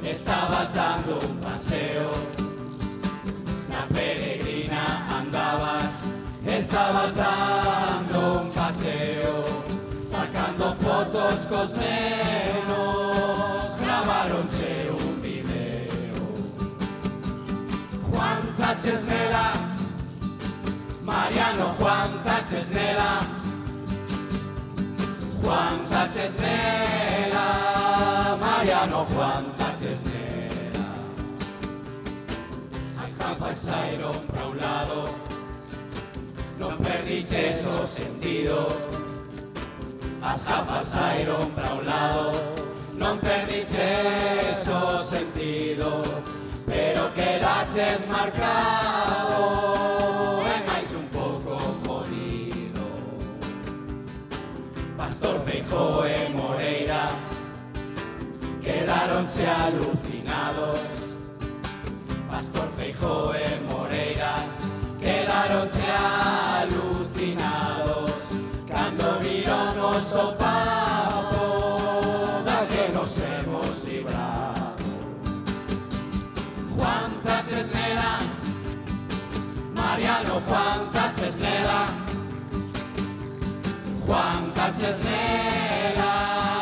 Estabas 0.02 0.72
dando 0.72 1.18
un 1.20 1.36
paseo 1.40 2.12
Na 3.68 3.84
peregrina 3.94 4.37
andabas 5.28 5.92
Estabas 6.46 7.14
dando 7.14 8.42
un 8.42 8.50
paseo 8.50 9.62
Sacando 10.04 10.74
fotos 10.76 11.46
cos 11.46 11.72
nenos 11.74 12.58
Gravaronche 13.80 14.90
un 14.90 15.20
video 15.20 16.20
Juan 18.10 18.42
Taches 18.56 19.04
nela 19.04 19.52
Mariano 21.04 21.74
Juan 21.78 22.10
Taches 22.24 22.70
nela 22.70 23.38
Juan 25.40 25.78
Tachesnela, 25.88 27.46
Mariano 28.38 29.06
Juan 29.06 29.44
Tachesnela. 29.56 30.07
cosa 33.28 33.34
fai 33.34 33.56
saíron 33.56 34.16
para 34.26 34.46
un 34.46 34.56
lado 34.58 35.14
Non 36.58 36.78
perdiches 36.78 37.66
o 37.66 37.86
sentido 37.86 38.56
As 40.22 40.44
gafas 40.44 40.88
saíron 40.88 41.50
para 41.52 41.74
un 41.74 41.84
lado 41.84 42.32
Non 42.96 43.18
perdiches 43.20 44.68
o 44.68 44.98
sentido 44.98 46.02
Pero 46.64 47.12
quedaches 47.12 48.06
marcado 48.08 49.44
E 50.48 50.56
máis 50.64 50.94
un 50.96 51.06
pouco 51.12 51.58
jodido 51.84 52.86
Pastor 54.96 55.40
Feijó 55.44 56.06
e 56.06 56.32
Moreira 56.32 57.12
Quedaronse 58.62 59.46
alucinados. 59.46 61.07
Pastor 62.30 62.68
Feijó 62.76 63.32
e 63.34 63.60
Moreira. 63.72 64.34
Quedaronse 64.98 65.86
alucinados 66.60 68.12
Cando 68.66 69.20
viron 69.20 69.78
o 69.78 70.00
sopapo 70.00 71.46
que 72.68 72.88
nos 72.92 73.16
hemos 73.18 73.84
librado. 73.84 74.76
Juan 76.76 77.10
Tachesnela 77.22 78.18
Mariano 79.74 80.40
Juan 80.46 80.90
Tachesnela 80.92 82.08
Juan 84.06 84.52
Tachesnela, 84.54 85.94
Mariano 85.96 86.57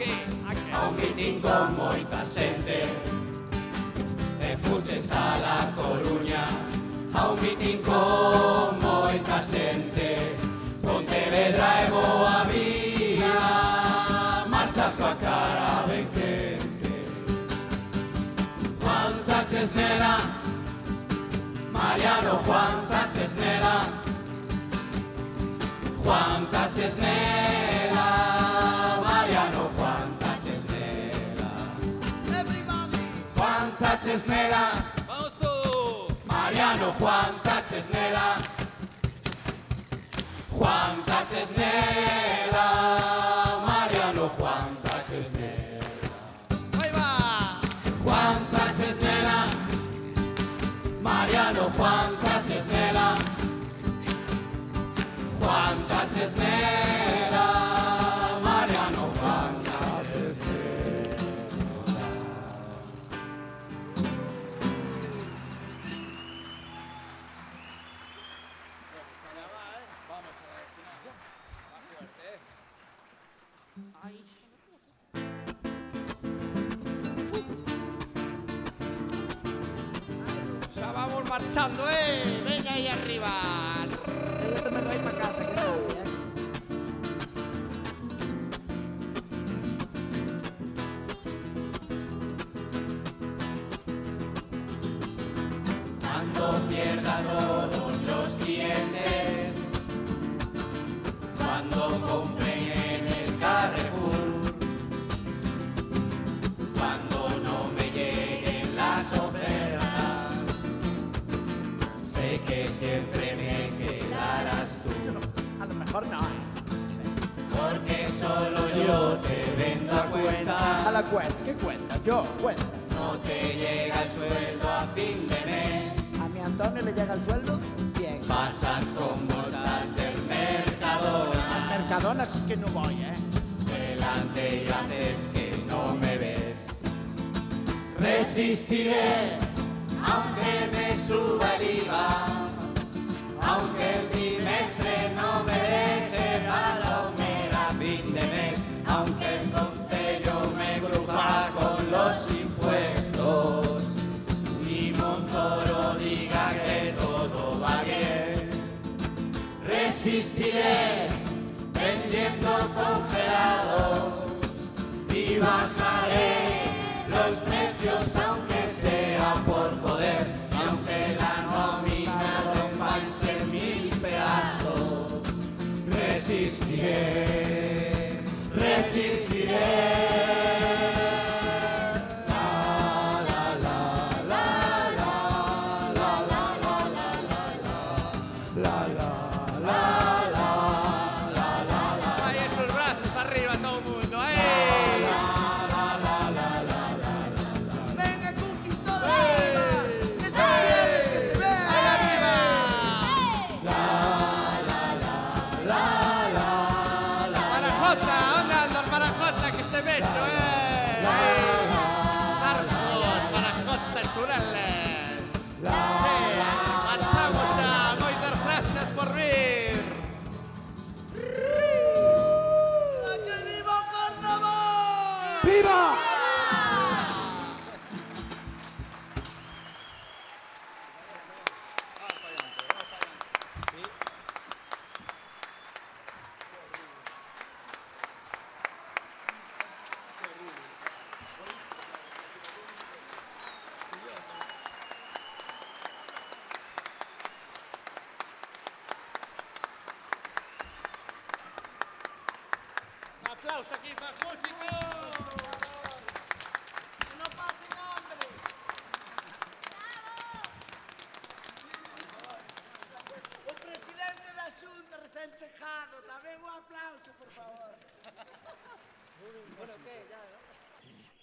aquí, 0.00 0.12
aquí. 0.48 0.70
A 0.72 0.88
un 0.88 1.76
moita 1.76 2.24
xente 2.24 2.80
E 4.40 4.56
fuches 4.56 5.12
a 5.12 5.38
La 5.38 5.72
Coruña 5.76 6.44
A 7.14 7.30
un 7.30 7.40
mitin 7.40 7.82
moita 8.80 9.42
xente 9.42 10.36
Pontevedra 10.82 11.84
e 11.84 11.90
boa 11.90 12.44
vía 12.50 14.46
Marchas 14.48 14.94
coa 14.96 15.14
cara 15.16 15.84
ben 15.88 16.06
quente 16.14 16.92
Juan 18.80 19.12
Tachesnela 19.26 20.14
Mariano 21.72 22.34
Juan 22.46 22.86
Tachesnela 22.88 23.76
Juan 26.02 26.46
Tachesnela 26.50 28.39
Taches 33.80 34.26
Nela. 34.26 34.72
Vamos 35.08 35.32
todos. 35.40 36.12
Mariano 36.26 36.92
Juan 36.98 37.34
Taches 37.42 37.88
Nela. 37.88 38.36
Juan 40.50 41.02
Taches 41.06 41.50
Nela. 41.56 42.66
Mariano 43.66 44.28
Juan 44.36 44.76
Taches 44.82 45.32
Nela. 45.32 45.80
Ahí 46.82 46.90
va. 46.92 47.60
Juan 48.04 48.46
Taches 48.50 49.00
Nela. 49.00 49.46
Mariano 51.02 51.70
Juan 51.78 52.18
Taches 52.20 52.66
Nela. 52.66 53.14
Juan 55.40 55.86
Taches 55.88 56.36
Nela. 56.36 57.19
marchando, 81.30 81.88
¡eh! 81.88 82.42
Venga 82.44 82.72
ahí 82.72 82.88
arriba. 82.88 83.59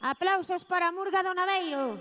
Aplausos 0.08 0.64
para 0.64 0.88
Murga 0.88 1.20
do 1.20 1.36
Naveiro. 1.36 2.00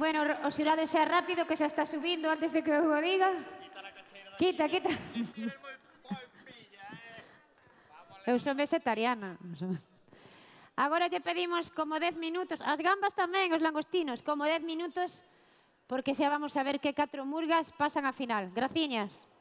Bueno, 0.00 0.24
o 0.24 0.48
xirade 0.48 0.88
xa 0.88 1.04
rápido 1.04 1.44
que 1.44 1.60
xa 1.60 1.68
está 1.68 1.84
subindo 1.84 2.32
antes 2.32 2.56
de 2.56 2.64
que 2.64 2.72
eu 2.72 2.88
o 2.88 3.00
diga. 3.04 3.36
Quita, 4.40 4.64
quita. 4.64 4.88
Eu 8.24 8.40
sou 8.40 8.56
vegetariana. 8.56 9.36
Agora 10.72 11.12
lle 11.12 11.20
pedimos 11.20 11.68
como 11.68 12.00
10 12.00 12.16
minutos, 12.16 12.64
as 12.64 12.80
gambas 12.80 13.12
tamén, 13.12 13.52
os 13.52 13.60
langostinos, 13.60 14.24
como 14.24 14.48
10 14.48 14.64
minutos, 14.64 15.20
porque 15.84 16.16
xa 16.16 16.32
vamos 16.32 16.56
a 16.56 16.64
ver 16.64 16.80
que 16.80 16.96
catro 16.96 17.28
murgas 17.28 17.68
pasan 17.76 18.08
a 18.08 18.16
final. 18.16 18.48
Graciñas. 18.56 19.35